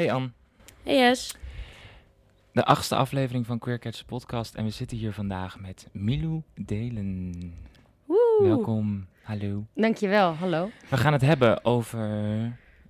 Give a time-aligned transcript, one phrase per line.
[0.00, 0.32] Hey Ann,
[0.82, 1.36] Hey Yes.
[2.52, 7.32] de achtste aflevering van Queer Catch podcast en we zitten hier vandaag met Milou Delen.
[8.04, 8.38] Woe.
[8.42, 9.66] Welkom, hallo.
[9.74, 10.70] Dankjewel, hallo.
[10.88, 12.08] We gaan het hebben over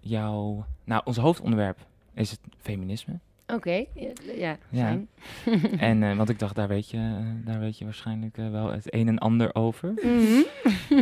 [0.00, 1.78] jouw, nou ons hoofdonderwerp
[2.14, 3.18] is het feminisme.
[3.46, 3.84] Oké,
[4.36, 4.98] ja, ja,
[5.78, 8.72] en, eh, want ik dacht, daar weet je, eh, daar weet je waarschijnlijk eh, wel
[8.72, 9.92] het een en ander over.
[9.94, 10.42] Mhm.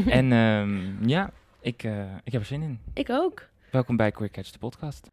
[0.09, 1.30] en ehm, ja,
[1.61, 1.82] ik,
[2.25, 2.80] ik heb er zin in.
[2.95, 3.48] Ik ook.
[3.70, 5.11] Welkom bij Queer Catch, de podcast.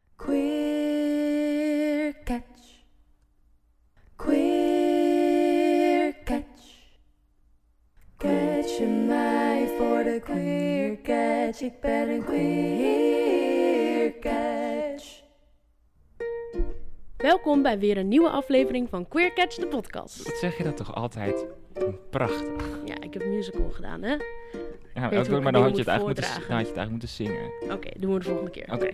[2.25, 2.83] Catch.
[4.15, 6.43] Queer catch.
[8.17, 11.61] Catch je mij voor de queer catch.
[11.61, 15.21] Ik ben een queer catch.
[17.17, 20.23] Welkom bij weer een nieuwe aflevering van Queer Catch, de podcast.
[20.23, 21.45] Wat zeg je dat toch altijd
[22.09, 22.79] prachtig?
[22.85, 24.15] Ja, ik heb musical gedaan, hè?
[24.93, 26.77] Ja, hoe ik maar dan had je, het moet eigenlijk moeten, dan had je het
[26.77, 27.51] eigenlijk moeten zingen.
[27.71, 28.73] Oké, doen we de volgende keer.
[28.73, 28.89] Oké.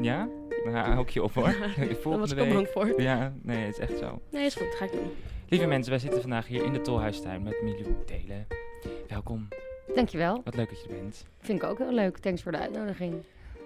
[0.00, 0.28] Ja?
[0.64, 1.44] Dan hou ik je op hoor.
[1.76, 2.68] Was Volgende ik al week.
[2.68, 3.00] voor.
[3.00, 4.20] Ja, nee, het is echt zo.
[4.30, 4.74] Nee, is goed.
[4.74, 5.10] Ga ik doen.
[5.48, 8.46] Lieve mensen, wij zitten vandaag hier in de Tolhuistuin met Milou Delen.
[9.08, 9.48] Welkom.
[9.94, 10.40] Dankjewel.
[10.44, 11.24] Wat leuk dat je er bent.
[11.38, 12.18] Vind ik ook heel leuk.
[12.18, 13.14] Thanks voor de uitnodiging.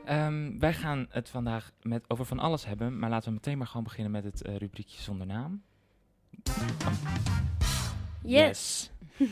[0.04, 3.66] Ehm, wij gaan het vandaag met, over van alles hebben, maar laten we meteen maar
[3.66, 5.62] gewoon beginnen met het eh, rubriekje zonder naam.
[8.22, 8.90] Yes.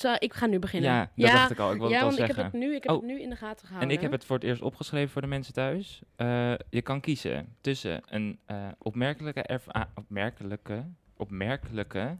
[0.00, 0.90] Zo, ik ga nu beginnen.
[0.90, 1.72] Ja, dat dacht ik al.
[1.72, 2.44] Ik wilde ja het al want ik zeggen.
[2.44, 2.98] heb, het nu, ik heb Oh.
[2.98, 3.90] het nu in de gaten En gehouden.
[3.96, 6.02] ik heb het voor het eerst opgeschreven voor de mensen thuis.
[6.16, 10.84] Eh, je kan kiezen tussen een eh, opmerkelijke, erva- opmerkelijke,
[11.16, 12.16] opmerkelijke,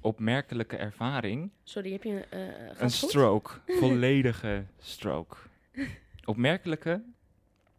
[0.00, 1.50] opmerkelijke ervaring.
[1.62, 2.24] Sorry, heb je...
[2.30, 3.08] eh gaat Een goed?
[3.10, 5.36] stroke, volledige stroke.
[6.24, 7.02] Opmerkelijke?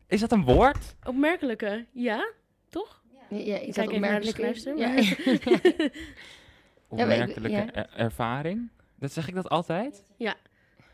[0.07, 0.95] Is dat een woord?
[1.07, 2.31] Opmerkelijke, ja?
[2.69, 3.01] Toch?
[3.29, 3.91] Ja, ja, Ik kijk.
[4.77, 4.95] Ja.
[4.97, 5.91] ik-
[6.87, 7.71] Opmerkelijke ja.
[7.73, 8.69] er- ervaring?
[9.05, 10.03] Dat zeg ik dat altijd?
[10.17, 10.35] Ja.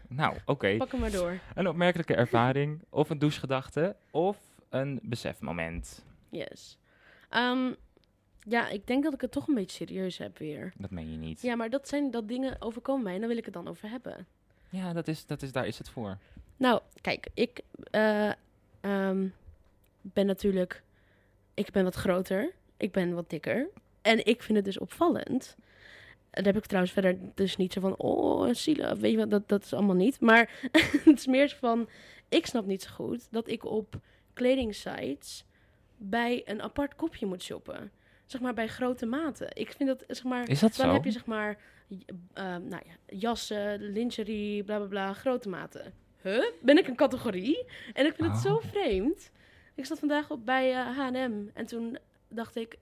[0.07, 0.77] Nou, oké.
[0.77, 1.39] Pak hem maar door.
[1.55, 4.37] Een opmerkelijke ervaring, of een douchegedachte, of
[4.69, 6.05] een besefmoment.
[6.29, 6.77] Yes.
[7.29, 7.71] Ehm,
[8.39, 10.73] ja, ik denk dat ik het toch een beetje serieus heb weer.
[10.77, 11.41] Dat meen je niet.
[11.41, 13.89] Ja, maar dat zijn dat dingen overkomen mij en daar wil ik het dan over
[13.89, 14.27] hebben.
[14.69, 16.17] Ja, dat is, dat is, daar is het voor.
[16.57, 17.61] Nou, kijk, ik
[17.91, 18.31] eh,
[18.81, 19.27] ehm,
[20.01, 20.83] ben natuurlijk...
[21.53, 22.51] Ik ben wat groter.
[22.77, 23.67] Ik ben wat dikker.
[24.01, 25.55] En ik vind het dus opvallend.
[26.31, 27.95] Daar heb ik trouwens verder dus niet zo van...
[27.97, 30.19] Oh, zielig, weet je wat, dat, dat is allemaal niet.
[30.19, 30.69] Maar
[31.05, 31.89] het is meer van...
[32.29, 33.95] Ik snap niet zo goed dat ik op
[34.33, 35.45] kledingsites...
[35.97, 37.91] bij een apart kopje moet shoppen.
[38.25, 39.47] Zeg maar bij grote maten.
[39.53, 40.49] Ik vind dat, zeg maar...
[40.49, 40.93] Is dat Dan zo?
[40.93, 41.57] heb je zeg maar
[42.33, 45.93] eh, nou ja, jassen, lingerie, bla bla bla, grote maten.
[46.21, 46.43] Huh?
[46.61, 47.65] Ben ik een categorie?
[47.93, 48.63] En ik vind het zo Oh.
[48.63, 49.31] vreemd.
[49.75, 51.97] Ik zat vandaag op bij H&M en toen
[52.27, 52.77] dacht ik...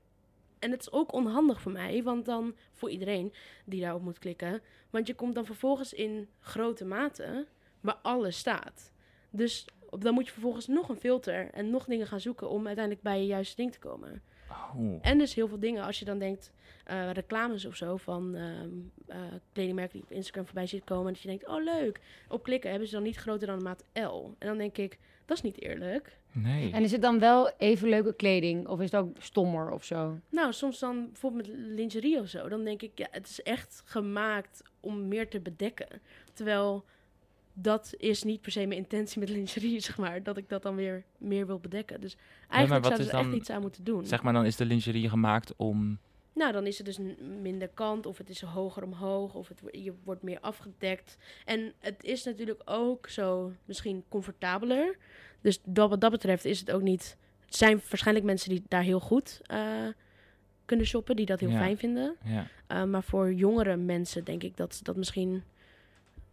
[0.59, 3.33] En het is ook onhandig voor mij, want dan voor iedereen
[3.65, 4.61] die daarop moet klikken.
[4.89, 7.47] Want je komt dan vervolgens in grote maten
[7.81, 8.91] waar alles staat.
[9.29, 9.65] Dus
[9.99, 13.19] dan moet je vervolgens nog een filter en nog dingen gaan zoeken om uiteindelijk bij
[13.19, 14.21] je juiste ding te komen.
[14.49, 14.97] Oh.
[15.01, 16.51] En dus heel veel dingen, als je dan denkt,
[16.85, 18.69] eh, reclames of zo van ehm,
[19.07, 19.17] eh,
[19.53, 21.13] kledingmerken die op Instagram voorbij ziet komen.
[21.13, 21.99] Dat je denkt, oh leuk.
[22.27, 24.35] Op klikken hebben ze dan niet groter dan de maat L.
[24.37, 26.18] En dan denk ik, dat is niet eerlijk.
[26.31, 26.71] Nee.
[26.71, 28.67] En is het dan wel even leuke kleding?
[28.67, 30.19] Of is het ook stommer of zo?
[30.29, 32.49] Nou, soms dan bijvoorbeeld met lingerie of zo.
[32.49, 36.01] Dan denk ik, ja, het is echt gemaakt om meer te bedekken.
[36.33, 36.85] Terwijl
[37.53, 40.23] dat is niet per se mijn intentie met lingerie, zeg maar.
[40.23, 42.01] Dat ik dat dan weer meer wil bedekken.
[42.01, 42.17] Dus
[42.49, 44.05] eigenlijk ze er echt iets aan moeten doen.
[44.05, 45.99] Zeg maar, dan is de lingerie gemaakt om...
[46.33, 46.99] Nou, dan is het dus
[47.41, 51.17] minder kant, of het is hoger omhoog, of het, je wordt meer afgedekt.
[51.45, 54.97] En het is natuurlijk ook zo misschien comfortabeler.
[55.41, 57.17] Dus dat, wat dat betreft is het ook niet.
[57.45, 59.59] Het zijn waarschijnlijk mensen die daar heel goed eh,
[60.65, 61.57] kunnen shoppen, die dat heel Ja.
[61.57, 62.15] fijn vinden.
[62.23, 62.47] Ja.
[62.71, 65.43] Uh, maar voor jongere mensen denk ik dat dat misschien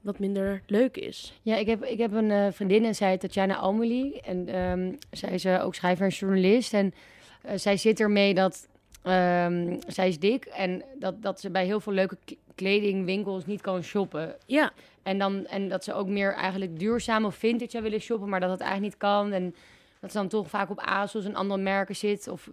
[0.00, 1.38] wat minder leuk is.
[1.42, 4.20] Ja, ik heb, ik heb een eh, vriendin en zij heet Tatjana Amelie.
[4.20, 6.74] En ehm, zij is eh, ook schrijver en journalist.
[6.74, 6.94] En
[7.42, 8.68] eh, zij zit ermee dat...
[9.02, 12.16] ehm, zij is dik en dat, dat ze bij heel veel leuke
[12.54, 14.36] kledingwinkels niet kan shoppen.
[14.46, 14.72] Ja,
[15.06, 18.50] En, dan, en dat ze ook meer eigenlijk duurzaam of vintage willen shoppen, maar dat
[18.50, 19.32] het eigenlijk niet kan.
[19.32, 19.54] En
[20.00, 22.28] dat ze dan toch vaak op ASOS en andere merken zit.
[22.28, 22.50] Of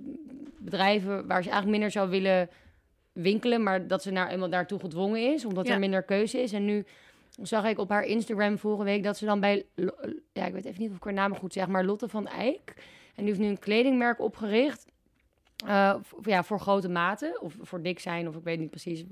[0.59, 2.49] bedrijven waar ze eigenlijk minder zou willen
[3.13, 5.73] winkelen, maar dat ze nou eenmaal daartoe gedwongen is, omdat Ja.
[5.73, 6.51] er minder keuze is.
[6.53, 6.85] En nu
[7.41, 9.65] zag ik op haar Instagram vorige week dat ze dan bij,
[10.33, 12.73] ja, ik weet even niet of ik haar naam goed zeg, maar Lotte van Eyck.
[13.15, 14.85] En die heeft nu een kledingmerk opgericht.
[15.65, 19.03] Eh, ja, voor grote maten, of voor dik zijn, of ik weet niet precies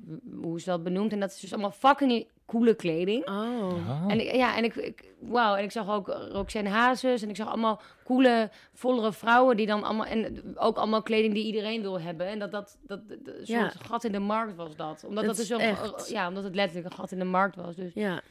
[0.41, 1.11] hoe ze dat benoemt.
[1.11, 3.27] En dat is dus allemaal fucking coole kleding.
[3.29, 4.05] oh.
[4.07, 7.35] En ik, ja, en ik, ik wauw, en ik zag ook Roxanne Hazes en ik
[7.35, 11.99] zag allemaal coole, vollere vrouwen die dan allemaal en ook allemaal kleding die iedereen wil
[11.99, 12.27] hebben.
[12.27, 13.69] En dat dat dat, dat, dat een Ja.
[13.69, 15.57] soort gat in de markt was dat, omdat Dat dat, is
[15.95, 17.75] dus ja, omdat het letterlijk een gat in de markt was.
[17.75, 18.21] Dus Ja.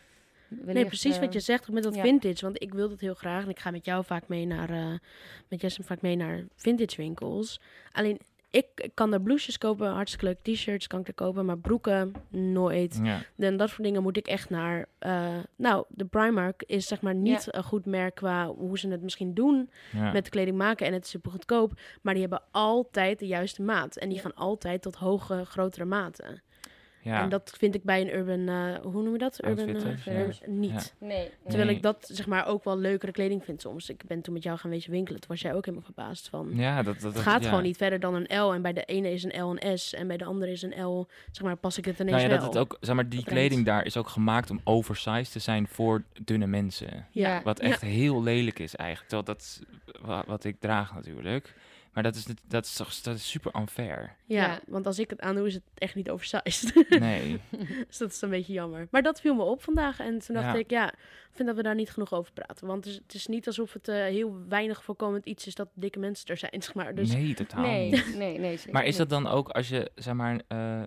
[0.50, 2.02] Nee, precies wat je zegt met dat ja.
[2.02, 2.44] vintage.
[2.44, 3.42] Want ik wil dat heel graag.
[3.44, 4.92] En ik ga met jou vaak mee naar, eh,
[5.48, 7.60] met Jesse vaak mee naar vintage winkels.
[7.92, 8.18] Alleen,
[8.50, 10.38] ik kan daar blouses kopen, hartstikke leuk.
[10.42, 13.00] T-shirts kan ik er kopen, maar broeken nooit.
[13.02, 13.22] Ja.
[13.36, 14.86] En dat soort dingen moet ik echt naar.
[14.98, 19.02] eh, nou, de Primark is zeg maar niet een goed merk qua hoe ze het
[19.02, 20.12] misschien doen Ja.
[20.12, 20.86] met kleding maken.
[20.86, 21.72] En het is super goedkoop.
[22.02, 23.96] Maar die hebben altijd de juiste maat.
[23.96, 24.22] En die Ja.
[24.22, 26.42] gaan altijd tot hoge, grotere maten.
[27.02, 27.22] Ja.
[27.22, 29.44] En dat vind ik bij een urban, eh, hoe noem je dat?
[29.44, 30.50] Urban Outfitters, ja.
[30.50, 30.94] niet.
[31.00, 31.06] Ja.
[31.06, 31.30] Nee.
[31.44, 31.76] Terwijl Nee.
[31.76, 33.90] ik dat zeg maar ook wel leukere kleding vind soms.
[33.90, 35.20] Ik ben toen met jou gaan wezen winkelen.
[35.20, 36.50] Toen was jij ook helemaal verbaasd van.
[36.54, 37.48] ja, dat, dat, Het dat- gaat ja.
[37.48, 38.52] gewoon niet verder dan een L.
[38.54, 39.94] En bij de ene is een L een S.
[39.94, 41.08] En bij de andere is een L.
[41.30, 42.38] Zeg maar, pas ik het ineens Nou ja, wel.
[42.44, 45.68] dat het ook, zeg maar, die kleding daar is ook gemaakt om oversized te zijn
[45.68, 47.06] voor dunne mensen.
[47.10, 47.42] Ja.
[47.42, 49.08] Wat echt heel lelijk is eigenlijk.
[49.10, 49.60] Terwijl dat
[50.26, 51.54] wat ik draag natuurlijk.
[52.02, 54.16] Maar dat is, niet- dat is, toch, dat is super unfair.
[54.26, 54.60] Ja, Ja.
[54.66, 56.86] want als ik het aandoe is het echt niet oversized.
[57.00, 57.40] Nee.
[57.86, 58.88] dus dat is een beetje jammer.
[58.90, 60.00] Maar dat viel me op vandaag.
[60.00, 60.54] En toen dacht Ja.
[60.54, 62.66] ik, ja, ik vind dat we daar niet genoeg over praten.
[62.66, 65.68] Want het is, het is niet alsof het eh, heel weinig voorkomend iets is dat
[65.74, 66.94] dikke mensen er zijn, zeg maar.
[66.94, 68.14] Dus nee, totaal Nee, niet.
[68.16, 68.56] nee, nee.
[68.56, 70.82] zeker Maar is dat dan ook als je, zeg maar, eh,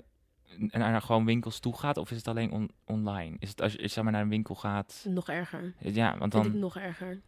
[0.71, 1.97] naar gewoon winkels toe gaat?
[1.97, 3.35] Of is het alleen on- online?
[3.39, 5.05] Is het als je zeg maar, naar een winkel gaat?
[5.07, 5.73] nog erger.
[5.79, 6.61] Ja, want Vind ik dan...
[6.61, 7.21] nog erger.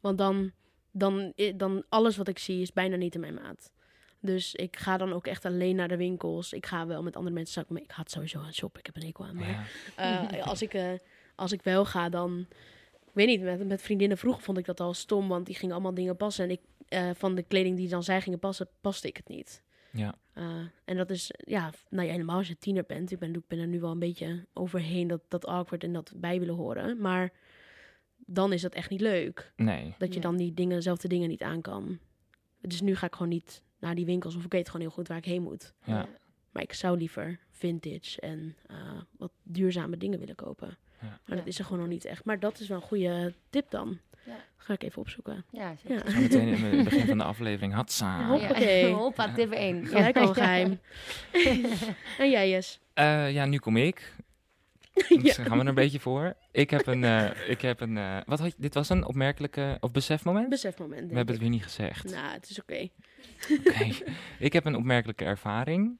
[0.00, 0.52] Want dan,
[0.92, 3.72] dan, dan alles wat ik zie is bijna niet in mijn maat.
[4.20, 6.52] Dus ik ga dan ook echt alleen naar de winkels.
[6.52, 8.80] Ik ga wel met andere mensen zakken, maar ik het sowieso aan shoppen.
[8.80, 9.34] Ik heb een hekel aan.
[9.34, 10.30] Maar Ja.
[10.30, 10.92] eh, als, ik, eh,
[11.34, 12.46] als ik wel ga, dan...
[13.00, 15.28] Ik weet niet, met, met vriendinnen vroeger vond ik dat al stom.
[15.28, 16.44] Want die gingen allemaal dingen passen.
[16.44, 19.62] En ik, eh, van de kleding die dan zij gingen passen, paste ik het niet.
[19.92, 20.14] Ja.
[20.84, 23.10] En dat is, ja, nou ja, helemaal als je tiener bent.
[23.10, 26.12] Ik ben, ik ben er nu wel een beetje overheen dat, dat awkward en dat
[26.16, 27.00] bij willen horen.
[27.00, 27.32] Maar
[28.32, 29.52] dan is dat echt niet leuk.
[29.56, 29.94] Nee.
[29.98, 31.98] Dat je dan die dingen, dezelfde dingen niet aan kan.
[32.60, 34.36] Dus nu ga ik gewoon niet naar die winkels.
[34.36, 35.72] Of ik weet gewoon heel goed waar ik heen moet.
[35.84, 36.08] Ja.
[36.50, 38.76] Maar ik zou liever vintage en eh,
[39.18, 40.78] wat duurzame dingen willen kopen.
[41.00, 41.06] Ja.
[41.08, 41.34] Maar Ja.
[41.36, 42.24] dat is er gewoon nog niet echt.
[42.24, 43.98] Maar dat is wel een goede tip dan.
[44.26, 44.36] Ja.
[44.56, 45.44] Ga ik even opzoeken.
[45.50, 46.04] Ja, zeker.
[46.06, 46.10] Ja.
[46.12, 47.72] Zo meteen in het begin van de aflevering.
[47.72, 48.26] Hatsa.
[48.28, 48.38] Hop.
[48.40, 48.92] Hoppakee.
[49.02, 49.86] Hoppa, tip 1.
[49.86, 50.80] Gelijk al geheim.
[52.18, 52.80] en jij, Jes?
[52.94, 54.14] Eh, ja, nu kom ik.
[55.08, 55.16] Ja.
[55.22, 56.36] Dus gaan we er een beetje voor.
[56.52, 57.04] Ik heb een...
[57.04, 59.76] eh, ik heb een eh, wat had je, dit was een opmerkelijke...
[59.80, 60.48] Of besefmoment?
[60.48, 61.10] Besefmoment.
[61.10, 62.04] We hebben het weer niet gezegd.
[62.10, 62.88] Nou, het is oké.
[63.66, 63.88] Oké.
[64.46, 65.98] ik heb een opmerkelijke ervaring.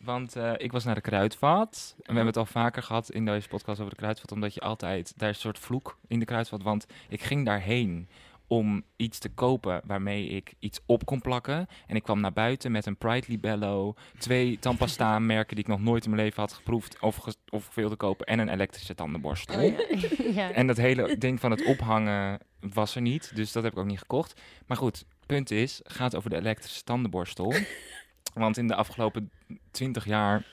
[0.00, 1.94] Want eh, ik was naar de kruidvat.
[1.96, 4.32] En we hebben het al vaker gehad in deze podcast over de kruidvat.
[4.32, 5.12] Omdat je altijd...
[5.16, 6.62] Daar is een soort vloek in de kruidvat.
[6.62, 8.08] Want ik ging daarheen
[8.46, 11.66] om iets te kopen waarmee ik iets op kon plakken.
[11.86, 15.80] En ik kwam naar buiten met een Pride Libello, twee tandpasta merken die ik nog
[15.80, 19.62] nooit in mijn leven had geproefd of, ges- of wilde kopen en een elektrische tandenborstel.
[19.62, 20.08] Oh, ja.
[20.42, 20.52] ja.
[20.52, 23.86] En dat hele ding van het ophangen was er niet, dus dat heb ik ook
[23.86, 24.40] niet gekocht.
[24.66, 27.54] Maar goed, punt is, gaat over de elektrische tandenborstel.
[28.34, 29.30] Want in de afgelopen
[29.70, 30.46] 20 jaar,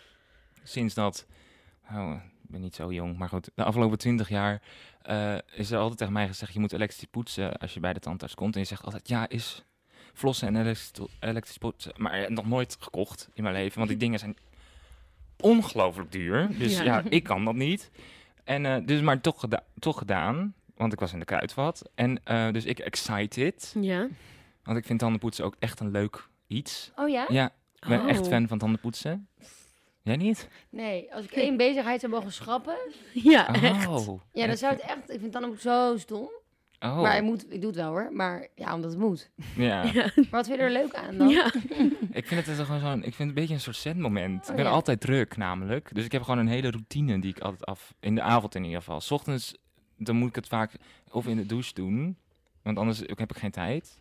[0.63, 1.25] sinds dat,
[1.91, 2.15] oh,
[2.53, 4.61] ben niet zo jong, maar goed, de afgelopen 20 jaar
[5.01, 7.99] eh, is er altijd tegen mij gezegd, je moet elektrisch poetsen als je bij de
[7.99, 8.53] tandarts komt.
[8.55, 9.63] En je zegt altijd, ja, is
[10.13, 11.91] flossen en elektrisch, elektrisch poetsen.
[11.97, 14.37] Maar nog nooit gekocht in mijn leven, want die dingen zijn
[15.39, 16.57] ongelooflijk duur.
[16.57, 16.83] Dus Ja.
[16.83, 17.91] ja, ik kan dat niet.
[18.43, 21.89] En eh, dus maar toch, geda- toch gedaan, want ik was in de kruidvat.
[21.95, 24.07] En eh, dus ik excited, Ja.
[24.63, 26.91] want ik vind tandenpoetsen ook echt een leuk iets.
[26.95, 27.25] Oh ja?
[27.29, 27.45] Ja,
[27.79, 28.27] ik ben echt Oh.
[28.27, 29.27] fan van tandenpoetsen.
[30.03, 30.47] Jij niet?
[30.69, 32.77] Nee, als ik één bezigheid zou mogen schrappen,
[33.13, 33.87] Ja, echt.
[33.87, 34.21] Oh.
[34.31, 35.09] ja, dan zou het echt...
[35.09, 36.29] Ik vind dan ook zo stom.
[36.79, 37.01] Oh.
[37.01, 39.29] Maar ik, moet, ik doe het wel hoor, maar ja, omdat het moet.
[39.55, 39.83] Ja.
[39.93, 40.11] Ja.
[40.15, 41.29] Maar wat vind je er leuk aan dan?
[41.29, 41.45] Ja.
[42.11, 44.43] Ik vind het dus gewoon zo'n, ik vind het een beetje een soort zetmoment.
[44.43, 44.71] Oh, ik ben ja.
[44.71, 45.95] altijd druk namelijk.
[45.95, 48.63] Dus ik heb gewoon een hele routine die ik altijd af, in de avond in
[48.63, 49.01] ieder geval.
[49.01, 49.55] S ochtends,
[49.97, 50.71] dan moet ik het vaak
[51.11, 52.17] of in de douche doen,
[52.61, 53.99] want anders heb ik geen tijd.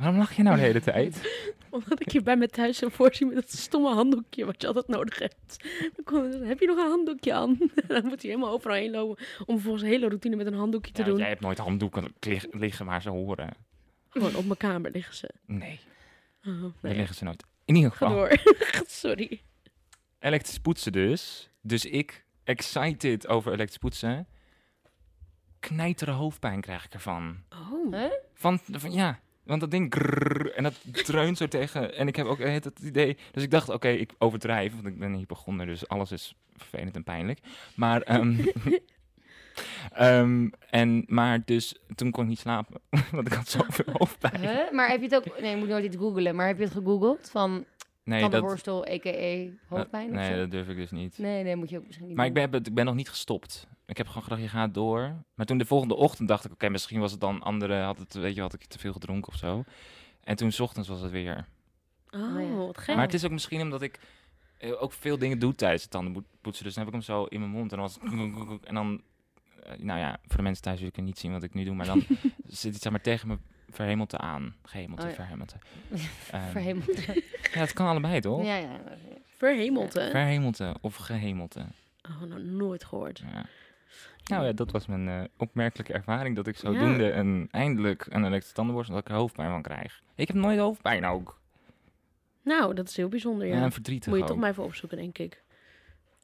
[0.00, 1.20] Waarom lach je nou de hele tijd?
[1.70, 4.88] Omdat ik je bij me thuis zou voorzien met dat stomme handdoekje wat je altijd
[4.88, 5.56] nodig hebt.
[5.94, 7.58] Dan kom je, heb je nog een handdoekje aan?
[7.88, 10.92] dan moet hij helemaal overal heen lopen om vervolgens een hele routine met een handdoekje
[10.92, 11.18] te Ja, doen.
[11.18, 13.50] jij hebt nooit handdoeken lig- liggen waar ze horen.
[14.08, 15.30] Gewoon op mijn kamer liggen ze.
[15.46, 15.80] Nee,
[16.46, 16.94] Oh, daar nee.
[16.96, 17.44] liggen ze nooit.
[17.64, 18.36] In ieder Ga geval, door.
[18.86, 19.42] Sorry.
[20.18, 21.50] elektrisch poetsen dus.
[21.62, 24.26] Dus ik, excited over elektrisch poetsen,
[25.60, 27.36] knijtere hoofdpijn krijg ik ervan.
[27.50, 27.92] Oh.
[27.94, 28.10] Huh?
[28.34, 29.94] Van, van ja, want dat ding
[30.54, 31.96] en dat dreunt zo tegen.
[31.96, 33.16] En ik heb ook het, het idee.
[33.32, 36.94] Dus ik dacht, oké, ik overdrijf, want ik ben een hypochonder, dus alles is vervelend
[36.94, 37.38] en pijnlijk.
[37.74, 38.34] Maar, ehm,
[39.92, 42.80] ehm, en, maar dus toen kon ik niet slapen,
[43.12, 44.40] want ik had zoveel hoofdpijn.
[44.40, 44.70] Huh?
[44.72, 45.40] Maar heb je het ook...
[45.40, 46.36] Nee, je moet nooit iets googlen.
[46.36, 47.64] Maar heb je het gegoogeld van
[48.04, 49.48] Nee, dat, tandenborstel, a.k.a.
[49.68, 51.18] hoofdpijn of nee, dat durf ik dus niet.
[51.18, 53.66] Nee, nee, moet je ook misschien niet Maar ik ben, ik ben nog niet gestopt.
[53.86, 55.24] Ik heb gewoon gedacht, je gaat door.
[55.34, 58.14] Maar toen de volgende ochtend dacht ik, oké, misschien was het dan andere, had het,
[58.14, 59.64] weet je, had ik te veel gedronken of zo.
[60.20, 61.46] En toen 's ochtends was het weer.
[62.10, 62.54] Oh, Oh ja.
[62.54, 62.94] wat gek.
[62.94, 64.00] Maar het is ook misschien omdat ik
[64.58, 66.64] eh, ook veel dingen doe tijdens het tandenpoetsen.
[66.64, 67.86] Dus dan heb ik hem zo in mijn mond en dan,
[68.34, 69.02] was het en dan
[69.62, 71.64] eh, nou ja, voor de mensen thuis zullen ik het niet zien wat ik nu
[71.64, 72.02] doe, maar dan
[72.44, 73.38] zit het zeg maar tegen me
[73.70, 74.54] verhemelte aan.
[74.62, 75.14] Gehemelte, Oh ja.
[75.14, 75.56] verhemelte.
[76.30, 77.04] Ehm, Verhemeld.
[77.04, 77.12] ja,
[77.60, 78.44] het kan allebei, toch?
[78.44, 78.80] Ja, ja.
[79.36, 80.08] Verhemelte.
[80.10, 81.60] Verhemelte of gehemelte.
[82.08, 83.22] Oh, nou nooit gehoord.
[83.32, 83.44] Ja.
[84.24, 86.36] Nou ja, dat was mijn eh, opmerkelijke ervaring.
[86.36, 86.60] Dat ik Ja.
[86.60, 90.02] zodoende een, eindelijk een elektrische tandenborstel, dat ik er hoofdpijn van krijg.
[90.14, 91.38] Ik heb nooit hoofdpijn ook.
[92.44, 93.62] Nou, dat is heel bijzonder, Ja, ja.
[93.62, 94.28] en verdrietig Moet je ook.
[94.30, 95.42] toch maar even opzoeken, denk ik.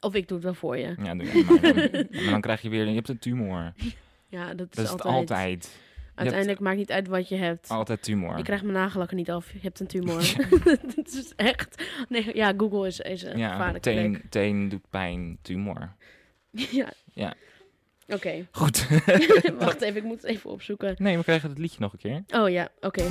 [0.00, 0.94] Of ik doe het wel voor je.
[1.02, 1.74] Ja, doe jij maar dan.
[2.22, 3.72] maar dan krijg je weer, je hebt een tumor.
[4.28, 5.30] Ja, dat is, Dat is het altijd.
[5.30, 5.80] altijd.
[6.16, 7.68] Uiteindelijk maakt niet uit wat je hebt.
[7.68, 8.36] Altijd tumor.
[8.36, 9.52] Je krijgt mijn nagellakken niet af.
[9.52, 10.34] Je hebt een tumor.
[10.94, 11.84] dat is echt...
[12.08, 14.04] Nee, ja, Google is, is een ja, gevaarlijke plek.
[14.04, 15.92] teen, teen doet pijn, tumor.
[16.80, 16.92] ja.
[17.12, 17.34] Ja.
[18.08, 18.46] Oké.
[18.50, 18.88] Goed.
[19.58, 20.94] Wacht even, ik moet het even opzoeken.
[20.98, 22.22] nee, we krijgen het liedje nog een keer.
[22.40, 23.04] Oh ja, oké.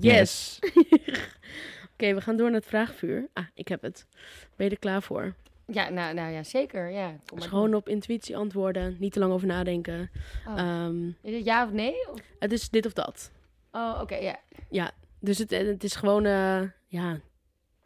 [0.00, 0.58] Yes.
[1.92, 3.28] Oké, we gaan door naar het vraagvuur.
[3.32, 4.06] Ah, ik heb het.
[4.56, 5.34] Ben je er klaar voor?
[5.66, 6.90] Ja, nou, nou ja, zeker.
[6.90, 8.96] Ja, kom Dus gewoon op intuïtie antwoorden.
[8.98, 10.10] Niet te lang over nadenken.
[10.46, 10.58] Oh.
[10.58, 12.10] Ehm, Is het ja of nee?
[12.10, 12.20] Of...
[12.38, 13.30] het is dit of dat.
[13.72, 14.34] Oh, oké,
[14.70, 14.90] ja.
[15.20, 17.20] Dus het, het is gewoon eh, ja,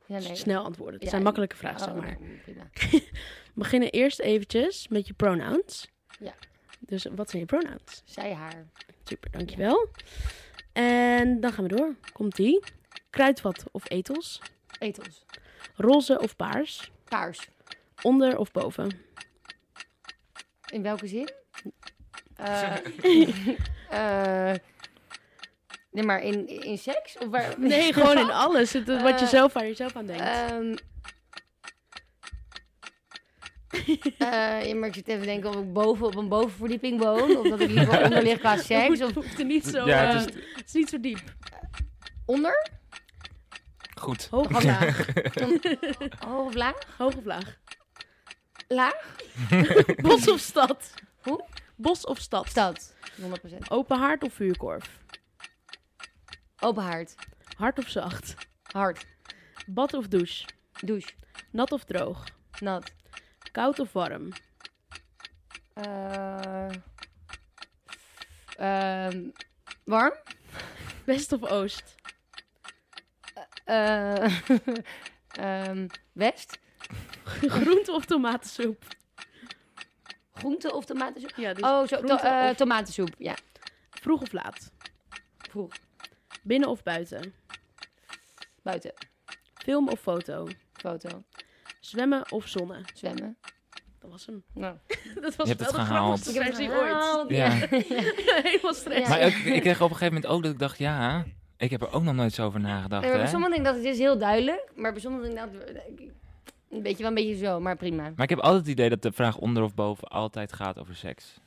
[0.06, 0.34] ja nee.
[0.36, 0.94] snel antwoorden.
[0.94, 2.18] Het Ja, zijn makkelijke vragen, Oh, zeg maar.
[2.44, 2.70] prima.
[2.70, 5.88] We beginnen eerst eventjes met je pronouns.
[6.18, 6.34] Ja.
[6.78, 8.02] Dus wat zijn je pronouns?
[8.04, 8.66] Zij, haar.
[9.04, 9.88] Super, dankjewel.
[10.72, 11.94] En dan gaan we door.
[12.12, 12.62] Komt-ie.
[13.10, 14.40] Kruidvat of etels?
[14.78, 15.24] Etels.
[15.76, 16.92] Roze of paars?
[17.04, 17.48] Paars.
[18.02, 18.98] Onder of boven?
[20.72, 21.30] In welke zin?
[22.36, 22.76] Eh
[23.90, 24.56] eh,
[25.90, 27.18] nee, maar in, in seks?
[27.18, 27.54] Of waar?
[27.58, 28.72] Nee, gewoon in alles.
[28.72, 30.22] Het, wat je Eh, zelf aan jezelf aan denkt.
[30.22, 30.74] Ehm
[34.18, 37.36] eh, ja, maar ik zit even te denken of ik boven op een bovenverdieping woon.
[37.36, 38.98] Of dat ik liever onder lig qua seks.
[38.98, 40.72] Het Of hoeft er niet zo, Ja, het het, is...
[40.72, 41.20] niet zo diep.
[42.26, 42.70] onder?
[43.94, 44.28] Goed.
[44.30, 45.06] Hoog of laag?
[46.26, 46.76] Hoog of laag?
[46.98, 47.58] Hoog of laag?
[48.70, 48.94] Laag?
[50.02, 50.76] Bos of stad?
[51.22, 51.44] Hoe?
[51.76, 52.48] Bos of stad?
[52.48, 52.78] Stad.
[53.20, 53.70] 100%.
[53.70, 54.86] Open haard of vuurkorf?
[56.62, 57.14] Open haard.
[57.58, 58.36] Hard of zacht?
[58.72, 58.98] Hard.
[59.66, 60.44] Bad of douche?
[60.84, 61.12] Douche.
[61.52, 62.16] Nat of droog?
[62.60, 62.92] Nat.
[63.52, 64.32] Koud of warm?
[65.74, 66.70] Eh
[68.58, 69.32] ehm,
[69.84, 70.12] warm?
[71.06, 71.94] West of oost?
[73.64, 74.30] Eh
[75.38, 76.58] ehm, west?
[77.60, 78.84] Groente of tomatensoep?
[80.34, 81.32] Groente of tomatensoep?
[81.36, 83.08] Ja, dus oh, zo, to- eh, of- tomatensoep.
[83.18, 83.34] Ja,
[83.90, 84.70] vroeg of laat?
[85.38, 85.72] vroeg.
[86.42, 87.34] Binnen of buiten?
[88.62, 88.92] Buiten.
[89.54, 90.48] Film of foto?
[90.72, 91.22] Foto.
[91.80, 92.84] Zwemmen of zonnen?
[92.94, 93.36] Zwemmen.
[94.00, 94.44] Dat was hem.
[94.54, 94.76] Nou.
[95.20, 96.20] Dat was Je hebt wel het de gehaald.
[96.20, 96.78] grappigste reactie ooit.
[96.90, 97.50] gehaald, Ja.
[98.42, 99.00] Helemaal stress.
[99.00, 99.08] Ja.
[99.08, 101.24] Maar ik, ik kreeg op een gegeven moment ook dat ik dacht, ja,
[101.56, 103.00] ik heb er ook nog nooit zo over nagedacht.
[103.02, 103.32] Nee, maar bij hè?
[103.32, 105.62] sommige dingen dat het is heel duidelijk, maar bij sommige dingen dat
[106.70, 108.02] een beetje wel een beetje zo, maar prima.
[108.02, 110.96] Maar ik heb altijd het idee dat de vraag onder of boven altijd gaat over
[110.96, 111.38] seks.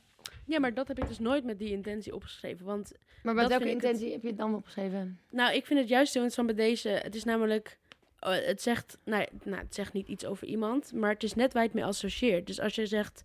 [0.46, 2.66] Ja, maar dat heb ik dus nooit met die intentie opgeschreven.
[2.66, 5.18] Want, Maar met Dat welke vind ik het- intentie heb je het dan opgeschreven?
[5.30, 6.88] nou, ik vind het juist zo interessant bij deze.
[6.88, 7.78] Het is namelijk,
[8.20, 11.52] oh, het zegt, nou, nou, het zegt niet iets over iemand, maar het is net
[11.52, 12.46] waar je het mee associeert.
[12.46, 13.22] Dus als je zegt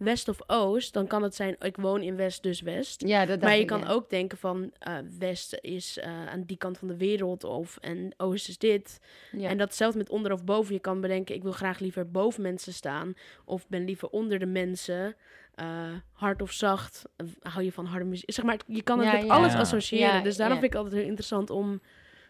[0.00, 3.06] West of Oost, dan kan het zijn, ik woon in West, dus West.
[3.06, 3.88] Ja, dat dacht Maar je ik, kan ja.
[3.88, 8.14] ook denken van eh, West is eh, aan die kant van de wereld of en
[8.16, 9.00] Oost is dit.
[9.32, 9.48] Ja.
[9.48, 10.74] En datzelfde met onder of boven.
[10.74, 13.14] Je kan bedenken, ik wil graag liever boven mensen staan.
[13.44, 15.16] Of ben liever onder de mensen.
[15.54, 17.02] Eh, hard of zacht.
[17.40, 18.32] Hou je van harde muziek?
[18.32, 19.32] Zeg maar, je kan het Ja, met ja.
[19.34, 20.14] alles associëren.
[20.14, 20.60] Ja, dus daarom ja.
[20.60, 21.80] vind ik altijd heel interessant om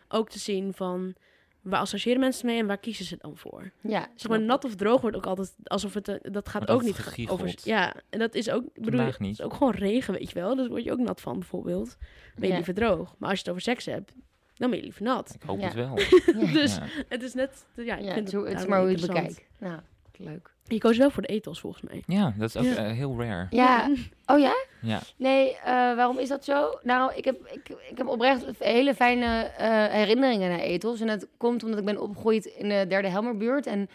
[0.08, 1.14] ook te zien van...
[1.62, 3.70] Waar associëren mensen mee en waar kiezen ze dan voor?
[3.80, 6.08] ja, Zeg maar, nat of droog wordt ook altijd alsof het...
[6.08, 7.40] eh, Dat gaat ook niet gegiegeld.
[7.40, 7.54] over...
[7.62, 8.64] Ja, en dat is ook...
[8.74, 10.54] Bedoel, het is ook gewoon regen, weet je wel.
[10.56, 11.96] Dus word je ook nat van, bijvoorbeeld.
[12.34, 12.54] Ben je Ja.
[12.54, 13.14] liever droog.
[13.18, 14.12] Maar als je het over seks hebt,
[14.54, 15.34] dan ben je liever nat.
[15.34, 15.64] Ik hoop Ja.
[15.64, 15.94] het wel.
[16.52, 16.86] Dus Ja.
[17.08, 17.66] het is net...
[17.76, 19.42] Ja, ik Ja, vind zo, het is maar hoe je het bekijkt.
[19.58, 19.80] Nou,
[20.20, 20.50] leuk.
[20.64, 22.02] Je koos wel voor de ethos, volgens mij.
[22.06, 22.76] Ja, dat is ook Ja.
[22.76, 23.46] eh, heel rare.
[23.50, 23.90] Ja,
[24.26, 24.54] oh ja?
[24.80, 25.00] Ja.
[25.16, 26.78] Nee, eh, waarom is dat zo?
[26.82, 31.00] Nou, ik heb, ik, ik heb oprecht hele fijne eh, herinneringen naar Ethos.
[31.00, 33.66] En dat komt omdat ik ben opgegroeid in de derde Helmerbuurt.
[33.66, 33.88] En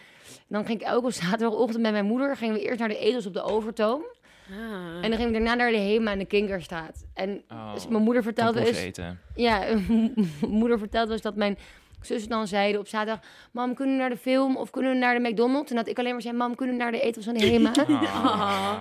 [0.48, 2.36] dan ging ik elke zaterdagochtend met mijn moeder...
[2.36, 4.02] gingen we eerst naar de Ethos op de Overtoom.
[4.50, 4.56] Ah.
[5.04, 7.04] En dan gingen we daarna naar de Hema en de Kinkerstraat.
[7.14, 8.78] En Oh, dus mijn moeder vertelde eens...
[8.78, 9.20] eten.
[9.34, 10.14] Ja, mijn
[10.48, 11.58] moeder vertelde dus dat mijn
[12.06, 13.24] zus dan zeiden op zaterdag...
[13.52, 15.70] Mam, kunnen we naar de film of kunnen we naar de McDonald's?
[15.70, 16.36] En dat ik alleen maar zei...
[16.36, 17.72] Mam, kunnen we naar de Ethos van de Hema?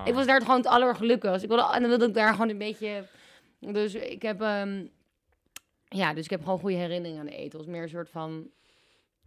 [0.06, 1.44] Ik was daar gewoon het allergelukkigst.
[1.44, 3.08] Ik wilde, en dan wilde ik daar gewoon een beetje...
[3.60, 4.42] Dus ik heb...
[4.42, 4.84] ehm,
[5.88, 7.66] ja, dus ik heb gewoon goede herinneringen aan de ethos.
[7.66, 8.48] Meer een soort van...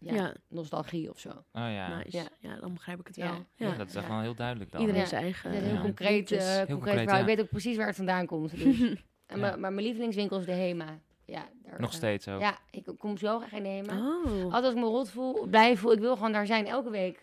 [0.00, 1.28] Ja, ja, nostalgie of zo.
[1.28, 1.96] Oh ja.
[1.96, 2.16] nice.
[2.16, 2.24] Ja.
[2.38, 2.56] Ja.
[2.60, 3.24] dan begrijp ik het Ja.
[3.30, 3.44] wel.
[3.54, 3.66] Ja.
[3.68, 4.80] Ja, dat is echt wel heel duidelijk dan.
[4.80, 5.06] Iedereen Ja.
[5.08, 5.50] zijn eigen...
[5.50, 7.20] Heel concreet, eh, concreet, concreet.
[7.20, 8.50] Ik weet ook precies waar het vandaan komt.
[8.50, 8.80] Dus.
[9.26, 10.98] en maar mijn lievelingswinkel is de Hema.
[11.30, 12.40] Ja, daar, Nog steeds ook.
[12.40, 13.92] Ja, ik kom zo graag in Hema.
[13.98, 14.42] Oh.
[14.44, 17.22] Altijd als ik me rot voel, blij voel, ik wil gewoon daar zijn elke week.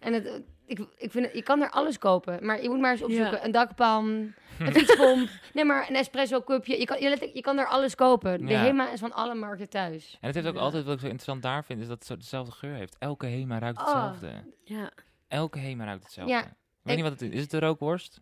[0.00, 2.90] En het, ik, ik vind het, je kan er alles kopen, maar je moet maar
[2.92, 3.30] eens opzoeken.
[3.38, 3.44] Ja.
[3.44, 4.06] Een dakpan,
[4.58, 6.78] een fietspomp, nee maar een espresso cupje.
[6.78, 8.46] Je kan, je, let- je kan er alles kopen.
[8.46, 8.60] De Ja.
[8.62, 10.18] Hema is van alle markten thuis.
[10.20, 10.60] En het heeft ook Ja.
[10.60, 12.96] altijd, wat ik zo interessant daar vind, is dat het zo dezelfde geur heeft.
[12.98, 13.84] Elke Hema ruikt Oh.
[13.86, 14.44] hetzelfde.
[14.64, 14.90] Ja.
[15.28, 16.32] Elke Hema ruikt hetzelfde.
[16.32, 16.46] Ja, ik
[16.82, 17.30] weet niet wat het is.
[17.34, 18.20] Is het de rookworst?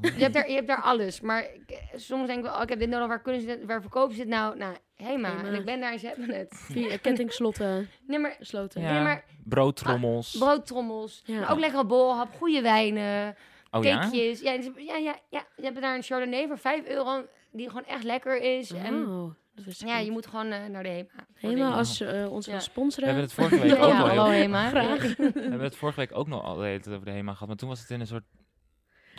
[0.00, 2.68] Je hebt daar, je hebt daar alles, maar ik- soms denk ik wel, oh, ik
[2.68, 4.56] heb dit nodig, waar, kunnen ze dit, waar verkopen ze dit nou?
[4.56, 5.28] Nou, Hema.
[5.36, 5.48] Hema.
[5.48, 6.48] En ik ben daar en ze hebben het.
[6.54, 8.82] Via kettingslotten, Nee, maar sloten.
[8.82, 8.92] Ja.
[8.92, 10.36] Nee, maar- Broodtrommels.
[10.38, 11.40] broodtrommels, Ja.
[11.40, 13.36] maar ook lekkere bolhap, goede wijnen,
[13.70, 13.98] oh ja?
[14.00, 14.40] cakejes.
[14.40, 15.46] Ja, ja, ja, ja, ja.
[15.56, 18.70] Je hebt daar een Chardonnay voor 5 euro, die gewoon echt lekker is.
[18.72, 19.34] En Oh,
[19.78, 21.08] ja, je moet gewoon eh, naar de Hema.
[21.34, 22.58] Helemaal als eh ons Ja.
[22.74, 24.68] wil We hebben het vorige week Ja, ook al hallo Hema.
[24.68, 25.16] Graag.
[25.16, 27.80] we hebben het vorige week ook nog al over de Hema gehad, maar toen was
[27.80, 28.24] het in een soort...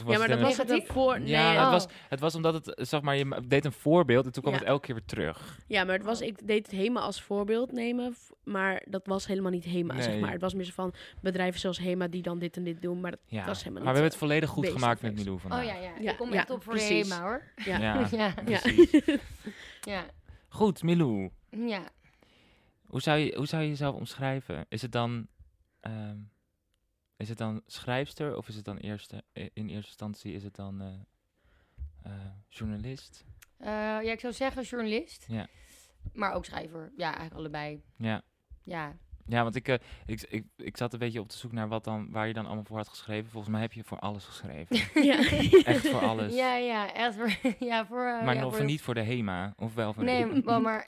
[0.08, 1.20] Ja, maar dat was het een voor...
[1.20, 1.72] Nee, Ja, het, Oh.
[1.72, 4.54] was, het was omdat het, eh, zeg maar, je deed een voorbeeld en toen kwam
[4.56, 4.60] Ja.
[4.60, 5.60] het elke keer weer terug.
[5.68, 9.52] ja, maar het was, ik deed het Hema als voorbeeld nemen, maar dat was helemaal
[9.52, 10.32] niet Hema, zeg maar.
[10.32, 13.12] Het was meer zo van bedrijven zoals Hema die dan dit en dit doen, maar
[13.12, 13.46] dat Ja.
[13.46, 15.16] was helemaal maar we hebben het volledig goed gemaakt met.
[15.16, 15.60] Milou vandaag.
[15.60, 15.92] Oh ja, ja.
[16.00, 17.10] Ja, ik kom ja, echt op voor precies.
[17.10, 17.42] Hema hoor.
[17.66, 17.78] Ja.
[18.12, 19.02] Ja, precies.
[19.82, 20.06] Ja.
[20.50, 21.30] Goed, Milou.
[21.50, 21.82] ja.
[22.86, 24.66] Hoe zou, je, hoe zou je jezelf omschrijven?
[24.70, 25.28] Is het dan,
[25.80, 26.18] ehm,
[27.22, 30.82] is het dan schrijfster of is het dan eerste, in eerste instantie is het dan
[30.82, 30.94] eh,
[32.04, 33.26] eh, journalist?
[33.58, 35.26] Eh, ja, ik zou zeggen journalist.
[35.28, 35.48] Ja.
[36.14, 36.92] Maar ook schrijver.
[36.96, 37.84] Ja, eigenlijk allebei.
[37.98, 38.22] Ja,
[38.64, 38.98] Ja.
[39.32, 41.84] Ja want ik, eh, ik, ik, ik zat een beetje op te zoek naar wat
[41.84, 43.32] dan, waar je dan allemaal voor had geschreven.
[43.32, 44.76] Volgens mij heb je voor alles geschreven.
[45.04, 45.18] Ja.
[45.64, 46.36] Echt voor alles.
[46.36, 47.30] Ja, ja, echt voor...
[47.70, 50.12] Ja, voor eh, maar ja, nog voor niet voor de HEMA, of wel voor de
[50.12, 50.42] Nee, HEMA?
[50.42, 50.88] wel, maar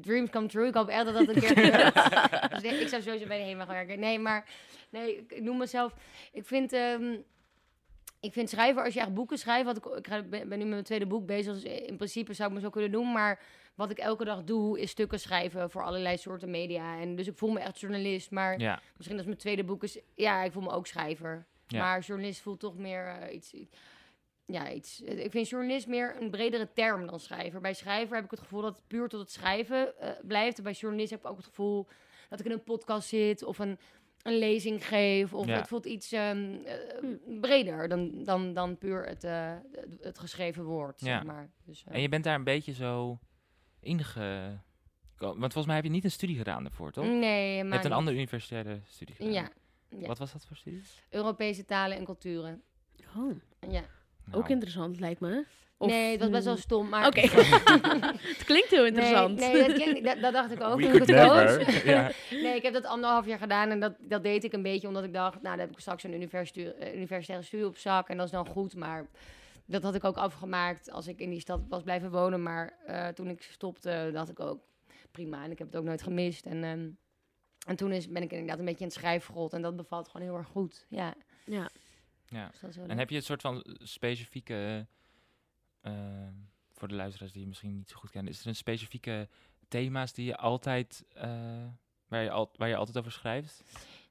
[0.00, 0.66] dreams come true.
[0.66, 1.54] Ik hoop echt dat dat een keer
[2.52, 3.98] dus nee, ik zou sowieso bij de HEMA gaan werken.
[3.98, 4.48] Nee, maar
[4.90, 5.94] nee, ik, noem mezelf...
[6.32, 7.16] Ik vind, ehm,
[8.20, 9.64] ik vind schrijven, als je echt boeken schrijft...
[9.64, 11.54] Want ik, ik ben nu met mijn tweede boek bezig.
[11.54, 13.12] Dus in principe zou ik me zo kunnen doen.
[13.12, 13.40] Maar
[13.74, 17.00] wat ik elke dag doe, is stukken schrijven voor allerlei soorten media.
[17.00, 18.30] En dus ik voel me echt journalist.
[18.30, 19.98] Maar Ja, misschien als mijn tweede boek is...
[20.14, 21.46] Ja, ik voel me ook schrijver.
[21.66, 21.78] Ja.
[21.78, 23.54] Maar journalist voelt toch meer eh, iets...
[24.46, 25.00] Ja, iets.
[25.00, 27.60] Ik vind journalist meer een bredere term dan schrijver.
[27.60, 30.56] Bij schrijver heb ik het gevoel dat het puur tot het schrijven eh, blijft.
[30.58, 31.86] En bij journalist heb ik ook het gevoel
[32.28, 33.78] dat ik in een podcast zit of een,
[34.22, 35.34] een lezing geef.
[35.34, 35.56] Of Ja.
[35.56, 37.08] het voelt iets ehm, eh,
[37.40, 41.00] breder dan, dan, dan puur het, eh, het, het geschreven woord.
[41.00, 41.06] Ja.
[41.16, 41.50] Zeg maar.
[41.64, 43.18] dus, eh, en je bent daar een beetje zo
[43.82, 44.58] inge...
[45.18, 47.04] Want volgens mij heb je niet een studie gedaan daarvoor, toch?
[47.04, 49.32] Nee, je maar hebt een andere universitaire studie gedaan.
[49.32, 49.48] Ja,
[49.88, 50.06] ja.
[50.06, 50.82] Wat was dat voor studie?
[51.10, 52.62] Europese talen en culturen.
[53.16, 53.32] Oh,
[53.70, 53.82] Ja.
[54.26, 55.44] ook Nou, interessant lijkt me.
[55.76, 56.88] Of- nee, het was best wel stom.
[56.88, 57.20] Maar Oké.
[58.34, 59.38] het klinkt heel interessant.
[59.38, 60.80] Nee, nee dat, klinkt- dat, dat dacht ik ook.
[60.80, 61.06] Ik
[61.84, 62.10] ja.
[62.30, 65.04] Nee, ik heb dat anderhalf jaar gedaan en dat, dat deed ik een beetje omdat
[65.04, 68.26] ik dacht, nou, dan heb ik straks een eh, universitaire studie op zak en dat
[68.26, 68.74] is dan goed.
[68.76, 69.06] Maar
[69.66, 72.42] dat had ik ook afgemaakt als ik in die stad was blijven wonen.
[72.42, 74.60] Maar eh, toen ik stopte, dacht ik ook,
[75.10, 75.44] prima.
[75.44, 76.46] En ik heb het ook nooit gemist.
[76.46, 76.90] En, ehm,
[77.66, 80.26] en toen is, ben ik inderdaad een beetje in het schrijfgrot en dat bevalt gewoon
[80.26, 80.86] heel erg goed.
[80.88, 81.68] Ja, Ja.
[82.26, 82.50] ja.
[82.60, 82.98] dus En leuk.
[82.98, 84.86] heb je een soort van specifieke,
[85.80, 85.92] eh,
[86.72, 89.28] voor de luisteraars die je misschien niet zo goed kennen, is er een specifieke
[89.68, 91.64] thema's die je altijd, eh,
[92.06, 93.62] waar, je al, waar je altijd over schrijft?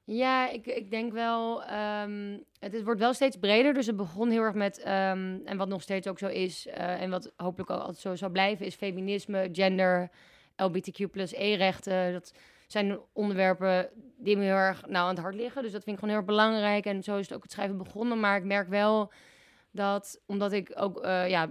[0.04, 1.62] Ja, ik, ik denk wel.
[1.64, 3.74] ehm, het, wordt wel steeds breder.
[3.74, 4.78] Dus het begon heel erg met.
[4.78, 6.66] ehm, en wat nog steeds ook zo is.
[6.66, 8.66] eh, en wat hopelijk ook altijd zo zal blijven.
[8.66, 10.10] Is feminisme, gender,
[10.56, 12.12] LBTQ plus E-rechten.
[12.12, 12.32] Dat
[12.66, 13.88] zijn onderwerpen
[14.18, 15.62] die me heel erg nou, aan het hart liggen.
[15.62, 16.84] Dus dat vind ik gewoon heel erg belangrijk.
[16.84, 18.20] En zo is het ook het schrijven begonnen.
[18.20, 19.12] Maar ik merk wel
[19.70, 21.50] dat omdat ik ook eh, ja,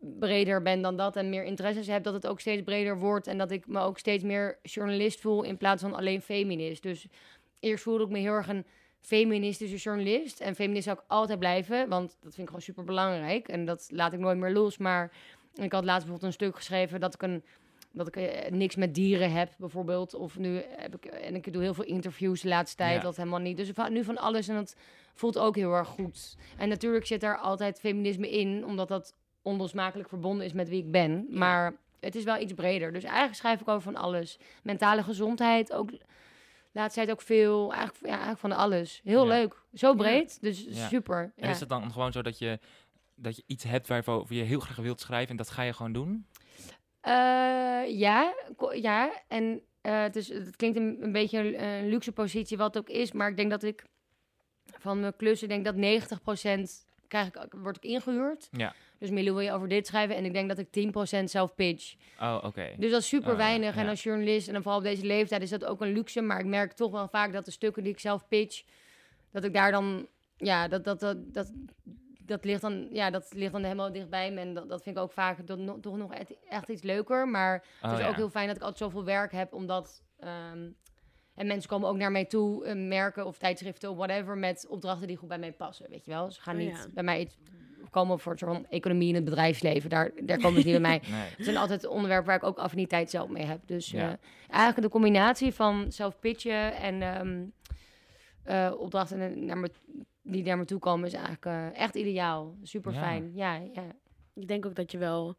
[0.00, 3.26] breder ben dan dat en meer interesses heb, dat het ook steeds breder wordt.
[3.26, 6.82] En dat ik me ook steeds meer journalist voel in plaats van alleen feminist.
[6.82, 7.06] Dus
[7.60, 8.66] eerst voelde ik me heel erg een
[9.00, 10.40] feministische journalist.
[10.40, 13.48] En feminist zou ik altijd blijven, want dat vind ik gewoon super belangrijk.
[13.48, 14.78] En dat laat ik nooit meer los.
[14.78, 15.12] Maar
[15.54, 17.44] ik had laatst bijvoorbeeld een stuk geschreven dat ik een
[17.92, 20.14] dat ik eh, niks met dieren heb, bijvoorbeeld.
[20.14, 23.00] Of nu heb ik, en ik doe heel veel interviews de laatste tijd, Ja.
[23.00, 23.56] dat helemaal niet.
[23.56, 24.76] Dus nu van alles en dat
[25.14, 26.36] voelt ook heel erg goed.
[26.58, 30.90] En natuurlijk zit daar altijd feminisme in, omdat dat onlosmakelijk verbonden is met wie ik
[30.90, 31.26] ben.
[31.30, 32.92] Maar het is wel iets breder.
[32.92, 34.38] Dus eigenlijk schrijf ik over van alles.
[34.62, 35.90] Mentale gezondheid, ook
[36.72, 37.72] laatste tijd ook veel.
[37.72, 39.00] Eigenlijk, ja, eigenlijk van alles.
[39.04, 39.28] Heel Ja.
[39.28, 39.62] leuk.
[39.74, 40.88] Zo breed, dus Ja.
[40.88, 41.32] super.
[41.36, 42.58] En is het dan gewoon zo dat je,
[43.14, 45.92] dat je iets hebt waarover je heel graag wilt schrijven en dat ga je gewoon
[45.92, 46.26] doen?
[47.00, 47.12] Eh,
[47.98, 48.34] ja,
[48.72, 49.22] ja.
[49.28, 53.12] En eh, het, klinkt een, een beetje een, een luxe positie, wat het ook is.
[53.12, 53.84] Maar ik denk dat ik
[54.78, 58.48] van mijn klussen, denk dat 90% krijg ik, word ik ingehuurd.
[58.52, 58.74] Ja.
[58.98, 60.16] Dus Milou wil je over dit schrijven.
[60.16, 60.66] En ik denk dat ik
[61.20, 61.94] 10% zelf pitch.
[62.20, 62.74] Oh, oké.
[62.76, 63.76] Dus dat is super Oh, ja, weinig.
[63.76, 66.20] En als journalist, en dan vooral op deze leeftijd, is dat ook een luxe.
[66.20, 68.62] Maar ik merk toch wel vaak dat de stukken die ik zelf pitch,
[69.30, 71.52] dat ik daar dan, ja, dat, dat, dat, dat,
[72.24, 74.40] dat ligt dan, ja, dat ligt dan helemaal dichtbij me.
[74.40, 77.28] En dat, dat vind ik ook vaak dat no- toch nog echt, echt iets leuker.
[77.28, 78.10] Maar Oh, het is ja.
[78.10, 80.68] ook heel fijn dat ik altijd zoveel werk heb, omdat, ehm,
[81.38, 85.06] En mensen komen ook naar mij toe, eh, merken of tijdschriften of whatever, met opdrachten
[85.06, 86.30] die goed bij mij passen, weet je wel.
[86.30, 86.86] Ze gaan Oh, niet ja.
[86.94, 87.36] bij mij iets
[87.90, 89.90] komen voor het soort van economie in het bedrijfsleven.
[89.90, 91.02] Daar, daar komen ze niet bij mij.
[91.10, 91.20] Nee.
[91.36, 93.60] Het zijn altijd onderwerpen waar ik ook affiniteit zelf mee heb.
[93.66, 94.10] Dus Ja.
[94.10, 94.16] eh,
[94.50, 97.44] eigenlijk de combinatie van zelf pitchen en ehm,
[98.42, 99.70] eh, opdrachten naar me,
[100.22, 102.56] die naar me toe komen is eigenlijk echt ideaal.
[102.62, 103.30] Super fijn.
[103.34, 103.54] Ja.
[103.54, 103.82] Ja,
[104.34, 105.36] Ik denk ook dat je wel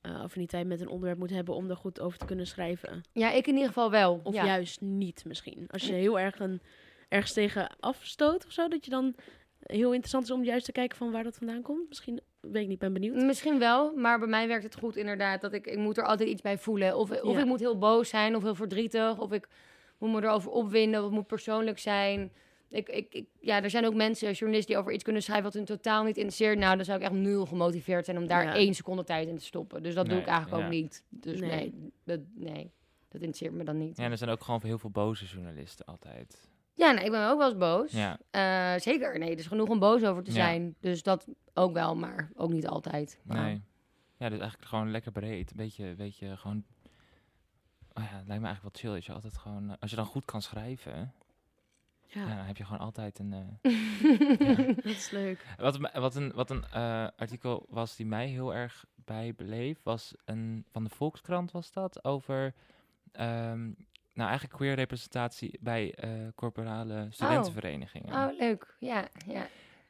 [0.00, 3.00] eh affiniteit met een onderwerp moet hebben om er goed over te kunnen schrijven.
[3.12, 4.20] ja, ik in ieder geval wel.
[4.22, 4.44] Of ja.
[4.44, 5.64] juist niet misschien.
[5.70, 6.60] Als je heel erg een,
[7.08, 9.14] ergens tegen afstoot of zo, dat je dan
[9.60, 11.88] heel interessant is om juist te kijken van waar dat vandaan komt.
[11.88, 13.14] Misschien, weet ik niet, ben benieuwd.
[13.16, 15.40] Misschien wel, maar bij mij werkt het goed inderdaad.
[15.40, 16.96] Dat ik, ik moet er altijd iets bij voelen.
[16.96, 17.38] Of, of Ja.
[17.38, 19.18] ik moet heel boos zijn of heel verdrietig.
[19.18, 19.48] Of ik
[19.98, 21.00] moet me erover opwinden.
[21.00, 22.32] Of het moet persoonlijk zijn.
[22.70, 25.54] Ik, ik, ik- ja, er zijn ook mensen, journalisten, die over iets kunnen schrijven wat
[25.54, 26.58] hun totaal niet interesseert.
[26.58, 28.54] Nou, dan zou ik echt nul gemotiveerd zijn om daar Ja.
[28.54, 29.82] één seconde tijd in te stoppen.
[29.82, 30.64] Dus dat doe ik eigenlijk ja.
[30.66, 31.04] ook niet.
[31.08, 31.50] Dus Nee.
[31.50, 32.72] nee, dat, nee,
[33.08, 33.96] dat interesseert me dan niet.
[33.96, 36.48] Ja, Ja, er zijn ook gewoon heel veel boze journalisten altijd.
[36.74, 37.92] nee, ik ben ook wel eens boos.
[37.92, 40.36] Ja, Eh, zeker, nee, er is genoeg om boos over te Ja.
[40.36, 40.74] zijn.
[40.80, 43.20] Dus dat ook wel, maar ook niet altijd.
[43.24, 43.62] Maar- nee.
[44.16, 45.50] Ja, dus eigenlijk gewoon lekker breed.
[45.50, 46.64] Een beetje, beetje gewoon...
[47.92, 48.94] Oh ja, het lijkt me eigenlijk wel chill.
[48.96, 49.70] Als je altijd gewoon...
[49.70, 51.12] eh, Als je dan goed kan schrijven,
[52.12, 53.32] Ja, ja, dan heb je gewoon altijd een...
[53.32, 55.44] eh, dat is leuk.
[55.58, 60.64] Wat, wat een, wat een eh, artikel was die mij heel erg bijbleef, was een
[60.70, 62.54] van de Volkskrant was dat, over
[63.12, 63.64] ehm,
[64.12, 68.14] nou eigenlijk queer representatie bij eh, corporale studentenverenigingen.
[68.14, 68.76] Oh, leuk.
[68.78, 69.46] Ja, ja.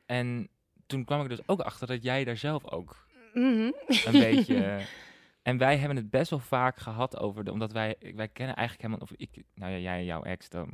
[0.06, 0.48] En
[0.86, 3.70] toen kwam ik dus ook achter dat jij daar zelf ook Mhm.
[4.04, 4.80] een beetje...
[5.42, 8.86] En wij hebben het best wel vaak gehad over, de, omdat wij, wij kennen eigenlijk
[8.88, 10.72] helemaal, of ik, nou ja, jij en jouw ex, dan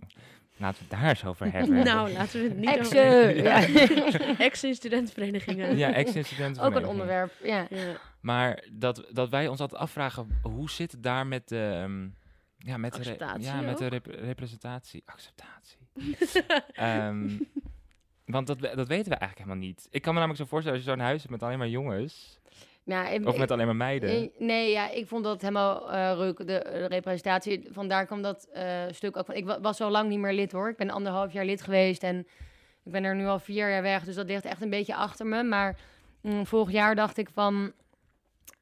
[0.57, 1.85] laten we het daar eens over hebben.
[1.85, 3.43] Nou, laten we het niet Exen, over...
[3.43, 3.59] ja.
[5.77, 6.75] Ja, ex in studentenverenigingen.
[6.75, 7.67] Ook een onderwerp, ja.
[7.71, 7.97] Ja.
[8.21, 11.71] Maar dat, dat wij ons altijd afvragen, hoe zit het daar met de...
[11.83, 12.09] ehm,
[12.59, 15.03] ja, met de, ja, met de rep- representatie.
[15.05, 15.79] Acceptatie.
[16.73, 17.39] Ehm,
[18.25, 19.87] want dat, dat weten we eigenlijk helemaal niet.
[19.91, 22.39] Ik kan me namelijk zo voorstellen, als je zo'n huis hebt met alleen maar jongens,
[22.87, 24.09] Nou, ik- of met alleen maar meiden.
[24.11, 27.69] eh, Nee, ja, ik vond dat helemaal eh ruk, de, de representatie.
[27.71, 29.35] Vandaar kwam dat eh, stuk ook van...
[29.35, 30.69] Ik wa- was zo lang niet meer lid, hoor.
[30.69, 32.19] Ik ben anderhalf jaar lid geweest en
[32.85, 34.05] ik ben er nu al vier jaar weg.
[34.05, 35.43] Dus dat ligt echt een beetje achter me.
[35.43, 35.79] Maar
[36.21, 37.73] mm, vorig jaar dacht ik van...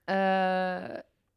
[0.05, 0.85] eh,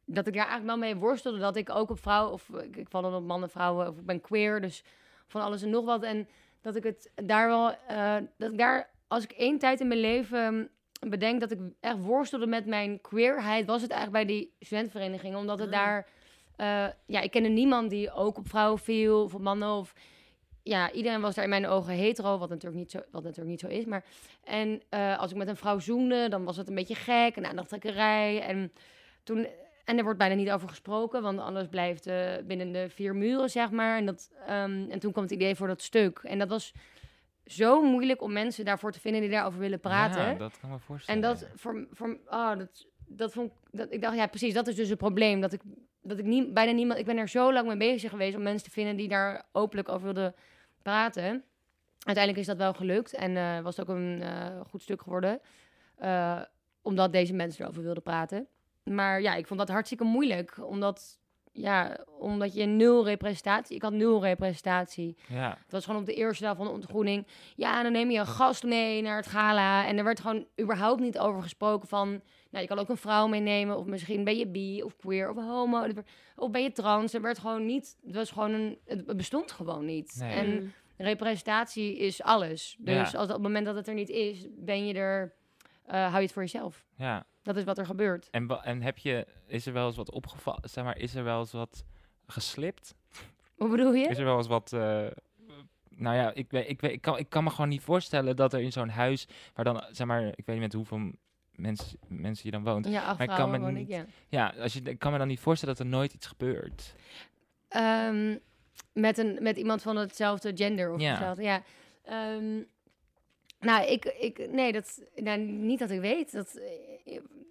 [0.06, 1.38] dat ik daar eigenlijk wel mee worstelde.
[1.40, 2.34] Dat ik ook op vrouwen...
[2.34, 3.88] Of ik, ik val dan op mannen, vrouwen...
[3.88, 4.84] Of ik ben queer, dus
[5.28, 6.04] van alles en nog wat.
[6.04, 6.28] En
[6.62, 7.72] dat ik het daar wel...
[7.88, 8.90] eh, dat ik daar...
[9.08, 13.66] Als ik één tijd in mijn leven bedenk dat ik echt worstelde met mijn queerheid...
[13.66, 15.36] was het eigenlijk bij die studentenvereniging.
[15.36, 15.74] Omdat het Ah.
[15.74, 16.08] daar...
[16.56, 19.94] eh, ja, ik kende niemand die ook op vrouwen viel of op mannen of
[20.64, 23.60] ja, iedereen was daar in mijn ogen hetero, wat natuurlijk niet zo, wat natuurlijk niet
[23.60, 23.86] zo is.
[23.86, 24.04] Maar,
[24.44, 27.46] en eh, als ik met een vrouw zoende, dan was het een beetje gek en
[27.46, 28.42] aandachttrekkerij.
[28.42, 28.72] En,
[29.24, 29.48] toen,
[29.86, 33.50] en er wordt bijna niet over gesproken, want alles blijft eh, binnen de vier muren,
[33.50, 33.98] zeg maar.
[33.98, 36.20] En, dat, ehm, en toen kwam het idee voor dat stuk.
[36.24, 36.74] En dat was
[37.48, 40.22] zo moeilijk om mensen daarvoor te vinden die daarover willen praten.
[40.22, 41.24] Ja, dat kan me voorstellen.
[41.24, 44.68] En dat voor, voor oh, dat, dat vond ik, dat, ik dacht, ja, precies, dat
[44.68, 45.42] is dus het probleem.
[45.42, 45.62] Dat ik,
[46.02, 48.68] dat ik nie, bijna niemand, ik ben er zo lang mee bezig geweest om mensen
[48.68, 50.36] te vinden die daar openlijk over wilden
[50.82, 51.44] praten.
[52.08, 55.40] Uiteindelijk is dat wel gelukt en eh, was het ook een eh, goed stuk geworden,
[55.96, 56.42] eh,
[56.82, 58.48] omdat deze mensen erover wilden praten.
[58.84, 61.20] Maar ja, ik vond dat hartstikke moeilijk, omdat,
[61.62, 65.18] ja, omdat je nul representatie, ik had nul representatie.
[65.30, 67.28] Ja, Het was gewoon op de eerste dag van de ontgroening.
[67.56, 69.86] Ja, dan neem je een gast mee naar het gala.
[69.88, 72.10] En er werd gewoon überhaupt niet over gesproken van...
[72.50, 73.78] Nou, je kan ook een vrouw meenemen.
[73.78, 75.88] Of misschien ben je bi of queer of homo.
[76.36, 77.14] Of ben je trans.
[77.14, 77.98] Er werd gewoon niet...
[78.06, 78.78] Het was gewoon een...
[78.86, 80.16] Het bestond gewoon niet.
[80.20, 80.34] Nee.
[80.34, 80.74] En Mm.
[80.98, 82.76] representatie is alles.
[82.80, 83.18] Dus Ja.
[83.18, 85.34] als, op het moment dat het er niet is, ben je er...
[85.86, 86.86] eh, hou je het voor jezelf.
[86.98, 87.26] ja.
[87.48, 88.28] Dat is wat er gebeurt.
[88.32, 91.40] En, en heb je, is er wel eens wat opgevallen, zeg maar, is er wel
[91.40, 91.86] eens wat
[92.26, 92.96] geslipt?
[93.56, 94.08] Hoe bedoel je?
[94.08, 94.74] Is er wel eens wat...
[94.74, 95.06] eh,
[95.90, 98.54] nou ja, ik, weet, ik, weet, ik, kan, ik kan me gewoon niet voorstellen dat
[98.54, 101.12] er in zo'n huis, waar dan, zeg maar, ik weet niet met hoeveel
[101.52, 102.88] mensen, mensen je dan woont.
[102.88, 104.06] Ja, Maar ik kan me woon ik, niet- ja.
[104.30, 106.94] Ja, als je, ik kan me dan niet voorstellen dat er nooit iets gebeurt.
[107.68, 108.38] Ehm,
[108.94, 111.10] met, een, met iemand van hetzelfde gender of Ja.
[111.10, 111.62] hetzelfde, ja.
[112.04, 112.62] Ehm,
[113.60, 116.32] nou, ik, ik, nee, dat, nou, niet dat ik weet.
[116.32, 116.60] Dat,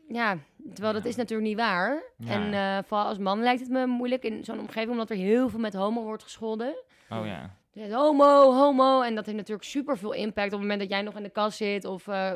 [0.08, 0.38] ja,
[0.72, 2.02] terwijl dat is natuurlijk niet waar.
[2.18, 2.30] Ja.
[2.30, 5.48] En eh, vooral als man lijkt het me moeilijk in zo'n omgeving, omdat er heel
[5.48, 6.74] veel met homo wordt gescholden.
[7.10, 7.56] Oh ja.
[7.72, 9.00] Dus homo, homo.
[9.02, 11.30] En dat heeft natuurlijk super veel impact op het moment dat jij nog in de
[11.30, 11.84] kast zit.
[11.84, 12.32] Of, eh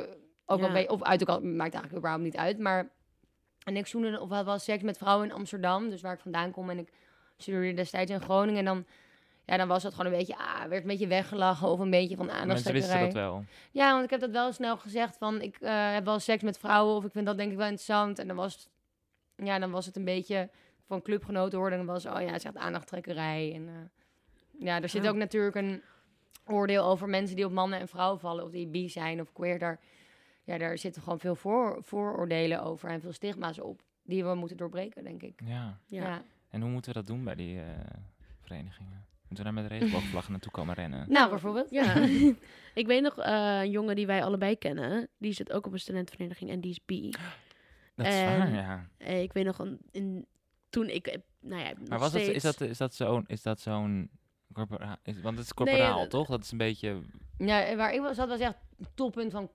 [0.47, 0.67] ook Ja.
[0.67, 2.59] al ben je- of uit de kast, maakt eigenlijk überhaupt niet uit.
[2.59, 2.89] Maar,
[3.65, 6.51] en ik zoende of had wel seks met vrouwen in Amsterdam, dus waar ik vandaan
[6.51, 6.71] kom.
[6.71, 6.93] En ik
[7.37, 8.59] studeerde destijds in Groningen.
[8.59, 8.85] En dan,
[9.51, 12.17] ja, dan was dat gewoon een beetje, ah, werd een beetje weggelachen of een beetje
[12.17, 13.03] van Mensen aandachtstrekkerij.
[13.05, 13.45] wisten dat wel.
[13.71, 16.59] Ja, want ik heb dat wel snel gezegd van, ik eh, heb wel seks met
[16.59, 18.19] vrouwen of ik vind dat denk ik wel interessant.
[18.19, 18.69] En dan was het,
[19.47, 20.51] ja, dan was het een beetje
[20.87, 21.77] van clubgenoten hoorde.
[21.77, 23.53] En dan was, oh ja, het is echt aandachttrekkerij.
[23.55, 23.75] En, eh,
[24.67, 25.09] Ja, er zit Ja.
[25.11, 25.83] ook natuurlijk een
[26.47, 29.59] oordeel over mensen die op mannen en vrouwen vallen, of die bi zijn of queer.
[29.59, 29.81] Daar,
[30.45, 34.57] ja, daar zitten gewoon veel voor, vooroordelen over en veel stigma's op, die we moeten
[34.57, 35.41] doorbreken, denk ik.
[35.45, 35.79] Ja.
[35.87, 36.23] Ja.
[36.51, 37.65] En hoe moeten we dat doen bij die eh,
[38.41, 39.05] verenigingen?
[39.31, 41.05] Moeten we daar met regenboogvlaggen naartoe komen rennen?
[41.09, 41.71] Nou, bijvoorbeeld.
[41.71, 41.95] Ja.
[42.81, 45.09] ik weet nog eh, een jongen die wij allebei kennen.
[45.19, 47.11] Die zit ook op een studentenvereniging en die is bi.
[47.95, 48.89] Dat is En- waar, ja.
[48.97, 50.27] Eh, ik weet nog, een, in,
[50.71, 51.07] toen ik...
[51.07, 53.25] eh, Nou ja, Maar was het, is steeds- dat, is dat zo'n...
[53.27, 54.11] Is dat zo'n
[54.53, 56.29] corpora- is, want het is corporaal, dat- toch?
[56.29, 57.01] Dat is een beetje...
[57.39, 59.51] Ja, waar ik was, zat was echt het toppunt van,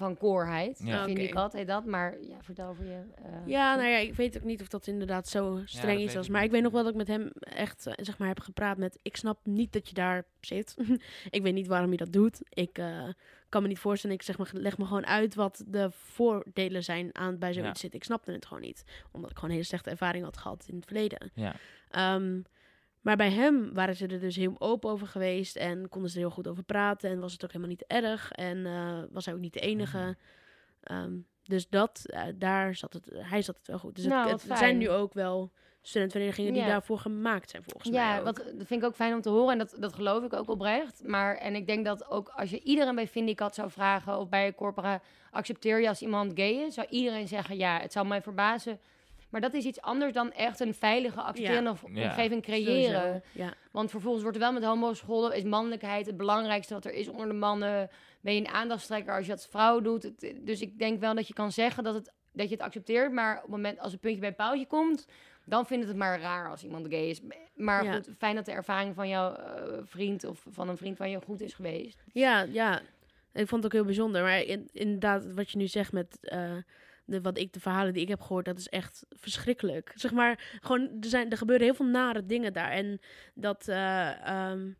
[0.00, 0.80] van koorheid.
[0.84, 1.04] Ja.
[1.04, 1.84] Vind ik had, heet dat.
[1.84, 3.00] Maar ja, vertel over je...
[3.24, 6.16] eh, Ja, nou ja, ik weet ook niet of dat inderdaad zo streng is.
[6.16, 8.40] Als, maar ik weet nog wel dat ik met hem echt eh, zeg maar, heb
[8.40, 8.98] gepraat met...
[9.02, 10.76] Ik snap niet dat je daar zit.
[11.30, 12.40] ik weet niet waarom je dat doet.
[12.48, 13.08] Ik eh,
[13.48, 14.16] kan me niet voorstellen.
[14.16, 17.80] Ik zeg maar, leg me gewoon uit wat de voordelen zijn aan bij zoiets Ja.
[17.80, 17.98] zitten.
[17.98, 18.84] Ik snapte het gewoon niet.
[19.12, 21.30] Omdat ik gewoon een hele slechte ervaring had gehad in het verleden.
[21.34, 21.54] Ja.
[21.90, 22.40] Ehm,
[23.00, 26.22] maar bij hem waren ze er dus heel open over geweest en konden ze er
[26.22, 29.34] heel goed over praten en was het ook helemaal niet erg en eh, was hij
[29.34, 30.16] ook niet de enige.
[30.82, 30.96] Ah.
[31.02, 33.94] Ehm, dus dat, eh, daar zat het, hij zat het wel goed.
[33.94, 34.58] Dus het- Nou, het, fijn.
[34.58, 36.68] zijn nu ook wel studentenverenigingen die Ja.
[36.68, 38.00] daarvoor gemaakt zijn volgens mij.
[38.00, 40.32] Ja, wat, dat vind ik ook fijn om te horen en dat, dat geloof ik
[40.32, 41.02] ook oprecht.
[41.06, 44.54] Maar, en ik denk dat ook als je iedereen bij Vindicat zou vragen of bij
[44.54, 48.78] Corpora, accepteer je als iemand gay is, zou iedereen zeggen ja, het zou mij verbazen.
[49.30, 52.04] Maar dat is iets anders dan echt een veilige, accepterende Ja.
[52.08, 53.22] omgeving creëren.
[53.32, 53.54] Ja.
[53.70, 55.36] Want vervolgens wordt er wel met homo's geholpen.
[55.36, 57.90] Is mannelijkheid het belangrijkste wat er is onder de mannen?
[58.20, 60.02] Ben je een aandachtstrekker als je dat als vrouw doet?
[60.02, 63.12] Het- dus ik denk wel dat je kan zeggen dat, het, dat je het accepteert.
[63.12, 65.06] Maar op het moment als het puntje bij het paaltje komt...
[65.44, 67.20] dan vindt het maar raar als iemand gay is.
[67.54, 67.92] Maar Ja.
[67.92, 70.24] goed, fijn dat de ervaring van jouw eh, vriend...
[70.24, 72.02] of van een vriend van je goed is geweest.
[72.12, 72.80] Ja, ja.
[73.32, 74.22] Ik vond het ook heel bijzonder.
[74.22, 76.52] Maar in- inderdaad, wat je nu zegt met eh,
[77.10, 79.92] de, wat ik, de verhalen die ik heb gehoord, dat is echt verschrikkelijk.
[79.94, 82.70] Zeg maar, gewoon, er, zijn, er gebeuren heel veel nare dingen daar.
[82.70, 83.00] En
[83.34, 84.70] dat, eh, ehm,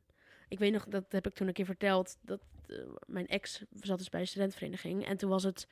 [0.48, 3.98] ik weet nog, dat heb ik toen een keer verteld, dat eh, mijn ex zat
[3.98, 5.06] dus bij een studentenvereniging.
[5.06, 5.66] En toen was het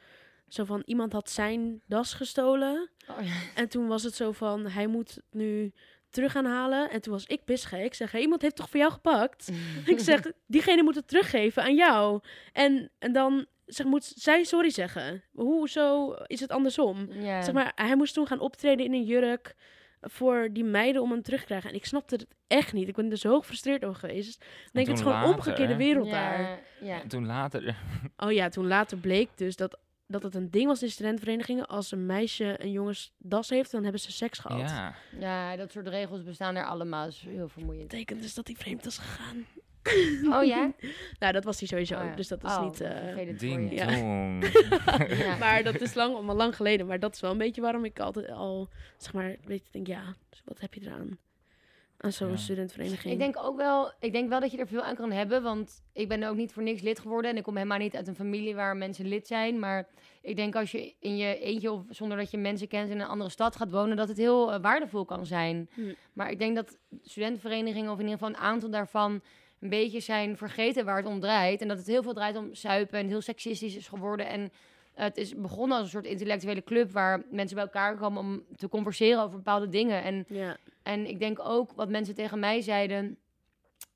[0.48, 2.90] zo van, iemand had zijn das gestolen.
[3.08, 3.34] Oh, ja.
[3.54, 5.72] En toen was het zo van, hij moet nu
[6.10, 6.90] terug gaan halen.
[6.90, 7.72] En toen was ik pissig.
[7.72, 9.50] Ik zeg, hey, iemand heeft toch voor jou gepakt?
[9.84, 12.20] ik zeg, diegene moet het teruggeven aan jou.
[12.52, 15.24] En, en dan zeg, moet zij sorry zeggen.
[15.32, 17.08] Hoezo is het andersom?
[17.20, 19.54] Zeg maar, hij moest toen gaan optreden in een jurk
[20.00, 21.70] voor die meiden om hem terug te krijgen.
[21.70, 22.88] En ik snapte het echt niet.
[22.88, 24.40] Ik ben er zo gefrustreerd over geweest.
[24.40, 26.60] Dan denk ik, het is gewoon later, omgekeerde wereld daar.
[26.80, 27.76] En toen later...
[28.16, 31.66] Oh ja, toen later bleek dus dat, dat het een ding was in studentenverenigingen.
[31.66, 34.70] Als een meisje een jongens das heeft, dan hebben ze seks gehad.
[34.70, 34.94] Ja.
[35.18, 37.04] ja, dat soort regels bestaan er allemaal.
[37.04, 37.88] Dat is heel vermoeiend.
[37.88, 39.46] betekent dus dat hij vreemd was gegaan.
[40.36, 40.72] Oh ja?
[41.18, 41.94] Nou, dat was hij sowieso.
[41.94, 42.14] Oh, ja.
[42.14, 42.80] Dus dat is Oh, niet...
[42.80, 43.76] eh, Ding je.
[43.76, 43.86] Ja.
[43.86, 44.44] dong.
[45.24, 45.36] Ja.
[45.36, 46.86] Maar dat is lang, allemaal lang geleden.
[46.86, 49.86] Maar dat is wel een beetje waarom ik altijd al, zeg maar, weet je, denk,
[49.86, 51.18] ja, dus wat heb je eraan?
[52.00, 52.36] Aan zo'n Ja.
[52.36, 53.12] studentenvereniging.
[53.12, 55.42] Ik denk ook wel, ik denk wel dat je er veel aan kan hebben.
[55.42, 57.30] Want ik ben ook niet voor niks lid geworden.
[57.30, 59.58] En ik kom helemaal niet uit een familie waar mensen lid zijn.
[59.58, 59.88] Maar
[60.22, 63.06] ik denk als je in je eentje of zonder dat je mensen kent in een
[63.06, 65.68] andere stad gaat wonen, dat het heel eh, waardevol kan zijn.
[65.74, 65.80] Hm.
[66.12, 69.20] Maar ik denk dat studentenverenigingen, of in ieder geval een aantal daarvan,
[69.60, 71.60] een beetje zijn vergeten waar het om draait.
[71.60, 74.26] En dat het heel veel draait om zuipen en heel seksistisch is geworden.
[74.28, 74.52] En
[74.94, 78.68] het is begonnen als een soort intellectuele club waar mensen bij elkaar komen om te
[78.68, 80.02] converseren over bepaalde dingen.
[80.02, 83.18] En Ja, en ik denk ook wat mensen tegen mij zeiden,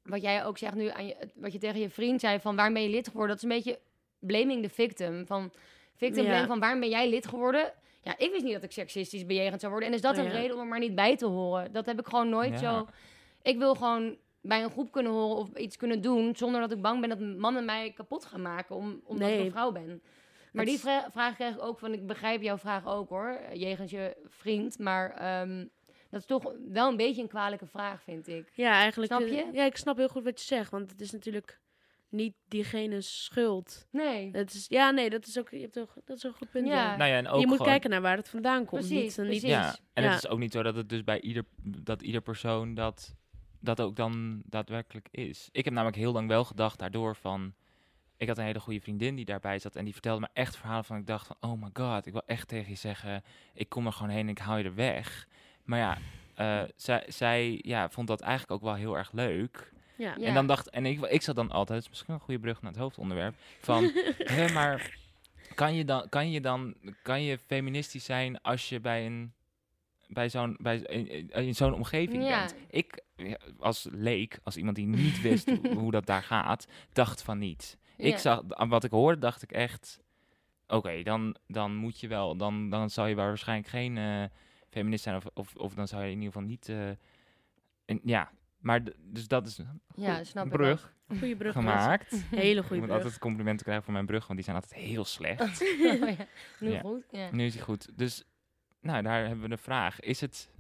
[0.03, 2.75] wat jij ook zegt nu, aan je, wat je tegen je vriend zei, van waarom
[2.75, 3.37] ben je lid geworden?
[3.37, 3.79] Dat is een beetje
[4.19, 5.27] blaming the victim.
[5.27, 5.53] Van
[5.95, 6.31] victim Ja.
[6.31, 7.73] blame, van waarom ben jij lid geworden?
[8.03, 9.91] Ja, ik wist niet dat ik seksistisch bejegend zou worden.
[9.91, 10.39] En is dat Oh, een ja.
[10.39, 11.73] reden om er maar niet bij te horen?
[11.73, 12.59] Dat heb ik gewoon nooit Ja.
[12.59, 12.87] zo...
[13.43, 16.37] Ik wil gewoon bij een groep kunnen horen of iets kunnen doen...
[16.37, 18.77] zonder dat ik bang ben dat mannen mij kapot gaan maken...
[18.77, 20.03] Om, omdat ik een vrouw ben.
[20.53, 21.93] Maar Het die vra- vraag krijg ik ook van...
[21.93, 24.79] Ik begrijp jouw vraag ook hoor, jegens je vriend.
[24.79, 25.67] Maar ehm,
[26.11, 28.51] dat is toch wel een beetje een kwalijke vraag, vind ik.
[28.55, 29.13] ja eigenlijk.
[29.13, 29.49] Snap eh, je?
[29.53, 30.71] Ja, ik snap heel goed wat je zegt.
[30.71, 31.61] Want het is natuurlijk
[32.09, 33.87] niet diegene's schuld.
[33.91, 34.29] Nee.
[34.33, 36.51] Het is, ja, nee, dat is ook, je hebt ook, dat is ook een goed
[36.51, 36.67] punt.
[36.67, 36.75] Ja.
[36.75, 36.97] Ja.
[36.97, 38.87] Nou ja, en ook je moet gewoon- kijken naar waar het vandaan komt.
[38.87, 39.43] Precies, niet, niet.
[39.43, 40.11] Ja, en Ja.
[40.11, 41.45] het is ook niet zo dat het dus bij ieder,
[41.83, 43.15] dat ieder persoon dat,
[43.63, 45.49] dat ook dan daadwerkelijk is.
[45.53, 47.55] Ik heb namelijk heel lang wel gedacht daardoor van...
[48.17, 50.85] Ik had een hele goede vriendin die daarbij zat en die vertelde me echt verhalen
[50.85, 50.97] van...
[50.97, 53.23] Ik dacht van, oh my god, ik wil echt tegen je zeggen...
[53.55, 55.29] Ik kom er gewoon heen en ik haal je er weg.
[55.65, 55.99] Maar ja,
[56.35, 59.73] eh, zij, zij ja, vond dat eigenlijk ook wel heel erg leuk.
[59.97, 60.15] Ja.
[60.19, 60.27] Ja.
[60.27, 62.63] En dan dacht, en ik, ik zat dan altijd, het is misschien een goede brug
[62.63, 63.91] naar het hoofdonderwerp, van,
[64.37, 64.97] hè, maar
[65.55, 69.33] kan je dan, kan je dan, kan je feministisch zijn als je bij een,
[70.13, 70.79] bij zo'n, bij
[71.33, 72.39] in, zo'n omgeving Ja.
[72.39, 72.55] bent?
[72.71, 77.39] Ik, ja, als leek, als iemand die niet wist hoe, dat daar gaat, dacht van
[77.39, 77.79] niet.
[77.97, 78.19] Ik Ja.
[78.19, 80.01] zag, aan wat ik hoorde, dacht ik echt,
[80.67, 84.25] oké, dan, dan moet je wel, dan, dan zal je waarschijnlijk geen eh,
[84.71, 88.83] feminist zijn, of, of, of dan zou je in ieder geval niet, eh, ja, Maar
[88.85, 89.61] d- dus dat is
[89.95, 91.53] Ja, goed, snap een ik brug Goeie brug.
[91.53, 92.11] gemaakt.
[92.31, 93.03] Hele Ik goede moet brug.
[93.03, 95.41] altijd complimenten krijgen voor mijn brug, want die zijn altijd heel slecht.
[96.03, 96.27] Oh ja,
[96.59, 96.81] nu Ja.
[96.81, 97.05] goed.
[97.11, 97.29] Ja.
[97.33, 97.99] Nu is hij goed.
[97.99, 98.25] Dus
[98.83, 100.01] nou, daar hebben we de vraag.
[100.01, 100.51] Is het,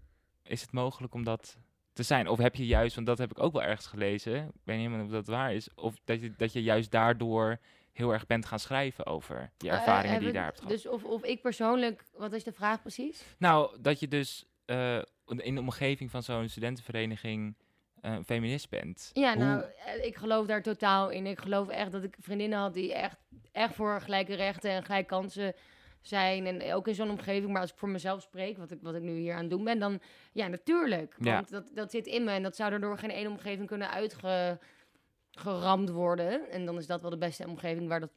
[0.42, 1.56] is het mogelijk om dat
[1.92, 2.28] te zijn?
[2.28, 4.86] Of heb je juist, want dat heb ik ook wel ergens gelezen, ik weet niet
[4.86, 7.58] helemaal of dat waar is, of dat je, dat je juist daardoor
[7.92, 10.72] heel erg bent gaan schrijven over die Eh, ervaringen die je daar hebt gehad.
[10.72, 13.24] Dus of, of ik persoonlijk, wat is de vraag precies?
[13.38, 17.56] Nou, dat je dus eh, in de omgeving van zo'n studentenvereniging
[18.00, 19.10] eh, feminist bent.
[19.12, 19.64] Ja, Hoe- nou,
[20.02, 21.26] ik geloof daar totaal in.
[21.26, 23.16] Ik geloof echt dat ik vriendinnen had die echt,
[23.52, 25.54] echt voor gelijke rechten en gelijke kansen
[26.02, 26.46] zijn.
[26.46, 27.52] En ook in zo'n omgeving.
[27.52, 29.64] Maar als ik voor mezelf spreek, wat ik, wat ik nu hier aan het doen
[29.64, 30.00] ben, dan
[30.32, 31.14] ja, natuurlijk.
[31.18, 31.34] Ja.
[31.34, 33.90] Want dat, dat zit in me en dat zou er door geen ene omgeving kunnen
[33.90, 36.50] uitgeramd worden.
[36.50, 38.10] En dan is dat wel de beste omgeving waar dat,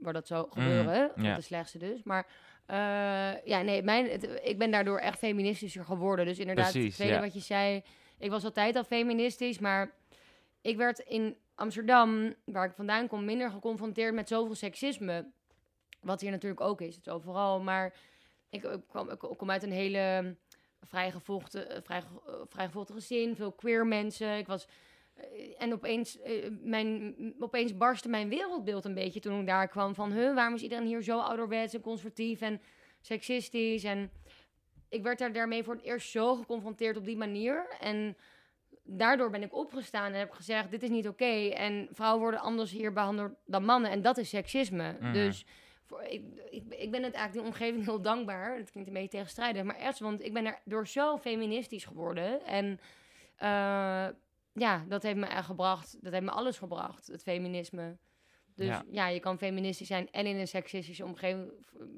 [0.00, 1.10] waar dat zou gebeuren.
[1.10, 1.34] Of Mm, ja.
[1.34, 2.02] de slechtste dus.
[2.02, 2.26] Maar
[2.66, 6.24] eh, ja, nee, mijn, het- ik ben daardoor echt feministischer geworden.
[6.26, 7.20] Dus inderdaad, Precies, het tweede ja.
[7.20, 7.82] wat je zei,
[8.18, 9.90] ik was altijd al feministisch, maar
[10.60, 15.26] ik werd in Amsterdam, waar ik vandaan kom, minder geconfronteerd met zoveel seksisme.
[16.02, 17.60] Wat hier natuurlijk ook is, het is overal.
[17.60, 17.94] Maar
[18.50, 20.36] ik, ik, kwam, ik kom uit een hele
[20.82, 24.38] vrijgevochten, eh, vrij, eh, vrijgevochten gezin, veel queer mensen.
[24.38, 24.66] Ik was,
[25.14, 25.24] eh,
[25.58, 26.18] en opeens,
[26.62, 29.94] mijn, opeens barstte mijn wereldbeeld een beetje toen ik daar kwam.
[29.94, 32.60] Van, huh, waarom is iedereen hier zo ouderwets en conservatief en
[33.00, 33.84] seksistisch?
[33.84, 34.10] En
[34.88, 37.76] ik werd daar daarmee voor het eerst zo geconfronteerd op die manier.
[37.80, 38.16] En
[38.82, 41.48] daardoor ben ik opgestaan en heb gezegd: dit is niet oké.
[41.48, 43.90] En vrouwen worden anders hier behandeld dan mannen.
[43.90, 44.96] En dat is seksisme.
[45.00, 45.12] Mhm.
[45.12, 45.46] Dus
[46.00, 48.58] ik, ik, ik ben het eigenlijk die omgeving heel dankbaar.
[48.58, 52.44] Dat klinkt een beetje tegenstrijdig, maar echt, want ik ben er door zo feministisch geworden.
[52.44, 52.80] En
[53.36, 54.06] eh,
[54.52, 55.96] ja, dat heeft me echt gebracht.
[56.00, 57.96] Dat heeft me alles gebracht, het feminisme.
[58.54, 58.84] Dus Ja.
[58.90, 59.08] ja.
[59.08, 61.52] je kan feministisch zijn en in een seksistische omgeving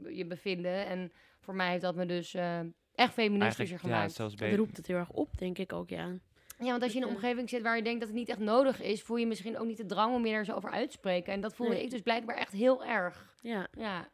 [0.09, 0.87] je bevinden.
[0.87, 2.59] En voor mij heeft dat me dus eh,
[2.95, 4.13] echt feministischer Eigenlijk, ja, gemaakt.
[4.13, 6.13] zelfs Dat roept het heel erg op, denk ik ook, ja.
[6.59, 7.15] Ja, want als je in een Ja.
[7.15, 9.67] omgeving zit waar je denkt dat het niet echt nodig is, voel je misschien ook
[9.67, 11.33] niet de drang om je er zo over uit te spreken.
[11.33, 11.83] En dat voelde Nee.
[11.85, 13.34] ik dus blijkbaar echt heel erg.
[13.53, 14.09] Ja, Ja.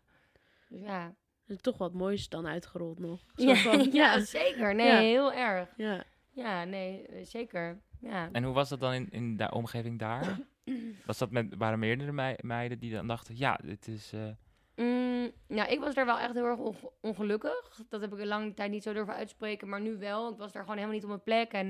[0.69, 1.05] Dus ja.
[1.47, 3.21] er is toch wat moois dan uitgerold nog.
[3.37, 4.75] Zo Ja, van, ja, ja, zeker.
[4.75, 4.99] Nee, Ja.
[4.99, 5.69] heel erg.
[5.77, 6.05] ja.
[6.33, 7.81] Ja, nee, zeker.
[8.01, 8.29] Ja.
[8.33, 10.39] En hoe was dat dan in, in de omgeving daar?
[11.07, 14.13] Was dat met, waren meerdere mei- meiden die dan dachten, ja, dit is...
[14.13, 14.29] eh,
[14.77, 17.81] Mm, nou, ik was daar wel echt heel erg onge- ongelukkig.
[17.89, 20.31] Dat heb ik een lange tijd niet zo durven uitspreken, maar nu wel.
[20.33, 21.69] Ik was daar gewoon helemaal niet op mijn plek en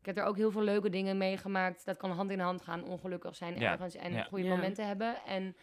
[0.00, 1.84] ik heb er ook heel veel leuke dingen meegemaakt.
[1.84, 4.22] Dat kan hand in hand gaan, ongelukkig zijn Ja, ergens en ja.
[4.22, 4.50] goede Ja.
[4.54, 5.16] momenten hebben.
[5.26, 5.56] En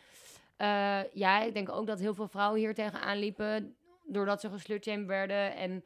[0.58, 5.08] eh, ja, ik denk ook dat heel veel vrouwen hier tegenaan liepen doordat ze geslutshamed
[5.08, 5.84] werden en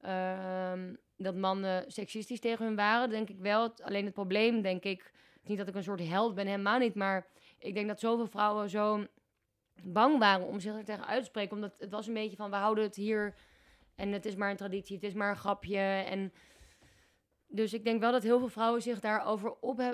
[0.00, 3.74] ehm, dat mannen seksistisch tegen hun waren, denk ik wel.
[3.82, 7.26] Alleen het probleem, denk ik, niet dat ik een soort held ben, helemaal niet, maar
[7.58, 9.06] ik denk dat zoveel vrouwen zo
[9.82, 11.54] bang waren om zich er tegen uit te spreken.
[11.54, 13.34] Omdat het was een beetje van, we houden het hier
[13.94, 15.78] en het is maar een traditie, het is maar een grapje.
[16.08, 16.32] En
[17.46, 19.90] dus ik denk wel dat heel veel vrouwen zich daarover op, eh,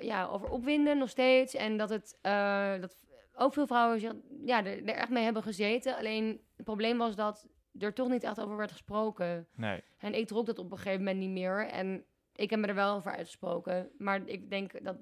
[0.00, 1.54] ja, over opwinden nog steeds.
[1.54, 2.96] En dat, het, eh, dat
[3.42, 4.12] ook veel vrouwen zich,
[4.44, 5.96] ja, er, er echt mee hebben gezeten.
[5.96, 9.46] Alleen het probleem was dat er toch niet echt over werd gesproken.
[9.54, 9.82] nee.
[9.98, 11.66] En ik trok dat op een gegeven moment niet meer.
[11.66, 13.90] En ik heb me er wel over uitgesproken.
[13.98, 14.96] Maar ik denk dat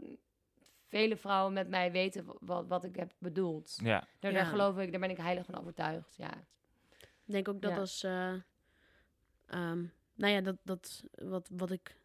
[0.88, 3.78] vele vrouwen met mij weten wat, wat ik heb bedoeld.
[3.82, 4.44] Ja, Daar, Ja.
[4.44, 6.16] geloof ik, daar ben ik heilig van overtuigd.
[6.16, 6.32] Ja.
[7.00, 7.78] Ik denk ook dat Ja.
[7.78, 8.02] als...
[8.02, 8.32] eh,
[9.46, 11.96] ehm, nou ja, dat, dat wat, wat ik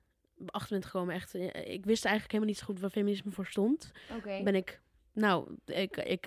[0.46, 1.36] achter ben gekomen, echt...
[1.36, 3.92] eh, ik wist eigenlijk helemaal niet zo goed waar feminisme voor stond.
[4.18, 4.42] Oké.
[4.44, 4.82] Ben ik...
[5.16, 6.26] Nou, ik, ik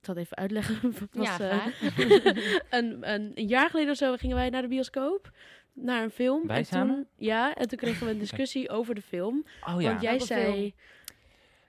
[0.00, 0.74] zal het even uitleggen.
[1.00, 1.66] Het was, Ja, eh,
[2.78, 5.30] een, een, een jaar geleden of zo gingen wij naar de bioscoop.
[5.72, 6.46] Naar een film.
[6.46, 7.06] Wij en toen?
[7.16, 9.44] Ja, en toen kregen we een discussie over de film.
[9.66, 9.88] oh ja.
[9.88, 10.72] Want jij Welke zei film?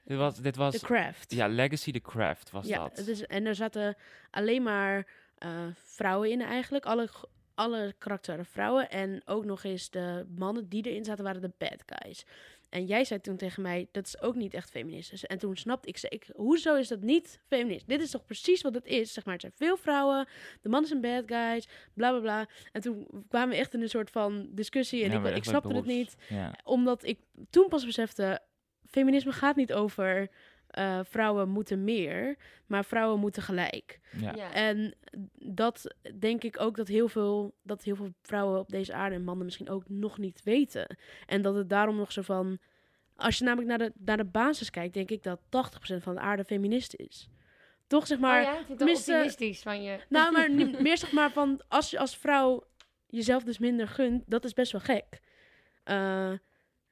[0.05, 1.31] Dit was, dit was The Craft.
[1.31, 2.97] ja, Legacy the Craft was ja, dat.
[2.97, 3.95] het is, en er zaten
[4.31, 5.49] alleen maar eh,
[5.83, 6.85] vrouwen in eigenlijk.
[6.85, 7.09] Alle,
[7.55, 8.89] alle karakters waren vrouwen.
[8.89, 12.25] En ook nog eens de mannen die erin zaten waren de bad guys.
[12.75, 15.25] En jij zei toen tegen mij, dat is ook niet echt feministisch.
[15.25, 17.87] En toen snapte ik, zei ik, hoezo is dat niet feminist?
[17.87, 19.13] Dit is toch precies wat het is?
[19.13, 20.27] Zeg maar, het zijn veel vrouwen,
[20.61, 22.47] de mannen zijn bad guys, bla bla bla.
[22.71, 25.73] En toen kwamen we echt in een soort van discussie en Ja, ik, ik snapte
[25.75, 26.53] het niet Ja.
[26.63, 28.39] omdat ik toen pas besefte,
[28.89, 30.29] feminisme gaat niet over
[30.67, 33.99] eh, vrouwen moeten meer, maar vrouwen moeten gelijk.
[34.17, 34.33] Ja.
[34.35, 34.53] Ja.
[34.53, 34.95] En
[35.39, 39.23] dat denk ik ook dat heel veel, dat heel veel vrouwen op deze aarde en
[39.23, 40.97] mannen misschien ook nog niet weten.
[41.25, 42.59] En dat het daarom nog zo van,
[43.15, 46.21] als je namelijk naar de, naar de basis kijkt, denk ik dat 80% van de
[46.21, 47.29] aarde feminist is.
[47.87, 49.99] Toch zeg maar, oh ja, tenminste- optimistisch van je.
[50.09, 50.51] nou, maar
[50.81, 52.63] meer zeg maar van als je als vrouw
[53.09, 55.19] jezelf dus minder gunt, dat is best wel gek.
[55.83, 56.31] Eh,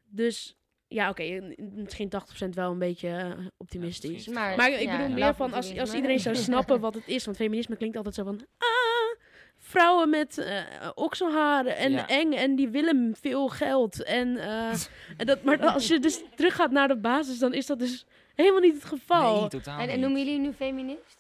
[0.04, 0.58] dus
[0.94, 2.12] ja, oké, misschien
[2.46, 4.28] 80% wel een beetje eh, optimistisch.
[4.28, 7.26] Maar, Maar ik ja, bedoel meer van als, als iedereen zou snappen wat het is,
[7.26, 9.22] want feminisme klinkt altijd zo van ah,
[9.58, 12.08] vrouwen met eh okselharen en Ja.
[12.08, 14.04] eng en die willen veel geld.
[14.04, 14.74] En, eh,
[15.18, 18.62] en dat, maar als je dus teruggaat naar de basis, dan is dat dus helemaal
[18.62, 19.40] niet het geval.
[19.40, 21.18] Nee, totaal En, en noemen jullie nu feminist?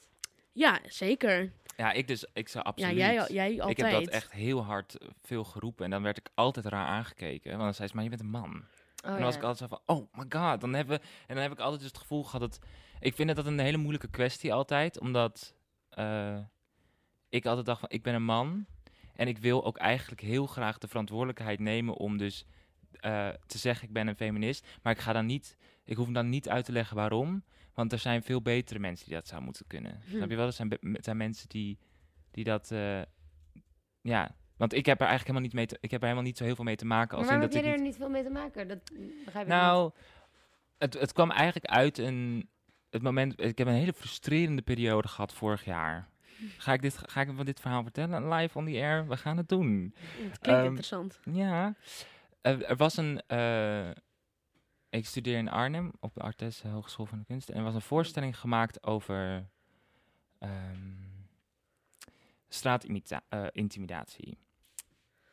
[0.51, 1.51] Ja, zeker.
[1.78, 2.97] Ja, ik dus, ik zou absoluut.
[2.97, 3.69] Ja, jij, jij altijd.
[3.69, 5.86] Ik heb dat echt heel hard eh, veel geroepen.
[5.86, 7.51] En dan werd ik altijd raar aangekeken.
[7.51, 8.63] Want dan zei ze, maar je bent een man.
[9.04, 10.62] Oh, en dan was ik altijd zo van, oh my god.
[10.62, 12.60] Dan hebben, en dan heb ik altijd dus het gevoel gehad dat...
[12.99, 14.99] Ik vind dat een hele moeilijke kwestie altijd.
[14.99, 15.56] Omdat
[15.89, 16.39] eh,
[17.30, 18.66] ik altijd dacht van, ik ben een man.
[19.16, 22.45] En ik wil ook eigenlijk heel graag de verantwoordelijkheid nemen om dus
[22.91, 24.68] eh, te zeggen, ik ben een feminist.
[24.82, 27.43] Maar ik ga dan niet, ik hoef dan niet uit te leggen waarom.
[27.74, 30.01] Want er zijn veel betere mensen die dat zouden moeten kunnen.
[30.06, 30.16] Hm.
[30.16, 30.45] Snap je wel?
[30.45, 31.80] Er zijn, er zijn mensen die,
[32.32, 32.72] die dat...
[32.72, 33.01] eh,
[34.01, 36.38] ja, want ik heb er eigenlijk helemaal niet mee te, ik heb er helemaal niet
[36.38, 37.18] zo heel veel mee te maken.
[37.18, 38.68] Maar Als waarom in heb dat ik er niet, niet veel mee te maken?
[38.68, 38.80] Dat
[39.26, 39.91] begrijp ik nou,
[40.78, 42.49] het, het kwam eigenlijk uit een,
[42.89, 46.09] het moment, ik heb een hele frustrerende periode gehad vorig jaar.
[46.57, 49.07] Ga ik dit, ga ik van dit verhaal vertellen live on the air?
[49.07, 49.93] We gaan het doen.
[49.95, 51.20] Het klinkt Ehm, interessant.
[51.32, 51.76] Ja,
[52.41, 53.22] er, er was een.
[53.28, 53.89] eh,
[54.89, 57.53] ik studeer in Arnhem op de Artes Hogeschool van de Kunsten.
[57.53, 59.49] En er was een voorstelling gemaakt over
[62.49, 64.38] straatintimidatie.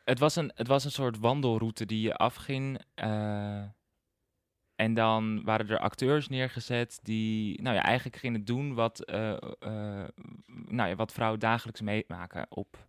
[0.03, 2.79] Het, was een, het was een soort wandelroute die je afging.
[2.93, 3.63] eh,
[4.75, 10.07] en dan waren er acteurs neergezet die nou ja, eigenlijk gingen doen wat, eh, eh,
[10.45, 12.87] nou ja, wat vrouwen dagelijks meemaken op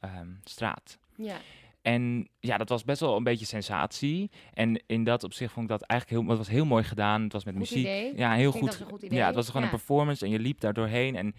[0.00, 0.98] ehm, straat.
[1.16, 1.36] Ja.
[1.82, 4.30] En ja, dat was best wel een beetje sensatie.
[4.54, 7.22] En in dat opzicht vond ik dat eigenlijk heel, het was heel mooi gedaan.
[7.22, 7.78] Het was met Goed muziek.
[7.78, 8.16] idee.
[8.16, 8.60] Ja, heel goed.
[8.60, 9.18] dat is een goed idee.
[9.18, 9.68] Ja, het was gewoon Ja.
[9.68, 11.16] een performance en je liep daar doorheen.
[11.16, 11.34] En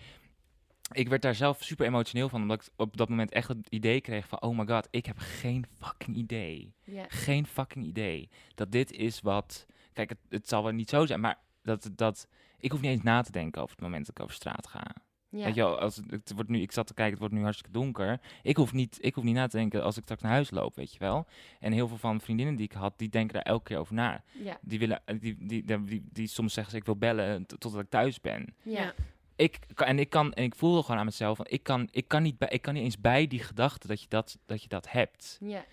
[0.92, 4.02] ik werd daar zelf super emotioneel van, omdat ik op dat moment echt het idee
[4.02, 6.74] kreeg van, oh my god, ik heb geen fucking idee.
[7.08, 8.30] Geen fucking idee.
[8.56, 12.28] Dat dit is wat, kijk, het, het zal wel niet zo zijn, maar dat, dat,
[12.60, 14.96] ik hoef niet eens na te denken over het moment dat ik over straat ga.
[15.32, 15.46] Ja.
[15.46, 17.44] Weet je wel, als het, het wordt nu, ik zat te kijken, het wordt nu
[17.44, 18.20] hartstikke donker.
[18.44, 20.76] Ik hoef, niet, ik hoef niet na te denken als ik straks naar huis loop,
[20.76, 21.28] weet je wel.
[21.60, 24.24] En heel veel van vriendinnen die ik had, die denken daar elke keer over na.
[24.62, 27.80] Die willen, eh, die, die, die, die, die soms zeggen ze, ik wil bellen totdat
[27.80, 28.56] ik thuis ben.
[28.64, 28.94] Ja.
[29.40, 32.22] Ik en ik kan, en ik voelde gewoon aan mezelf, van, ik kan, ik kan
[32.24, 34.92] niet bij, ik kan niet eens bij die gedachte dat je dat, dat je dat
[34.92, 35.38] hebt.
[35.42, 35.66] Ja.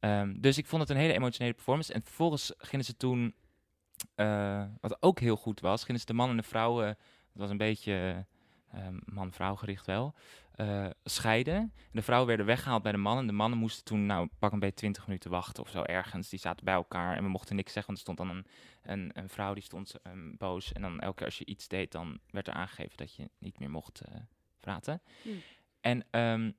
[0.00, 1.92] Ehm, dus ik vond het een hele emotionele performance.
[1.92, 3.34] En vervolgens gingen ze toen,
[4.14, 6.98] eh, wat ook heel goed was, gingen ze de man en de vrouwen, het
[7.32, 8.26] was een beetje
[8.72, 10.14] ehm, man-vrouw gericht wel,
[10.58, 11.54] eh, scheiden.
[11.54, 13.26] En de vrouwen werden weggehaald bij de mannen.
[13.26, 16.28] De mannen moesten toen nou pak een beetje 20 minuten wachten of zo ergens.
[16.28, 18.46] Die zaten bij elkaar en we mochten niks zeggen, want er stond dan een,
[18.82, 20.72] een, een vrouw die stond ehm, boos.
[20.72, 23.58] En dan elke keer als je iets deed, dan werd er aangegeven dat je niet
[23.58, 24.14] meer mocht eh,
[24.60, 25.02] praten.
[25.22, 25.40] Hmm.
[25.80, 26.50] En ehm,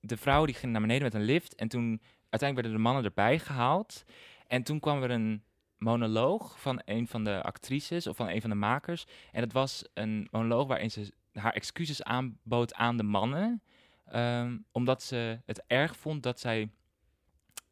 [0.00, 1.54] de vrouwen die gingen naar beneden met een lift.
[1.54, 4.04] En toen uiteindelijk werden de mannen erbij gehaald.
[4.46, 5.42] En toen kwam er een
[5.78, 9.06] monoloog van een van de actrices of van een van de makers.
[9.32, 13.62] En dat was een monoloog waarin ze haar excuses aanbood aan de mannen.
[14.06, 16.70] ehm, omdat ze het erg vond dat zij,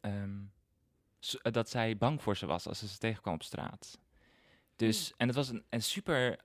[0.01, 0.39] ehm,
[1.41, 3.99] eh, dat zij bang voor ze was als ze ze tegenkwam op straat.
[4.75, 6.39] Dus, en het was een, een super...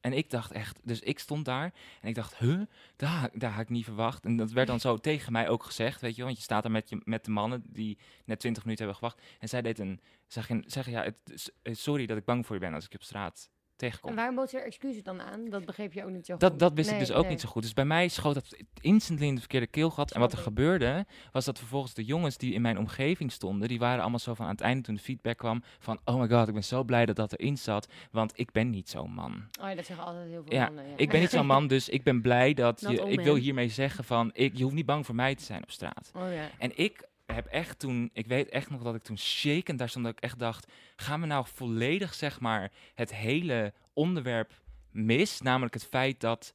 [0.00, 2.62] En ik dacht echt, dus ik stond daar en ik dacht, huh,
[2.96, 4.24] daar, daar had ik niet verwacht.
[4.24, 6.24] En dat werd dan zo tegen mij ook gezegd, weet je.
[6.24, 9.26] Want je staat daar met, je, met de mannen die net 20 minuten hebben gewacht.
[9.38, 12.74] En zij deed een, ging zeggen, ja, het, sorry dat ik bang voor je ben
[12.74, 14.10] als ik op straat tegenkom.
[14.10, 15.48] En waarom bood ze er excuses dan aan?
[15.48, 16.40] Dat begreep je ook niet zo goed.
[16.40, 17.30] Dat, dat wist ik dus ook nee.
[17.30, 17.62] niet zo goed.
[17.62, 20.12] Dus bij mij schoot dat instantly in de verkeerde keelgat.
[20.12, 23.78] En wat er gebeurde, was dat vervolgens de jongens die in mijn omgeving stonden, die
[23.78, 26.48] waren allemaal zo van aan het einde toen de feedback kwam van, oh my god,
[26.48, 29.32] ik ben zo blij dat dat erin zat, want ik ben niet zo'n man.
[29.60, 30.88] Oh ja, dat zeggen altijd heel veel Ja, mannen.
[30.88, 30.96] Ja.
[30.96, 34.04] Ik ben niet zo'n man, dus ik ben blij dat je, ik wil hiermee zeggen
[34.04, 36.10] van, ik, je hoeft niet bang voor mij te zijn op straat.
[36.14, 36.48] Oh ja.
[36.58, 40.04] En ik heb echt toen, ik weet echt nog dat ik toen shakend daar stond,
[40.04, 44.52] dat ik echt dacht, gaan we nou volledig zeg maar het hele onderwerp
[44.90, 46.54] mis, namelijk het feit dat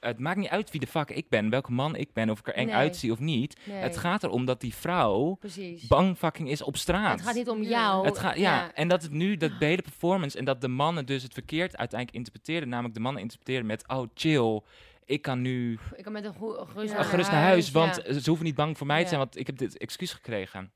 [0.00, 2.46] het maakt niet uit wie de fuck ik ben, welke man ik ben, of ik
[2.46, 2.74] er eng Nee.
[2.74, 3.56] uitzie of niet.
[3.64, 3.76] Nee.
[3.76, 5.86] Het gaat erom dat die vrouw Precies.
[5.86, 7.18] bang fucking is op straat.
[7.18, 8.06] Het gaat niet om jou.
[8.06, 8.72] Het gaat, ja.
[8.74, 11.76] en dat het nu, dat de hele performance, en dat de mannen dus het verkeerd
[11.76, 14.60] uiteindelijk interpreteerden, namelijk de mannen interpreteren met, oh chill,
[15.04, 16.96] ik kan nu Ik kan met een gerust, Ja.
[16.96, 18.12] naar, gerust naar huis, want ja.
[18.12, 20.72] ze hoeven niet bang voor mij te zijn, want ik heb dit excuus gekregen.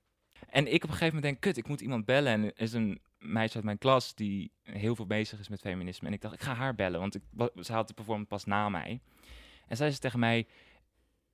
[0.48, 2.32] En ik op een gegeven moment denk, kut, ik moet iemand bellen.
[2.32, 6.06] En er is een meisje uit mijn klas die heel veel bezig is met feminisme.
[6.08, 7.22] En ik dacht, ik ga haar bellen, want ik,
[7.60, 9.00] ze had de performance pas na mij.
[9.66, 10.46] En zij zei tegen mij,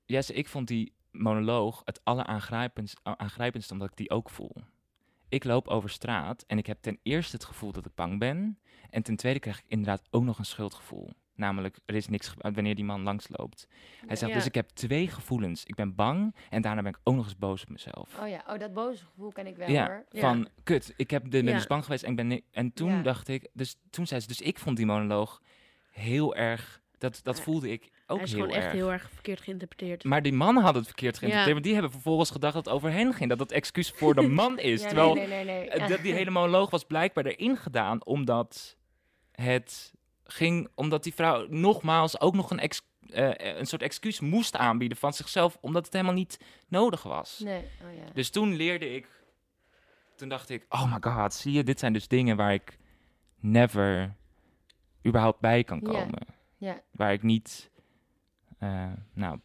[0.05, 4.57] Jesse, ik vond die monoloog het alleraangrijpendst aangrijpendst omdat ik die ook voel.
[5.29, 8.59] Ik loop over straat en ik heb ten eerste het gevoel dat ik bang ben.
[8.91, 11.11] En ten tweede krijg ik inderdaad ook nog een schuldgevoel.
[11.43, 13.69] Namelijk, er is niks wanneer die man langsloopt.
[14.07, 14.37] Hij zegt, Ja.
[14.39, 15.65] dus ik heb twee gevoelens.
[15.65, 18.19] Ik ben bang en daarna ben ik ook nog eens boos op mezelf.
[18.21, 20.05] Oh ja, oh, dat boze gevoel ken ik wel ja, hoor.
[20.11, 20.21] Ja.
[20.21, 21.53] van kut, ik heb de, ben Ja.
[21.53, 23.03] dus bang geweest en ik ben en toen Ja.
[23.03, 25.43] dacht ik, dus toen zei ze, dus ik vond die monoloog
[25.91, 27.43] heel erg, dat, dat Ja.
[27.43, 28.75] voelde ik ook Hij is heel gewoon echt erg.
[28.75, 30.05] heel erg verkeerd geïnterpreteerd.
[30.05, 31.47] Maar die mannen hadden het verkeerd geïnterpreteerd.
[31.47, 31.53] Ja.
[31.53, 33.29] Want die hebben vervolgens gedacht dat het over hen ging.
[33.31, 34.81] Dat het excuus voor de man is.
[34.81, 35.69] Ja, terwijl nee, nee, nee, nee.
[35.69, 38.05] eh, dat die hele monoloog was blijkbaar erin gedaan.
[38.05, 38.77] Omdat
[39.33, 39.93] het
[40.33, 40.69] ging...
[40.75, 45.13] Omdat die vrouw nogmaals ook nog een, ex, eh, een soort excuus moest aanbieden van
[45.13, 45.59] zichzelf.
[45.61, 47.39] Omdat het helemaal niet nodig was.
[47.45, 48.13] Nee, oh ja.
[48.13, 49.09] Dus toen leerde ik...
[50.17, 51.65] Toen dacht ik, oh my god, zie je?
[51.65, 52.79] Dit zijn dus dingen waar ik
[53.41, 54.15] never
[55.07, 56.27] überhaupt bij kan komen.
[56.57, 57.71] Ja, Waar ik niet...
[58.59, 59.39] eh, nou,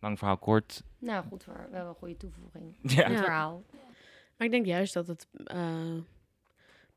[0.00, 0.82] lang verhaal kort.
[0.98, 2.76] nou goed, voor, we hebben een goede toevoeging.
[2.82, 2.88] Ja.
[3.06, 3.22] Goed Ja.
[3.22, 3.64] verhaal.
[4.36, 5.94] Maar ik denk juist dat het eh,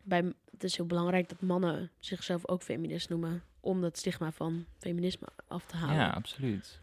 [0.06, 4.66] bij het is heel belangrijk dat mannen zichzelf ook feminist noemen om dat stigma van
[4.78, 5.96] feminisme af te halen.
[5.96, 6.82] Ja, absoluut.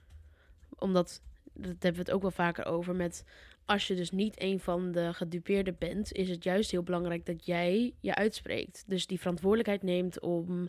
[0.78, 1.22] Omdat
[1.54, 3.24] dat hebben we het ook wel vaker over met
[3.64, 7.46] als je dus niet een van de gedupeerden bent, is het juist heel belangrijk dat
[7.46, 8.84] jij je uitspreekt.
[8.86, 10.68] Dus die verantwoordelijkheid neemt om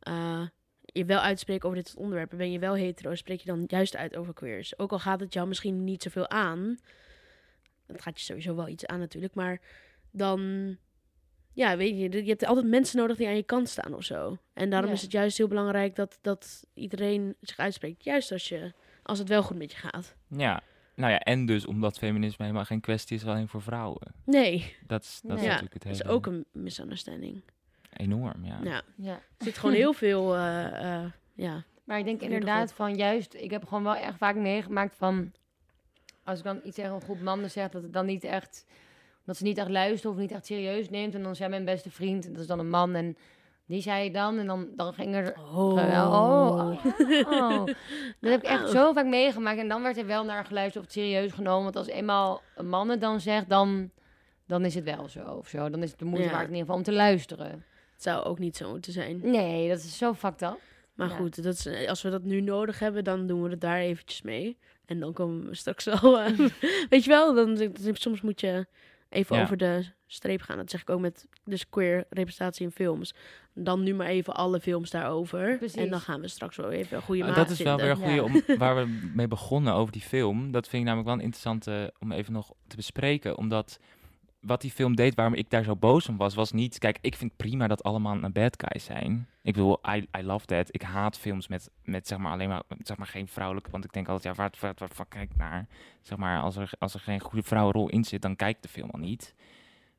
[0.00, 0.46] eh,
[0.84, 2.38] je wel uit te spreken over dit soort onderwerpen.
[2.38, 4.78] Ben je wel hetero, spreek je dan juist uit over queers.
[4.78, 6.78] Ook al gaat het jou misschien niet zoveel aan.
[7.86, 9.60] Het gaat je sowieso wel iets aan natuurlijk, maar
[10.10, 10.76] dan
[11.52, 14.38] ja, weet je, je hebt altijd mensen nodig die aan je kant staan of zo.
[14.52, 14.94] En daarom Ja.
[14.96, 18.04] is het juist heel belangrijk dat, dat iedereen zich uitspreekt.
[18.04, 18.72] Juist als, je,
[19.02, 20.14] als het wel goed met je gaat.
[20.28, 20.62] Ja.
[20.94, 24.14] Nou ja, en dus omdat feminisme helemaal geen kwestie is alleen voor vrouwen.
[24.24, 25.36] Nee, Dat is, dat Nee.
[25.38, 26.04] is Ja, natuurlijk het dat hele...
[26.04, 27.42] is ook een misunderstanding.
[27.92, 28.58] Enorm, ja.
[28.62, 28.82] Ja.
[28.96, 29.12] Ja.
[29.14, 31.64] Er zit gewoon heel veel, eh, eh, ja.
[31.84, 35.32] Maar ik denk inderdaad van juist, ik heb gewoon wel echt vaak meegemaakt van,
[36.24, 38.66] als ik dan iets tegen een groep mannen zeg, dat het dan niet echt,
[39.24, 41.14] dat ze niet echt luisteren of niet echt serieus neemt.
[41.14, 43.16] En dan zei mijn beste vriend, en dat is dan een man, en
[43.66, 45.34] die zei dan, en dan, dan ging er...
[45.54, 45.72] Oh.
[45.74, 46.84] Oh,
[47.26, 47.66] oh.
[48.20, 49.58] Dat heb ik echt zo vaak meegemaakt.
[49.58, 51.62] En dan werd er wel naar geluisterd of het serieus genomen.
[51.62, 53.90] Want als eenmaal een man het dan zegt, dan,
[54.46, 55.70] dan is het wel zo of zo.
[55.70, 56.32] Dan is het de moeite Ja.
[56.32, 57.50] waard in ieder geval om te luisteren.
[57.92, 59.20] Het zou ook niet zo moeten zijn.
[59.22, 60.58] Nee, dat is zo fucked up.
[60.94, 61.14] Maar Ja.
[61.16, 64.22] goed, dat is, als we dat nu nodig hebben, dan doen we het daar eventjes
[64.22, 64.58] mee.
[64.86, 66.20] En dan komen we straks wel...
[66.20, 66.38] eh,
[66.90, 68.66] weet je wel, dan- soms moet je
[69.12, 69.42] even Ja.
[69.42, 70.56] over de streep gaan.
[70.56, 73.14] Dat zeg ik ook met dus queer representatie in films.
[73.54, 75.58] Dan nu maar even alle films daarover.
[75.58, 75.76] Precies.
[75.76, 77.96] En dan gaan we straks wel even een goede maat dat is wel weer een
[77.96, 80.50] goede, om, waar we mee begonnen over die film.
[80.52, 83.38] Dat vind ik namelijk wel een interessante om even nog te bespreken.
[83.38, 83.78] Omdat
[84.42, 86.78] wat die film deed, waarom ik daar zo boos om was, was niet...
[86.78, 89.28] Kijk, ik vind prima dat allemaal een bad guys zijn.
[89.42, 90.68] Ik bedoel, I, I love that.
[90.70, 93.70] Ik haat films met, met zeg maar alleen maar, zeg maar geen vrouwelijke...
[93.70, 95.66] Want ik denk altijd, ja, waar, waar, waar, kijk naar?
[96.00, 98.68] Zeg maar, als er, als er geen goede vrouwenrol in zit, dan kijk ik de
[98.68, 99.34] film al niet.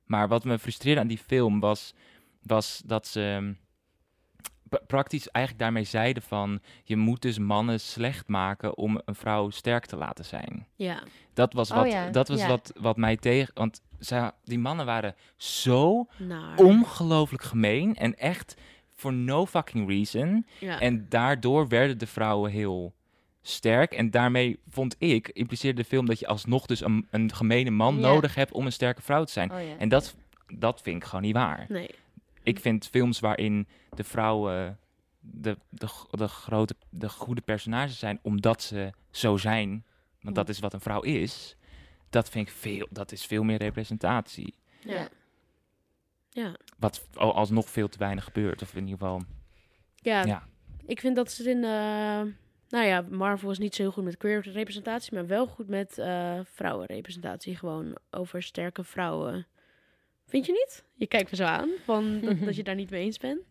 [0.06, 1.94] Maar wat me frustreerde aan die film was,
[2.42, 3.56] was dat ze
[4.88, 6.60] praktisch eigenlijk daarmee zeiden van...
[6.84, 10.68] je moet dus mannen slecht maken om een vrouw sterk te laten zijn.
[10.76, 11.04] Ja,
[11.34, 12.48] Dat was Oh wat, ja, dat was ja.
[12.48, 13.54] wat, wat mij tegen...
[13.54, 16.58] Want zij, die mannen waren zo naar.
[16.58, 18.56] ongelooflijk gemeen en echt
[18.96, 20.46] for no fucking reason.
[20.60, 20.80] Ja.
[20.80, 22.94] En daardoor werden de vrouwen heel
[23.42, 23.94] sterk.
[23.94, 28.00] En daarmee vond ik, impliceerde de film dat je alsnog dus een, een gemene man
[28.00, 29.52] nodig hebt om een sterke vrouw te zijn.
[29.52, 29.78] Oh ja.
[29.78, 30.16] En dat,
[30.54, 31.66] dat vind ik gewoon niet waar.
[31.70, 31.90] Nee.
[32.44, 34.80] Ik vind films waarin de vrouwen
[35.20, 39.86] de, de, de grote, de goede personages zijn, omdat ze zo zijn.
[40.22, 41.56] Want dat is wat een vrouw is.
[42.10, 44.56] Dat vind ik veel, dat is veel meer representatie.
[44.80, 45.08] Ja.
[46.30, 46.56] Ja.
[46.78, 48.62] Wat al- alsnog veel te weinig gebeurt.
[48.62, 49.22] Of in ieder geval,
[49.96, 50.48] Ja, ja.
[50.86, 51.64] ik vind dat ze in...
[51.64, 52.34] eh,
[52.70, 55.98] nou ja, Marvel is niet zo heel goed met queer representatie, maar wel goed met
[55.98, 57.56] eh, vrouwenrepresentatie.
[57.56, 59.48] Gewoon over sterke vrouwen.
[60.34, 60.84] Vind je niet?
[60.96, 63.42] Je kijkt me zo aan, van dat, dat je daar niet mee eens bent.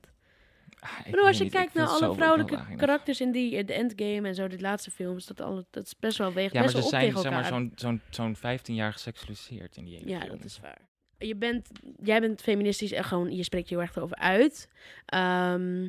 [0.81, 3.67] Ah, Ik ik bedoel, als je niet, kijkt naar alle vrouwelijke karakters in die in
[3.67, 6.61] de Endgame en zo, de laatste films, dat, alle, dat is best wel weegt Ja,
[6.61, 7.59] maar best ze wel op zijn tegen zeg maar elkaar.
[7.61, 10.31] zo'n zo'n zo'n 15 jaar geseksualiseerd in die hele Ja, film.
[10.37, 10.89] dat is waar.
[11.19, 11.69] Je bent,
[12.03, 14.69] jij bent feministisch en gewoon, je spreekt je heel erg over uit.
[15.07, 15.89] Ehm,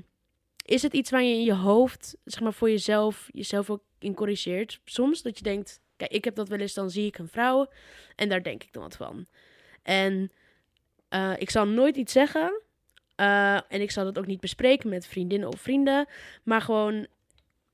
[0.65, 4.13] is het iets waar je in je hoofd, zeg maar voor jezelf, jezelf ook in
[4.13, 4.79] corrigeert?
[4.85, 7.67] Soms dat je denkt, kijk, ik heb dat wel eens, dan zie ik een vrouw
[8.15, 9.25] en daar denk ik dan wat van.
[9.83, 10.31] En
[11.13, 12.61] eh, ik zal nooit iets zeggen
[13.15, 16.07] eh, en ik zal het ook niet bespreken met vriendinnen of vrienden,
[16.43, 17.07] maar gewoon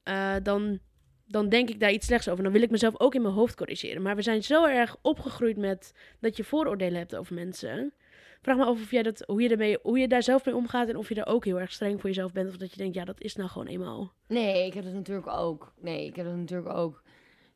[0.03, 0.79] eh, dan,
[1.27, 2.43] dan denk ik daar iets slechts over.
[2.43, 4.01] Dan wil ik mezelf ook in mijn hoofd corrigeren.
[4.01, 7.93] Maar we zijn zo erg opgegroeid met dat je vooroordelen hebt over mensen.
[8.41, 10.89] Vraag me af of jij dat, hoe, je ermee, hoe je daar zelf mee omgaat
[10.89, 12.49] en of je daar ook heel erg streng voor jezelf bent.
[12.49, 14.13] Of dat je denkt, ja, dat is nou gewoon eenmaal.
[14.27, 15.73] Nee, ik heb dat natuurlijk ook.
[15.81, 17.03] Nee, ik heb dat natuurlijk ook.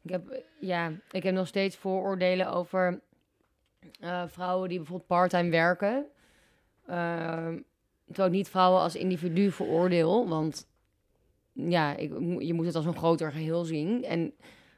[0.04, 3.02] Ik heb, ja, ik heb nog steeds vooroordelen over
[4.00, 6.06] eh, vrouwen die bijvoorbeeld parttime werken.
[6.88, 7.58] Ehm,
[8.06, 10.68] terwijl ik niet vrouwen als individu veroordeel, want
[11.54, 14.04] ja, ik, je moet het als een groter geheel zien.
[14.04, 14.20] En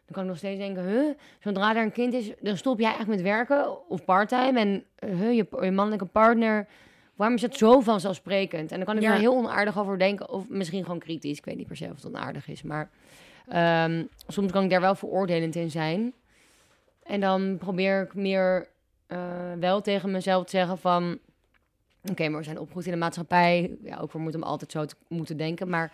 [0.05, 2.95] dan kan ik nog steeds denken, huh, zodra er een kind is, dan stop jij
[2.97, 4.59] echt met werken of parttime.
[4.59, 6.67] En uh, huh, je, je mannelijke partner,
[7.15, 8.71] waarom is het zo vanzelfsprekend?
[8.71, 9.13] En dan kan ik Ja.
[9.13, 11.37] er heel onaardig over denken, of misschien gewoon kritisch.
[11.37, 12.89] Ik weet niet per se of het onaardig is, maar
[13.47, 16.13] Ehm, soms kan ik daar wel veroordelend in zijn.
[17.03, 18.67] En dan probeer ik meer
[19.07, 21.19] eh, wel tegen mezelf te zeggen van...
[22.11, 23.77] Oké, maar we zijn opgegroeid in de maatschappij.
[23.83, 25.69] Ja, ook we moeten hem altijd zo te moeten denken.
[25.69, 25.91] Maar,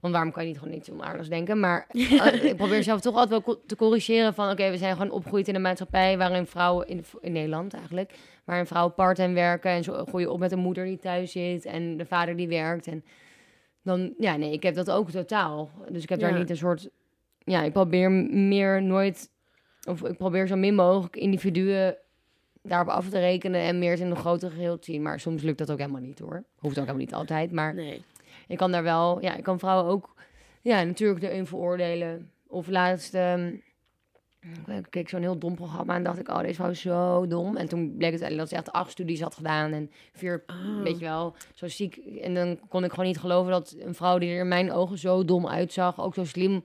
[0.00, 1.60] want waarom kan je niet gewoon niets onaardigs denken?
[1.60, 4.50] Maar eh, ik probeer zelf toch altijd wel co- te corrigeren van...
[4.50, 6.88] Oké, we zijn gewoon opgegroeid in een maatschappij waarin vrouwen...
[6.88, 8.14] In, in Nederland eigenlijk.
[8.44, 9.70] Waarin vrouwen part-time werken.
[9.70, 11.64] En zo je op met een moeder die thuis zit.
[11.64, 12.86] En de vader die werkt.
[12.86, 13.04] En
[13.82, 15.70] dan, ja, nee, ik heb dat ook totaal.
[15.88, 16.88] Dus ik heb daar niet een soort...
[17.38, 19.30] Ja, ik probeer meer nooit...
[19.88, 21.96] Of ik probeer zo min mogelijk individuen
[22.66, 25.02] daarop af te rekenen en meer het in een groter geheel te zien.
[25.02, 26.44] Maar soms lukt dat ook helemaal niet hoor.
[26.58, 27.52] Hoeft ook helemaal niet altijd.
[27.52, 28.02] Maar Nee.
[28.48, 30.14] ik kan daar wel, ja, ik kan vrouwen ook,
[30.62, 32.30] ja, natuurlijk erin veroordelen.
[32.46, 33.52] Of laatst, ehm,
[34.66, 37.56] ik keek zo'n heel dom programma en dacht ik, oh, deze vrouw is zo dom.
[37.56, 40.82] En toen bleek het eigenlijk dat ze echt acht studies had gedaan en vier, Oh.
[40.82, 41.96] weet je wel, zo ziek.
[41.96, 44.98] En dan kon ik gewoon niet geloven dat een vrouw die er in mijn ogen
[44.98, 46.64] zo dom uitzag, ook zo slim,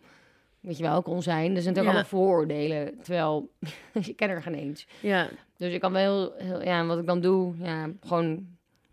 [0.60, 1.54] weet je wel, kon zijn.
[1.54, 2.02] Dus natuurlijk Ja.
[2.02, 3.50] allemaal vooroordelen, terwijl
[4.02, 4.88] je kent er geen eens.
[5.02, 5.28] Ja.
[5.60, 8.48] Dus ik kan wel heel, heel- ja, wat ik dan doe, ja, gewoon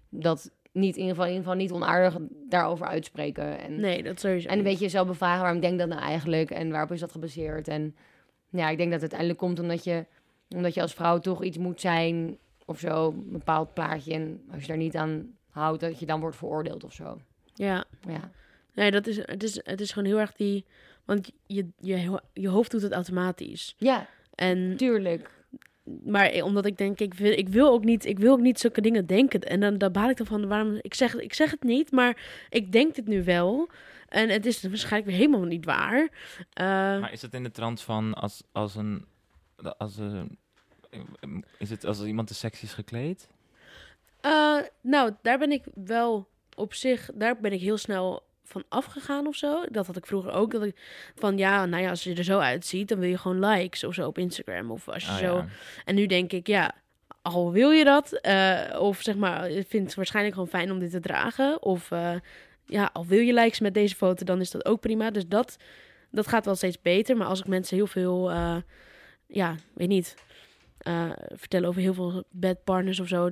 [0.08, 2.16] dat niet in ieder geval, in ieder geval niet onaardig
[2.48, 3.58] daarover uitspreken.
[3.58, 4.48] En, Nee, dat sowieso.
[4.48, 7.68] en een beetje zelf bevragen waarom denk dat nou eigenlijk en waarop is dat gebaseerd.
[7.68, 7.96] En
[8.50, 10.04] ja, ik denk dat het uiteindelijk komt omdat je,
[10.48, 14.12] omdat je als vrouw toch iets moet zijn of zo, een bepaald plaatje.
[14.12, 17.20] En als je daar niet aan houdt, dat je dan wordt veroordeeld of zo.
[17.54, 17.84] Ja.
[18.08, 18.30] Ja,
[18.74, 20.64] Nee, dat is, het, is, het is gewoon heel erg die...
[21.04, 23.74] Want je, je, je hoofd doet het automatisch.
[23.78, 25.30] ja En, tuurlijk.
[26.04, 28.80] Maar omdat ik denk, ik wil, ik wil ook niet, ik wil ook niet zulke
[28.80, 29.40] dingen denken.
[29.40, 32.72] En dan, dan baal ik ervan, waarom, ik zeg, ik zeg het niet, maar ik
[32.72, 33.68] denk dit nu wel.
[34.08, 36.08] En het is waarschijnlijk weer helemaal niet waar.
[36.52, 36.66] Eh,
[37.00, 39.06] Maar is het in de trant van als, als een...
[39.78, 40.38] Als een
[41.58, 43.28] is het als iemand te sexy is gekleed?
[44.20, 49.26] Eh, nou, daar ben ik wel op zich, daar ben ik heel snel van afgegaan
[49.26, 49.64] of zo.
[49.70, 50.50] Dat had ik vroeger ook.
[50.52, 50.76] Dat ik
[51.14, 53.94] van ja, nou ja, als je er zo uitziet, dan wil je gewoon likes of
[53.94, 54.70] zo op Instagram.
[54.70, 55.36] Of als je Oh, zo.
[55.36, 55.46] ja.
[55.84, 56.74] En nu denk ik, ja,
[57.22, 60.78] al wil je dat, eh, of zeg maar, je vindt het waarschijnlijk gewoon fijn om
[60.78, 61.62] dit te dragen.
[61.62, 62.14] Of eh,
[62.64, 65.10] ja, al wil je likes met deze foto, dan is dat ook prima.
[65.10, 65.56] Dus dat,
[66.10, 67.16] dat gaat wel steeds beter.
[67.16, 68.56] Maar als ik mensen heel veel, eh,
[69.26, 70.14] ja, weet niet,
[71.34, 73.30] vertellen over heel veel bad partners of zo.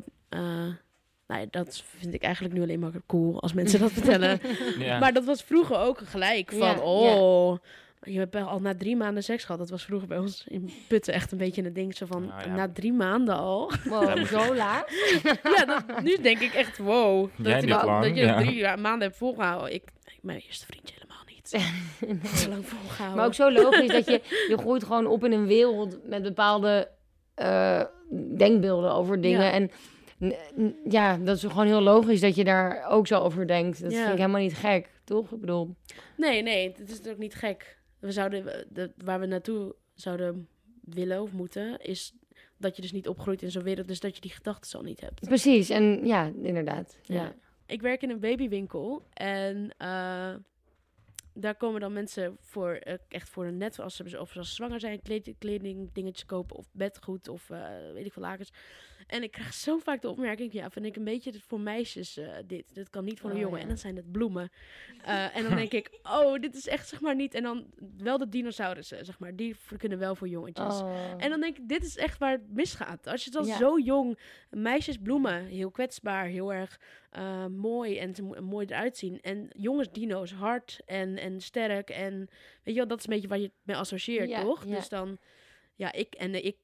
[1.36, 4.40] Nou dat vind ik eigenlijk nu alleen maar cool als mensen dat vertellen.
[4.78, 4.98] Ja.
[4.98, 6.50] Maar dat was vroeger ook gelijk.
[6.50, 7.58] Van, Ja, oh,
[8.02, 9.60] je hebt al na drie maanden seks gehad.
[9.60, 11.96] Dat was vroeger bij ons in Putten echt een beetje een ding.
[11.96, 12.54] Zo van, Nou ja.
[12.54, 13.72] na drie maanden al.
[13.84, 14.84] Wow, zo laag.
[15.56, 17.28] ja, dat, nu denk ik echt, wow.
[17.36, 18.40] Dat, Jij je, niet dat, je ja.
[18.40, 19.74] drie maanden hebt volgehouden.
[19.74, 21.52] Ik, ik mijn eerste vriendje helemaal niet.
[22.52, 23.16] Lang volgehouden.
[23.16, 26.88] Maar ook zo logisch dat je, je groeit gewoon op in een wereld met bepaalde
[27.34, 27.82] eh,
[28.36, 29.44] denkbeelden over dingen.
[29.44, 29.52] Ja.
[29.52, 29.70] En
[30.88, 33.82] ja, dat is gewoon heel logisch dat je daar ook zo over denkt.
[33.82, 33.98] Dat Ja.
[33.98, 35.32] vind ik helemaal niet gek, toch?
[35.32, 35.74] Ik bedoel,
[36.16, 37.78] Nee, nee, het is ook niet gek.
[37.98, 40.48] We zouden, de, waar we naartoe zouden
[40.80, 42.14] willen of moeten, is
[42.56, 43.88] dat je dus niet opgroeit in zo'n wereld.
[43.88, 45.20] Dus dat je die gedachten al niet hebt.
[45.20, 45.70] precies.
[45.70, 46.98] En ja, inderdaad.
[47.02, 47.14] Ja.
[47.14, 47.34] Ja.
[47.66, 50.34] Ik werk in een babywinkel en eh,
[51.34, 54.80] daar komen dan mensen voor eh, echt voor een net als ze, of ze zwanger
[54.80, 55.00] zijn,
[55.38, 57.58] kleding, dingetjes kopen of bedgoed of eh,
[57.92, 58.52] weet ik veel lakens.
[59.06, 62.28] En ik krijg zo vaak de opmerking, ja, vind ik een beetje voor meisjes eh,
[62.46, 62.74] dit.
[62.74, 63.56] Dit kan niet voor een Oh, jongen.
[63.56, 63.62] ja.
[63.62, 64.50] En dan zijn het bloemen.
[65.04, 67.34] Eh, en dan denk ik, oh, dit is echt zeg maar niet.
[67.34, 67.66] En dan
[67.98, 70.80] wel de dinosaurussen, zeg maar, die kunnen wel voor jongetjes.
[70.80, 71.12] Oh.
[71.16, 73.06] En dan denk ik, dit is echt waar het misgaat.
[73.06, 73.56] Als je dan Ja.
[73.56, 74.18] zo jong,
[74.50, 76.80] meisjes bloemen, heel kwetsbaar, heel erg
[77.10, 79.20] eh, mooi en mooi eruit zien.
[79.20, 81.90] En jongens dino's, hard en, en sterk.
[81.90, 82.18] En
[82.62, 84.64] weet je wel, dat is een beetje waar je het mee associeert, Ja, toch?
[84.66, 85.18] Dus dan,
[85.74, 86.56] ja, ik en ik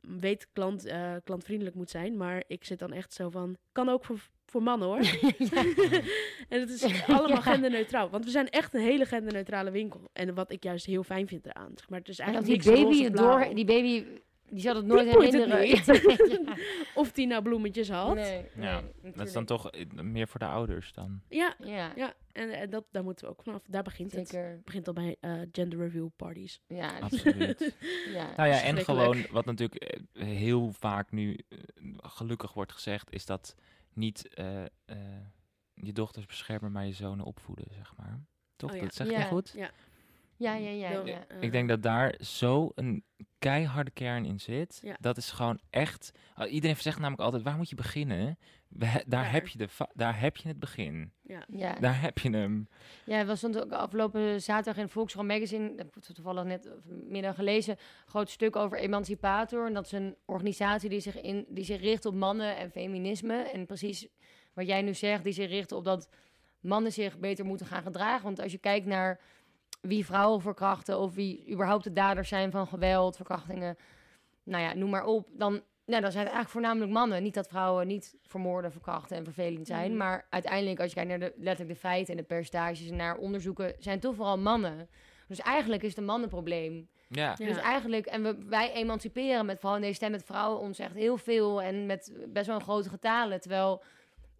[0.00, 4.04] weet klant, eh, klantvriendelijk moet zijn, maar ik zit dan echt zo van, kan ook
[4.04, 4.98] voor, voor mannen hoor.
[6.48, 10.10] en het is allemaal genderneutraal, want we zijn echt een hele genderneutrale winkel.
[10.12, 13.10] En wat ik juist heel fijn vind eraan, zeg maar, het is eigenlijk die baby,
[13.10, 14.04] door, die baby,
[14.50, 16.58] die zal het nooit het herinneren.
[16.94, 18.14] Of die nou bloemetjes had.
[18.14, 21.20] Nee, Ja, nee, Dat is dan toch eh, meer voor de ouders dan.
[21.28, 22.14] Ja, Ja, ja.
[22.32, 23.62] En, eh, dat, daar moeten we ook vanaf.
[23.66, 24.28] Daar begint het.
[24.28, 24.50] zeker.
[24.50, 26.60] Het begint al bij eh, gender review parties.
[26.66, 27.74] Ja, Absoluut.
[28.16, 28.32] ja.
[28.36, 31.38] Nou ja, en gewoon wat natuurlijk heel vaak nu
[31.96, 33.54] gelukkig wordt gezegd, is dat
[33.92, 34.96] niet eh, eh,
[35.74, 38.20] je dochters beschermen, maar je zonen opvoeden, zeg maar.
[38.56, 38.70] Toch?
[38.70, 38.82] Oh ja.
[38.82, 39.18] Dat zeg Ja.
[39.18, 39.52] je goed?
[39.56, 39.70] Ja.
[40.40, 40.92] Ja, ja, ja.
[40.92, 41.24] Dan, ja.
[41.40, 43.04] Ik denk dat daar zo een
[43.38, 44.78] keiharde kern in zit.
[44.82, 44.96] Ja.
[45.00, 46.12] Dat is gewoon echt.
[46.38, 48.38] uh, Iedereen zegt namelijk altijd: waar moet je beginnen?
[48.68, 51.12] We daar, heb je de daar heb je het begin.
[51.22, 51.44] Ja.
[51.48, 51.74] ja.
[51.80, 52.68] Daar heb je hem.
[53.04, 57.34] Ja, we stond ook afgelopen zaterdag in Volkskrant Magazine, dat heb ik toevallig net middag
[57.34, 59.66] gelezen, een groot stuk over Emancipator.
[59.66, 63.34] En dat is een organisatie die zich, in, die zich richt op mannen en feminisme.
[63.34, 64.08] En precies
[64.52, 66.08] wat jij nu zegt, die zich richt op dat
[66.60, 68.24] mannen zich beter moeten gaan gedragen.
[68.24, 69.20] Want als je kijkt naar
[69.80, 73.76] wie vrouwen verkrachten of wie überhaupt de daders zijn van geweld, verkrachtingen,
[74.42, 77.22] nou ja, noem maar op, dan, nou, dan zijn het eigenlijk voornamelijk mannen.
[77.22, 79.96] Niet dat vrouwen niet vermoorden, verkrachten en vervelend zijn, Mhm.
[79.98, 83.16] maar uiteindelijk als je kijkt naar de, letterlijk de feiten en de percentages en naar
[83.16, 84.88] onderzoeken, zijn het toch vooral mannen.
[85.28, 86.88] Dus eigenlijk is het een mannenprobleem.
[87.08, 87.34] Ja.
[87.38, 87.46] Ja.
[87.46, 90.94] Dus eigenlijk, en we, wij emanciperen met vooral in deze stem met vrouwen ons echt
[90.94, 93.40] heel veel en met best wel een grote getalen.
[93.40, 93.82] Terwijl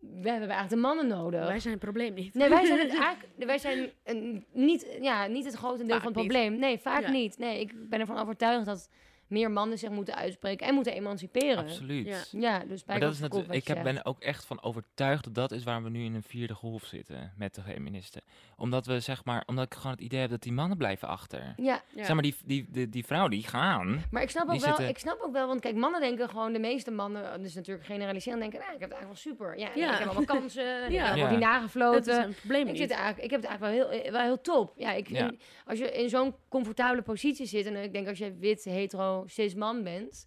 [0.01, 1.47] we hebben eigenlijk de mannen nodig.
[1.47, 2.35] Wij zijn het probleem niet.
[2.35, 6.03] Nee, wij zijn het eigenlijk, wij zijn een, niet, ja, niet het grote deel Vaak
[6.03, 6.31] van het niet.
[6.33, 6.59] probleem.
[6.59, 7.11] Nee, vaak Ja.
[7.11, 7.39] niet.
[7.39, 8.91] Nee, ik ben ervan overtuigd dat
[9.31, 11.59] meer mannen zich moeten uitspreken en moeten emanciperen.
[11.59, 12.07] Absoluut.
[12.07, 12.19] Ja.
[12.31, 15.35] Ja, dus Maar bij dat is natuurlijk, ik heb, ben ook echt van overtuigd dat
[15.35, 18.23] dat is waar we nu in een vierde golf zitten met de feministen.
[18.57, 21.55] Omdat we zeg maar, omdat ik gewoon het idee heb dat die mannen blijven achter.
[21.57, 22.05] Ja, Ja.
[22.05, 24.05] Zeg maar, die, die, die, die vrouwen die gaan.
[24.11, 26.53] maar ik snap ook wel, zitten- ik snap ook wel, want kijk, mannen denken gewoon,
[26.53, 29.59] de meeste mannen, dus natuurlijk generaliseren, denken, nou, ik heb het eigenlijk wel super.
[29.59, 29.93] Ja, Ja.
[29.93, 31.03] ik heb allemaal kansen, ja.
[31.15, 32.23] ik heb die dat is nagefloten.
[32.25, 34.73] een probleem Ik, zit eigenlijk, ik heb het eigenlijk wel heel, wel heel top.
[34.77, 35.19] Ja, ik, Ja.
[35.29, 37.67] in- als je in zo'n comfortabele positie zit...
[37.67, 40.27] en ik denk als je wit, hetero, cis man bent...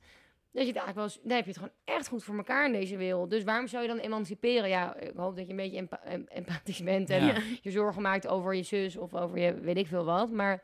[0.51, 2.65] Dat je het eigenlijk wel, eens- dan heb je het gewoon echt goed voor elkaar
[2.65, 3.29] in deze wereld.
[3.29, 4.69] Dus waarom zou je dan emanciperen?
[4.69, 7.35] Ja, ik hoop dat je een beetje empa- em- empathisch bent en Ja.
[7.61, 10.31] je zorgen maakt over je zus of over je weet ik veel wat.
[10.31, 10.63] Maar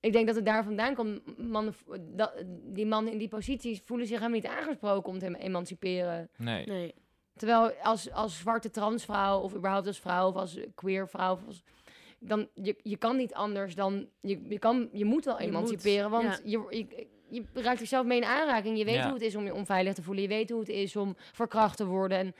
[0.00, 1.38] ik denk dat het daar vandaan komt.
[1.48, 2.32] Mannen, dat,
[2.64, 6.28] die mannen in die posities voelen zich helemaal niet aangesproken om te emanciperen.
[6.36, 6.66] Nee.
[6.66, 6.94] Nee.
[7.36, 11.62] Terwijl als, als zwarte transvrouw of überhaupt als vrouw of als queer vrouw, of als,
[12.18, 16.10] dan je, je kan niet anders dan je, je, kan, je moet wel Je emanciperen,
[16.10, 18.78] moet, want je, je, je raakt jezelf mee in aanraking.
[18.78, 19.04] Je weet Ja.
[19.04, 20.22] hoe het is om je onveilig te voelen.
[20.22, 22.34] Je weet hoe het is om verkracht te worden en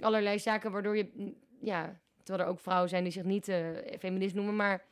[0.00, 3.66] allerlei zaken waardoor je, ja, terwijl er ook vrouwen zijn die zich niet eh,
[3.98, 4.84] feminist noemen, maar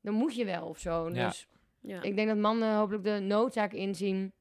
[0.00, 1.08] dan moet je wel of zo.
[1.08, 1.26] Ja.
[1.26, 1.46] Dus
[1.80, 2.02] Ja.
[2.02, 4.32] ik denk dat mannen hopelijk de noodzaak inzien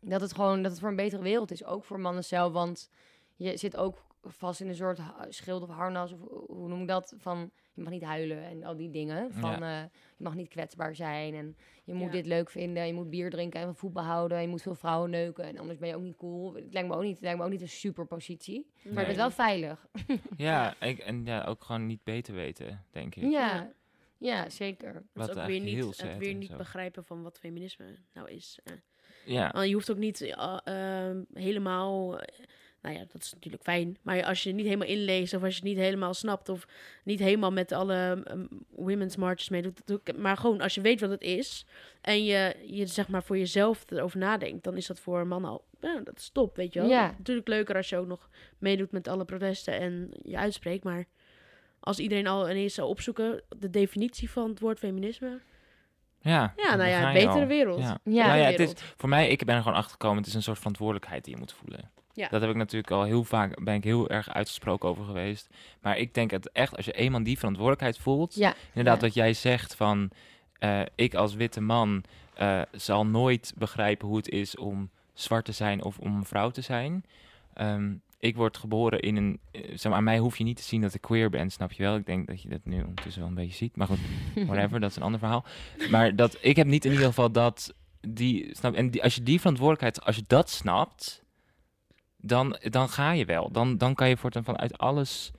[0.00, 2.90] dat het gewoon dat het voor een betere wereld is, ook voor mannen zelf, want
[3.36, 7.14] je zit ook vast in een soort schild of harnas of hoe noem ik dat
[7.18, 9.80] van je mag niet huilen en al die dingen van eh,
[10.16, 12.12] je mag niet kwetsbaar zijn en je moet Ja.
[12.12, 14.74] dit leuk vinden, je moet bier drinken en van voetbal houden, en je moet veel
[14.74, 16.54] vrouwen neuken en anders ben je ook niet cool.
[16.54, 18.94] Het lijkt me ook niet, het lijkt me ook niet een super positie, maar je
[18.94, 19.04] Nee.
[19.04, 19.86] bent wel veilig.
[20.36, 23.30] Ja, ik, en ja, ook gewoon niet beter weten, denk ik.
[23.30, 23.72] Ja,
[24.18, 24.48] Ja.
[24.50, 24.94] zeker.
[24.94, 26.56] Het Wat is ook weer eigenlijk niet, heel het weer niet zo.
[26.56, 28.58] begrijpen van wat feminisme nou is.
[28.64, 28.72] Eh,
[29.24, 32.20] Ja, want je hoeft ook niet eh, ehm, helemaal...
[32.86, 33.96] nou ja, dat is natuurlijk fijn.
[34.02, 36.48] Maar als je het niet helemaal inleest of als je het niet helemaal snapt...
[36.48, 36.66] of
[37.04, 40.16] niet helemaal met alle ehm, women's marches meedoet...
[40.16, 41.66] maar gewoon als je weet wat het is...
[42.00, 44.64] en je, je zeg maar voor jezelf erover nadenkt...
[44.64, 45.64] dan is dat voor mannen al...
[45.80, 46.88] Ja, dat is top, weet je wel.
[46.88, 47.14] Ja.
[47.18, 48.28] Natuurlijk leuker als je ook nog
[48.58, 49.78] meedoet met alle protesten...
[49.78, 51.06] en je uitspreekt, maar...
[51.80, 55.40] Als iedereen al ineens zou opzoeken de definitie van het woord feminisme.
[56.20, 56.52] Ja.
[56.56, 57.46] Ja, dan nou ja, een betere al.
[57.46, 57.80] wereld.
[57.80, 57.98] Ja.
[58.04, 60.34] Ja, Nou ja, het is, voor mij, ik ben er gewoon achter gekomen, het is
[60.34, 61.90] een soort verantwoordelijkheid die je moet voelen.
[62.12, 62.28] Ja.
[62.28, 65.48] Dat heb ik natuurlijk al heel vaak, ben ik heel erg uitgesproken over geweest.
[65.80, 69.06] Maar ik denk het echt, als je eenmaal die verantwoordelijkheid voelt, Ja, inderdaad Ja.
[69.06, 70.10] wat jij zegt van,
[70.58, 72.04] eh, ik als witte man
[72.34, 76.50] eh, zal nooit begrijpen hoe het is om zwart te zijn of om een vrouw
[76.50, 77.04] te zijn.
[77.54, 80.62] Ehm, ik word geboren in een, eh, zeg maar, aan mij hoef je niet te
[80.62, 81.96] zien dat ik queer ben, snap je wel?
[81.96, 83.98] Ik denk dat je dat nu ondertussen wel een beetje ziet, maar goed,
[84.46, 85.44] whatever, dat is een ander verhaal.
[85.90, 89.22] Maar dat, ik heb niet in ieder geval dat, die, snap, en die, als je
[89.22, 91.24] die verantwoordelijkheid, als je dat snapt,
[92.16, 93.50] dan, dan ga je wel.
[93.50, 95.30] Dan, dan kan je voortaan vanuit alles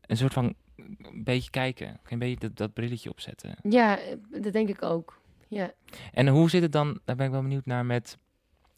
[0.00, 1.86] een soort van een beetje kijken.
[1.86, 3.56] Kan je een beetje dat, dat brilletje opzetten.
[3.62, 3.98] ja,
[4.30, 5.20] dat denk ik ook.
[5.48, 5.72] Ja.
[6.12, 8.18] En hoe zit het dan, daar ben ik wel benieuwd naar, met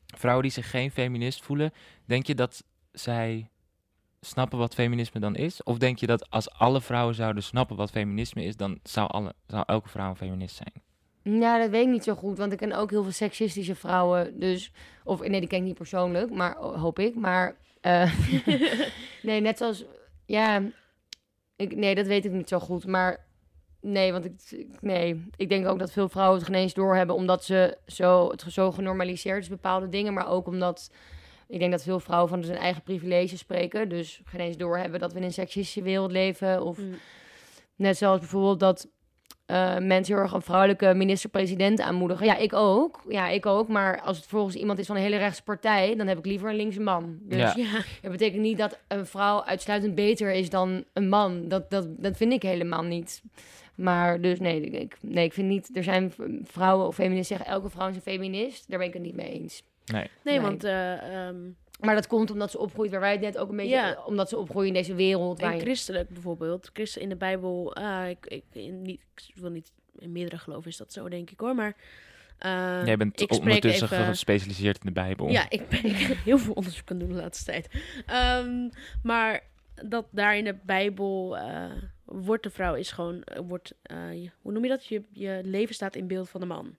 [0.07, 1.73] vrouwen die zich geen feminist voelen.
[2.05, 3.51] Denk je dat zij
[4.21, 5.63] snappen wat feminisme dan is?
[5.63, 9.35] Of denk je dat als alle vrouwen zouden snappen wat feminisme is, dan zou, alle,
[9.47, 10.83] zou elke vrouw een feminist zijn?
[11.41, 14.39] Ja, dat weet ik niet zo goed, want ik ken ook heel veel seksistische vrouwen.
[14.39, 14.73] Dus,
[15.05, 17.15] of nee, die ken ik niet persoonlijk, maar oh, hoop ik.
[17.15, 18.13] Maar eh,
[19.23, 19.85] nee, net zoals,
[20.27, 20.63] ja,
[21.57, 22.87] ik, nee, dat weet ik niet zo goed.
[22.87, 23.27] Maar
[23.81, 27.45] nee, want ik, nee, ik denk ook dat veel vrouwen het geen eens doorhebben, omdat
[27.45, 30.15] ze zo, het zo genormaliseerd is, bepaalde dingen.
[30.15, 30.91] Maar ook omdat
[31.51, 33.89] ik denk dat veel vrouwen van hun eigen privilege spreken.
[33.89, 36.63] Dus geen eens doorhebben dat we in een seksistische wereld leven.
[36.63, 36.95] Of Mm.
[37.77, 38.89] Net zoals bijvoorbeeld dat
[39.47, 42.27] eh, mensen heel erg een vrouwelijke minister-president aanmoedigen.
[42.27, 43.03] Ja, ik ook.
[43.09, 43.69] Ja, ik ook.
[43.69, 46.49] Maar als het volgens iemand is van een hele rechtse partij, dan heb ik liever
[46.49, 47.19] een linkse man.
[47.23, 47.53] Dus Ja.
[47.57, 47.73] Ja.
[48.03, 51.49] dat betekent niet dat een vrouw uitsluitend beter is dan een man.
[51.49, 53.23] Dat, dat, dat vind ik helemaal niet.
[53.75, 55.77] Maar dus nee ik, nee, ik vind niet...
[55.77, 58.71] Er zijn vrouwen of feministen zeggen elke vrouw is een feminist.
[58.71, 59.63] Daar ben ik het niet mee eens.
[59.93, 60.11] Nee.
[60.25, 60.41] Nee, Nee.
[60.41, 61.37] want eh, ehm,
[61.81, 63.71] Maar dat komt omdat ze opgroeit, waar wij het net ook een beetje...
[63.71, 64.03] Ja.
[64.07, 65.41] Omdat ze opgroeien in deze wereld.
[65.41, 66.71] Waar en je- christelijk bijvoorbeeld.
[66.73, 70.71] Christen in de Bijbel, ah, ik, ik, in niet, ik wil niet, in meerdere geloven
[70.71, 71.55] is dat zo, denk ik hoor.
[71.55, 71.77] Maar
[72.39, 75.29] eh, Jij bent ik ondertussen even- gespecialiseerd in de Bijbel.
[75.29, 77.69] Ja, ik ben ik heb heel veel onderzoek aan het doen de laatste tijd.
[78.07, 78.69] Ehm,
[79.03, 79.41] maar
[79.85, 81.65] dat daar in de Bijbel, eh,
[82.05, 83.97] wordt de vrouw is gewoon, eh, wordt, eh,
[84.41, 84.87] hoe noem je dat?
[84.87, 86.77] Je, je leven staat in beeld van de man.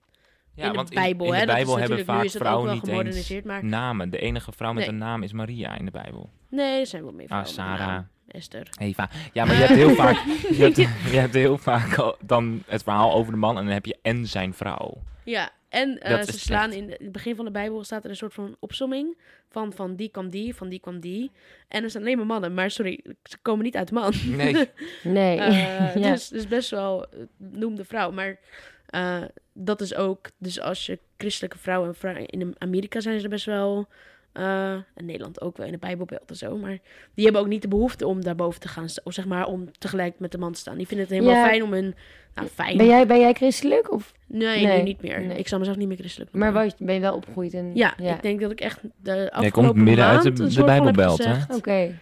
[0.55, 1.45] Ja, in de want Bijbel, in, in hè?
[1.45, 4.09] de Bijbel hebben vaak vrouwen niet eens maar- namen.
[4.09, 4.91] De enige vrouw met Nee.
[4.93, 6.29] een naam is Maria in de Bijbel.
[6.49, 7.71] Nee, er zijn wel meer Ah, vrouwen.
[7.73, 8.03] een Sarah.
[8.27, 8.67] Esther.
[8.79, 9.09] Eva.
[9.33, 10.15] Ja, maar je hebt heel vaak,
[10.49, 10.75] je hebt,
[11.11, 13.97] je hebt heel vaak al- dan het verhaal over de man en dan heb je
[14.01, 15.01] en zijn vrouw.
[15.23, 16.81] Ja, en eh, Dat ze is slaan slecht.
[16.81, 19.17] in, de- in het begin van de Bijbel staat er een soort van opsomming
[19.49, 21.31] van van die kwam die, van die kwam die.
[21.67, 24.13] En er zijn alleen maar mannen, maar sorry, ze komen niet uit de man.
[24.25, 24.53] Nee.
[25.03, 25.37] Nee.
[25.39, 26.11] Eh, Ja.
[26.11, 28.11] dus, dus best wel eh, noem de vrouw.
[28.11, 28.39] Maar
[28.85, 29.21] eh,
[29.53, 33.45] dat is ook, dus als je christelijke vrouwen en in Amerika zijn ze er best
[33.45, 33.87] wel.
[34.31, 36.57] eh, in Nederland ook wel in de Bijbelbeeld en zo.
[36.57, 36.77] Maar
[37.13, 39.03] die hebben ook niet de behoefte om daarboven te gaan staan.
[39.05, 40.77] Of zeg maar om tegelijk met de man te staan.
[40.77, 41.47] Die vinden het helemaal Ja.
[41.47, 41.95] fijn om hun.
[42.35, 42.77] Nou, fijn.
[42.77, 43.91] Ben jij, ben jij christelijk?
[43.91, 44.13] Of?
[44.27, 44.77] Nee, Nee.
[44.77, 45.21] nu niet meer.
[45.21, 45.37] Nee.
[45.37, 47.71] Ik zal mezelf niet meer christelijk Maar was, ben je wel opgegroeid in...
[47.73, 51.27] Ja, ik denk dat ik echt de afgelopen Jij komt midden uit de, de Bijbelbelt,
[51.55, 51.93] Oké.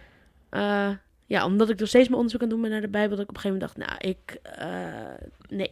[1.30, 3.24] Ja, omdat ik nog steeds mijn onderzoek aan het doen ben naar de Bijbel, dat
[3.24, 5.70] ik op een gegeven moment dacht, nou, ik, eh, nee,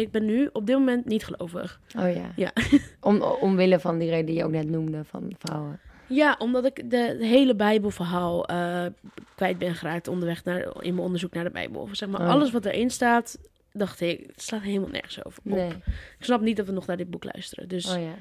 [0.00, 1.80] ik ben nu op dit moment niet gelovig.
[1.98, 2.32] Oh ja.
[2.36, 2.52] Ja.
[3.00, 5.80] Om, omwille van die reden die je ook net noemde van vrouwen.
[6.08, 8.86] Ja, omdat ik de, hele Bijbelverhaal eh,
[9.34, 11.88] kwijt ben geraakt onderweg naar, in mijn onderzoek naar de Bijbel.
[11.92, 13.38] Zeg maar, Oh alles wat erin staat,
[13.72, 15.42] dacht ik, het slaat helemaal nergens over.
[15.44, 15.52] op.
[15.52, 15.70] Nee.
[16.18, 17.68] Ik snap niet dat we nog naar dit boek luisteren.
[17.68, 18.14] Dus Oh ja.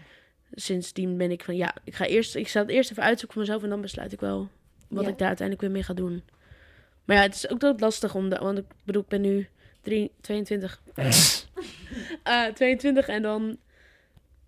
[0.51, 3.45] sindsdien ben ik van, ja, ik ga eerst, ik zal het eerst even uitzoeken voor
[3.45, 4.49] mezelf en dan besluit ik wel
[4.87, 5.09] wat Ja.
[5.09, 6.23] ik daar uiteindelijk weer mee ga doen.
[7.09, 9.47] Maar ja, het is ook dat lastig om, de, want ik bedoel, ik ben nu
[9.81, 10.81] drie, 22.
[12.23, 13.57] Eh 22 en dan,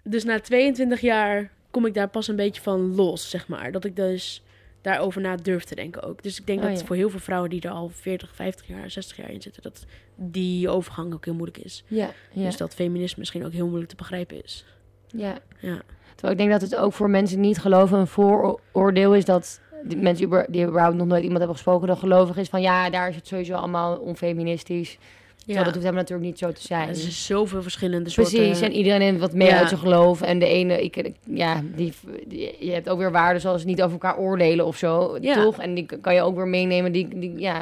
[0.04, 3.72] dus na 22 jaar kom ik daar pas een beetje van los, zeg maar.
[3.72, 4.44] Dat ik dus
[4.82, 6.24] daarover na durf te denken ook.
[6.24, 6.86] Dus ik denk Oh, dat ja.
[6.86, 9.86] voor heel veel vrouwen die er al 40, 50 jaar, 60 jaar in zitten, dat
[10.16, 11.84] die overgang ook heel moeilijk is.
[11.88, 12.10] Ja.
[12.32, 12.44] Ja.
[12.44, 14.66] Dus dat feminisme misschien ook heel moeilijk te begrijpen is.
[15.08, 15.38] ja.
[15.60, 15.82] Ja.
[16.16, 19.62] Terwijl ik denk dat het ook voor mensen die niet geloven een vooroordeel is dat
[19.84, 22.62] die mensen die über- die überhaupt nog nooit iemand hebben gesproken dat gelovig is van
[22.62, 24.98] ja, daar is het sowieso allemaal onfeministisch.
[25.46, 26.90] Terwijl dat hoeft helemaal natuurlijk niet zo te zijn.
[26.90, 28.64] er zijn zoveel verschillende Precies, soorten...
[28.64, 29.58] en iedereen neemt wat mee Ja.
[29.58, 30.22] uit zijn geloof.
[30.22, 31.94] En de ene, ik, ja, die,
[32.28, 35.34] die- je hebt ook weer waarden zoals niet over elkaar oordelen of zo, Ja.
[35.44, 35.60] toch?
[35.60, 36.92] En die kan je ook weer meenemen.
[36.92, 37.60] Die, die, ja.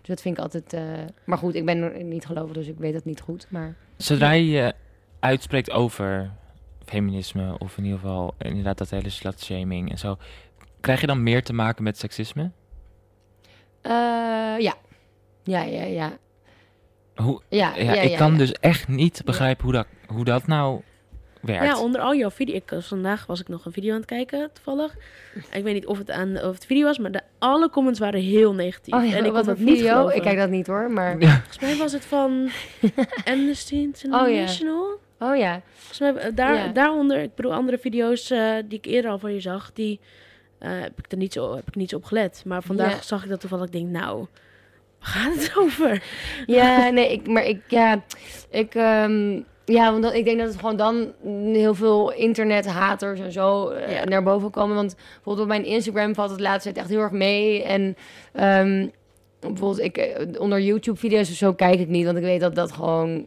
[0.00, 0.72] Dus dat vind ik altijd...
[0.72, 0.82] eh,
[1.24, 3.46] maar goed, ik ben niet gelovig, dus ik weet het niet goed.
[3.50, 4.72] Maar Zodra je je
[5.20, 6.30] uitspreekt over
[6.84, 10.16] feminisme, of in ieder geval inderdaad dat hele slutshaming en zo,
[10.80, 12.50] krijg je dan meer te maken met seksisme?
[13.82, 13.90] eh,
[14.58, 14.74] ja.
[15.44, 16.12] Ja, ja, ja.
[17.14, 18.38] Hoe, Ja, ja, ja, ik ja, kan ja.
[18.38, 20.80] dus echt niet begrijpen hoe, dat, hoe dat nou
[21.40, 21.64] werkt.
[21.64, 22.54] Ja, onder al jouw video.
[22.54, 24.94] Ik, was- vandaag was ik nog een video aan het kijken, toevallig.
[25.52, 28.20] Ik weet niet of het aan of het video was, maar de, alle comments waren
[28.20, 28.94] heel negatief.
[28.94, 29.92] Oh ja, en ik een het niet video.
[29.94, 30.16] geloven.
[30.16, 31.20] Ik kijk dat niet hoor, maar...
[31.20, 31.28] Ja.
[31.36, 32.50] Volgens mij was het van
[33.32, 34.98] Amnesty International.
[35.18, 35.62] Oh ja.
[35.74, 36.68] Volgens mij, eh, daar, Ja.
[36.68, 40.00] daaronder, ik bedoel, andere video's eh, die ik eerder al van je zag, die
[40.60, 42.42] eh, heb, ik er niet zo, heb ik niet zo op gelet.
[42.46, 43.02] Maar vandaag Ja.
[43.02, 43.66] zag ik dat toevallig.
[43.66, 46.02] Ik denk, nou, waar gaat het over?
[46.46, 48.02] Ja, nee, ik, maar ik, ja,
[48.50, 51.12] ik, ehm, ja, want dan, ik denk dat het gewoon dan
[51.52, 54.04] heel veel internethaters en zo eh, Ja.
[54.04, 54.74] naar boven komen.
[54.76, 57.62] Want bijvoorbeeld op mijn Instagram valt het laatste tijd echt heel erg mee.
[57.62, 57.96] En
[58.32, 58.86] ehm,
[59.40, 62.72] bijvoorbeeld ik, eh, onder YouTube-video's of zo kijk ik niet, want ik weet dat dat
[62.72, 63.26] gewoon,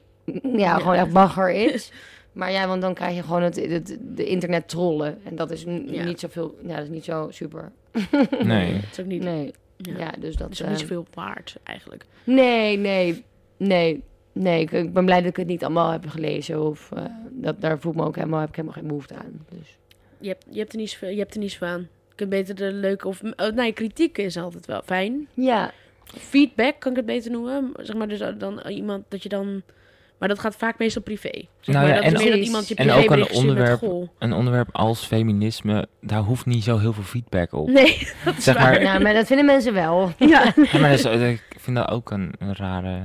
[0.56, 1.92] ja, gewoon echt bagger is.
[2.34, 5.20] Maar ja, want dan krijg je gewoon het, het, de internet trollen.
[5.24, 6.04] En dat is Ja.
[6.04, 7.72] niet zoveel, ja, dat is niet zo super.
[8.44, 8.74] Nee.
[8.74, 9.98] Het is ook niet, Nee, ja.
[9.98, 12.06] ja, dus dat het is ook niet eh, zoveel waard, eigenlijk.
[12.24, 13.24] Nee, nee,
[13.58, 14.04] nee.
[14.32, 16.66] Nee, ik, ik ben blij dat ik het niet allemaal heb gelezen.
[16.66, 19.46] Of, eh, dat, daar voel ik me ook helemaal, heb ik helemaal geen behoefte aan.
[19.50, 19.78] Dus.
[20.18, 21.88] Je hebt, je hebt, er, niet zoveel, je hebt er niet zoveel aan.
[22.10, 23.08] Je kunt beter de leuke...
[23.08, 25.28] Of, oh, nee, kritiek is altijd wel fijn.
[25.34, 25.72] Ja,
[26.06, 27.72] Feedback kan ik het beter noemen.
[27.78, 29.62] Zeg maar dus dan iemand dat je dan...
[30.24, 31.30] Maar dat gaat vaak meestal privé.
[31.60, 33.32] Zeg Nou maar, ja, dat is en- meer dat iemand je en privé ook een
[33.32, 33.82] onderwerp-.
[34.20, 37.70] Een onderwerp als feminisme, daar hoeft niet zo heel veel feedback op.
[37.70, 38.72] Nee, dat is Zeg waar.
[38.72, 40.12] maar- ja, maar dat vinden mensen wel.
[40.18, 40.54] Ja.
[40.72, 43.00] Ja, maar dat is- eh, ik vind dat ook een, een rare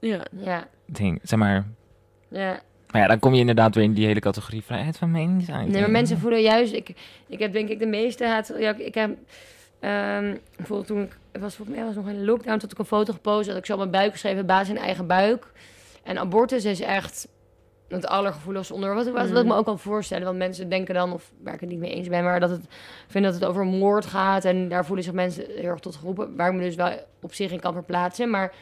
[0.00, 0.20] ja.
[0.44, 1.20] Ja, ding.
[1.22, 1.66] Zeg maar,
[2.28, 2.60] ja.
[2.90, 5.72] maar ja, dan kom je inderdaad weer in die hele categorie vrijheid van meningsuiting.
[5.72, 6.72] Nee, maar mensen voelen juist...
[6.72, 6.94] Ik,
[7.26, 8.52] ik heb denk ik de meeste haat...
[8.58, 9.10] Ja, ik, ik heb...
[9.80, 11.16] ehm, bijvoorbeeld toen ik...
[11.32, 12.50] Het was volgens mij was nog in de lockdown...
[12.50, 13.48] Toen had ik een foto gepost...
[13.48, 14.46] Dat ik zo mijn buik geschreven...
[14.46, 15.46] Baas in eigen buik.
[16.02, 17.28] En abortus is echt...
[17.88, 19.04] Het allergevoeligste onderwerp.
[19.04, 20.24] Wat, wat, wat ik me ook kan voorstellen.
[20.24, 21.12] Want mensen denken dan...
[21.12, 22.24] Of waar ik het niet mee eens ben...
[22.24, 22.64] Maar dat het...
[23.06, 24.44] vinden dat het over moord gaat.
[24.44, 26.36] En daar voelen zich mensen heel erg tot geroepen.
[26.36, 28.30] Waar ik me dus wel op zich in kan verplaatsen.
[28.30, 28.54] Maar...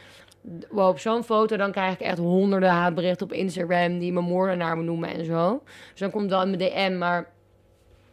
[0.70, 3.98] Wow, op zo'n foto dan krijg ik echt honderden haatberichten op Instagram...
[3.98, 5.62] die me moordenaar me noemen en zo.
[5.90, 7.28] Dus dan komt wel in mijn DM, maar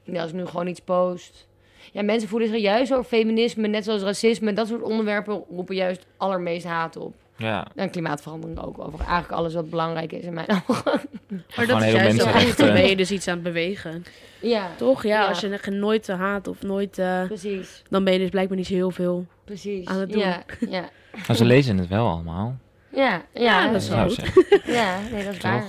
[0.03, 1.47] ja, als ik nu gewoon iets post.
[1.91, 4.53] Ja, mensen voelen zich juist over feminisme, net zoals racisme.
[4.53, 7.15] Dat soort onderwerpen roepen juist allermeest haat op.
[7.38, 8.80] Ja, En klimaatverandering ook.
[8.80, 10.84] Over eigenlijk alles wat belangrijk is in mijn ogen.
[11.28, 12.58] Maar Gewoon dat is juist.
[12.58, 14.04] Dan ben je dus iets aan het bewegen.
[14.42, 15.04] ja, Toch?
[15.04, 15.28] Ja, Ja.
[15.28, 16.98] als je nooit eh, haat of nooit...
[16.98, 17.84] eh, precies.
[17.90, 19.86] dan ben je dus blijkbaar niet zo heel veel precies.
[19.88, 20.22] aan het doen.
[20.22, 20.90] Ja, ja.
[21.28, 22.58] Maar ze lezen het wel allemaal.
[22.94, 24.14] Ja, ja, Ja, dat is wel goed.
[24.14, 24.62] zeggen.
[24.74, 25.66] Ja, nee, dat is waar.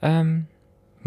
[0.00, 0.38] Ehm,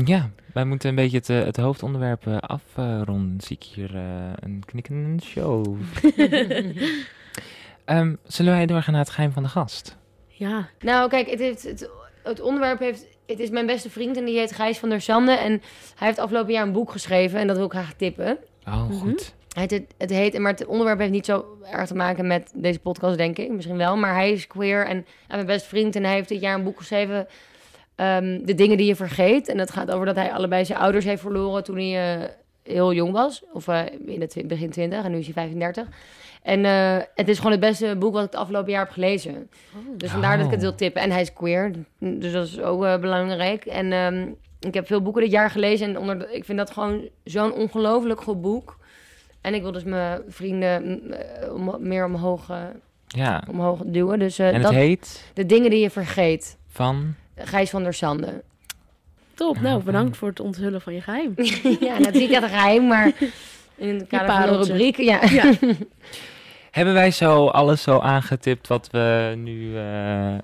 [0.06, 3.42] ja, wij moeten een beetje het, eh, het hoofdonderwerp afronden.
[3.42, 5.66] Zie ik hier eh, een knikkende show.
[7.88, 9.98] Ehm, zullen wij doorgaan naar het geheim van de gast?
[10.28, 11.90] Ja, Nou, kijk, het, heeft, het,
[12.24, 13.06] het onderwerp heeft...
[13.26, 15.32] Het is mijn beste vriend en die heet Gijs van der Sande.
[15.32, 15.52] En
[15.96, 18.38] hij heeft afgelopen jaar een boek geschreven en dat wil ik graag tippen.
[18.68, 18.94] Oh, Mhm.
[18.94, 19.34] goed.
[19.54, 22.80] Het, het, het heet, maar het onderwerp heeft niet zo erg te maken met deze
[22.80, 23.52] podcast, denk ik.
[23.52, 25.96] Misschien wel, maar hij is queer en, en mijn beste vriend.
[25.96, 27.28] En hij heeft dit jaar een boek geschreven,
[27.96, 29.48] ehm, De dingen die je vergeet.
[29.48, 32.30] En dat gaat over dat hij allebei zijn ouders heeft verloren toen hij eh,
[32.64, 33.44] heel jong was.
[33.54, 35.88] Of eh, in het begin 20 en nu is hij 35.
[36.48, 39.50] En eh, het is gewoon het beste boek wat ik het afgelopen jaar heb gelezen.
[39.98, 40.68] Dus vandaar dat ik het Oh.
[40.68, 41.02] wil tippen.
[41.02, 43.66] En hij is queer, dus dat is ook eh, belangrijk.
[43.66, 44.28] En ehm,
[44.60, 45.88] ik heb veel boeken dit jaar gelezen.
[45.88, 48.78] En onder, de- ik vind dat gewoon zo'n ongelooflijk goed boek.
[49.42, 51.02] En ik wil dus mijn vrienden
[51.46, 52.48] eh, meer omhoog,
[53.08, 54.20] Ja, omhoog duwen.
[54.20, 56.58] Dus eh, en het dat, heet de dingen die je vergeet.
[56.70, 57.16] van...
[57.36, 58.44] Gijs van der Sande.
[59.34, 59.60] top.
[59.62, 61.34] Nou, bedankt voor het onthullen van je geheim.
[61.88, 63.12] ja, dat is niet echt een geheim, maar
[63.76, 64.98] in het kader van de rubriek.
[64.98, 65.20] Ja.
[65.30, 65.52] Ja.
[66.78, 69.76] Hebben wij zo alles zo aangetipt wat we nu...
[69.78, 70.38] eh,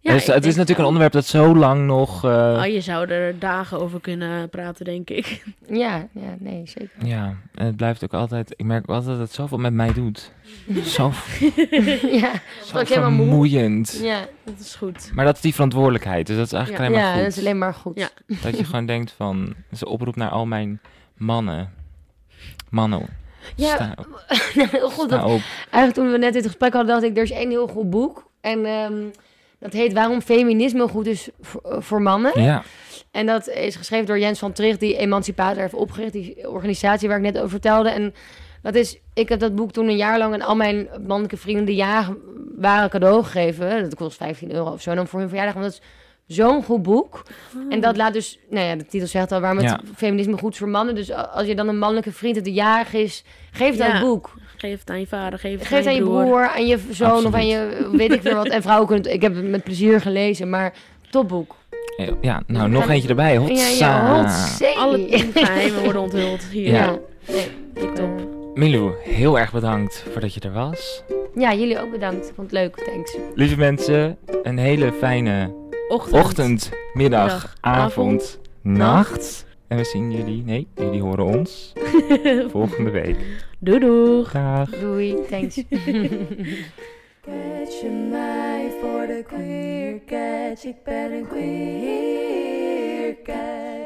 [0.00, 2.24] Ja, dus, het is natuurlijk een onderwerp dat zo lang nog...
[2.24, 5.44] eh, Oh, je zou er dagen over kunnen praten, denk ik.
[5.84, 7.06] ja, ja, nee, zeker.
[7.06, 8.52] Ja, en het blijft ook altijd...
[8.56, 10.32] Ik merk ook altijd dat het zoveel met mij doet.
[10.84, 11.12] Zo,
[12.12, 12.32] ja,
[12.64, 12.86] zo moe.
[12.86, 13.98] vermoeiend.
[14.02, 14.26] ja.
[14.44, 15.10] Dat is goed.
[15.14, 16.26] Maar dat is die verantwoordelijkheid.
[16.26, 16.88] Dus dat is eigenlijk Ja.
[16.88, 17.24] alleen maar ja goed.
[17.24, 17.98] dat is alleen maar goed.
[17.98, 18.08] Ja.
[18.42, 19.44] Dat je gewoon denkt van...
[19.44, 20.80] Dat is een oproep naar al mijn
[21.16, 21.72] mannen.
[22.68, 23.06] Mannen,
[23.56, 23.94] Ja, sta,
[24.70, 25.08] heel goed.
[25.08, 25.20] Dat,
[25.70, 28.30] eigenlijk toen we net dit gesprek hadden, dacht ik, er is één heel goed boek.
[28.40, 29.04] En ehm,
[29.58, 32.42] dat heet Waarom feminisme goed is voor, voor mannen.
[32.42, 32.62] Ja,
[33.10, 36.12] En dat is geschreven door Jens van Tricht, die Emancipator heeft opgericht.
[36.12, 37.90] Die organisatie waar ik net over vertelde.
[37.90, 38.14] En
[38.62, 41.64] dat is, ik heb dat boek toen een jaar lang aan al mijn mannelijke vrienden
[41.64, 42.16] die jagen
[42.56, 43.82] waren cadeau gegeven.
[43.82, 45.54] Dat kost 15 euro of zo dan voor hun verjaardag.
[45.54, 45.88] Want dat is
[46.26, 47.22] zo'n goed boek.
[47.68, 49.80] En dat laat dus, nou ja, de titel zegt al waarom het Ja.
[49.96, 50.94] feminisme goed is voor mannen.
[50.94, 54.00] Dus als je dan een mannelijke vriend hebt die jarig is, geef dat Ja.
[54.00, 54.34] boek.
[54.56, 57.26] Geef het aan je vader, geef het Geef het aan je broer, aan je zoon
[57.26, 58.48] of aan je weet ik veel wat.
[58.54, 60.72] En vrouwen kunnen het, ik heb het met plezier gelezen, maar
[61.10, 61.54] topboek.
[62.20, 63.32] ja nou nog eentje erbij.
[63.32, 64.66] Ja, Hotsa.
[64.66, 64.72] ja.
[64.74, 66.72] Alle geheimen worden onthuld hier.
[66.72, 66.84] Ja.
[66.84, 66.98] Ja,
[67.28, 68.10] nee, Ik top.
[68.54, 71.02] Milou, heel erg bedankt voordat je er was.
[71.34, 72.28] ja, jullie ook bedankt.
[72.28, 73.16] Ik vond het leuk, thanks.
[73.34, 75.54] Lieve mensen, een hele fijne
[75.92, 76.24] Ochtend.
[76.24, 79.46] ochtend, middag, Middag, avond, nacht.
[79.68, 81.72] En we zien jullie, nee, jullie horen ons
[82.50, 83.16] volgende week.
[83.58, 84.32] Doei doeg.
[84.32, 84.70] Dag.
[84.70, 85.54] Doei, thanks.
[87.24, 90.64] Catch mij voor de queer catch.
[90.64, 93.81] Ik ben een queer catch.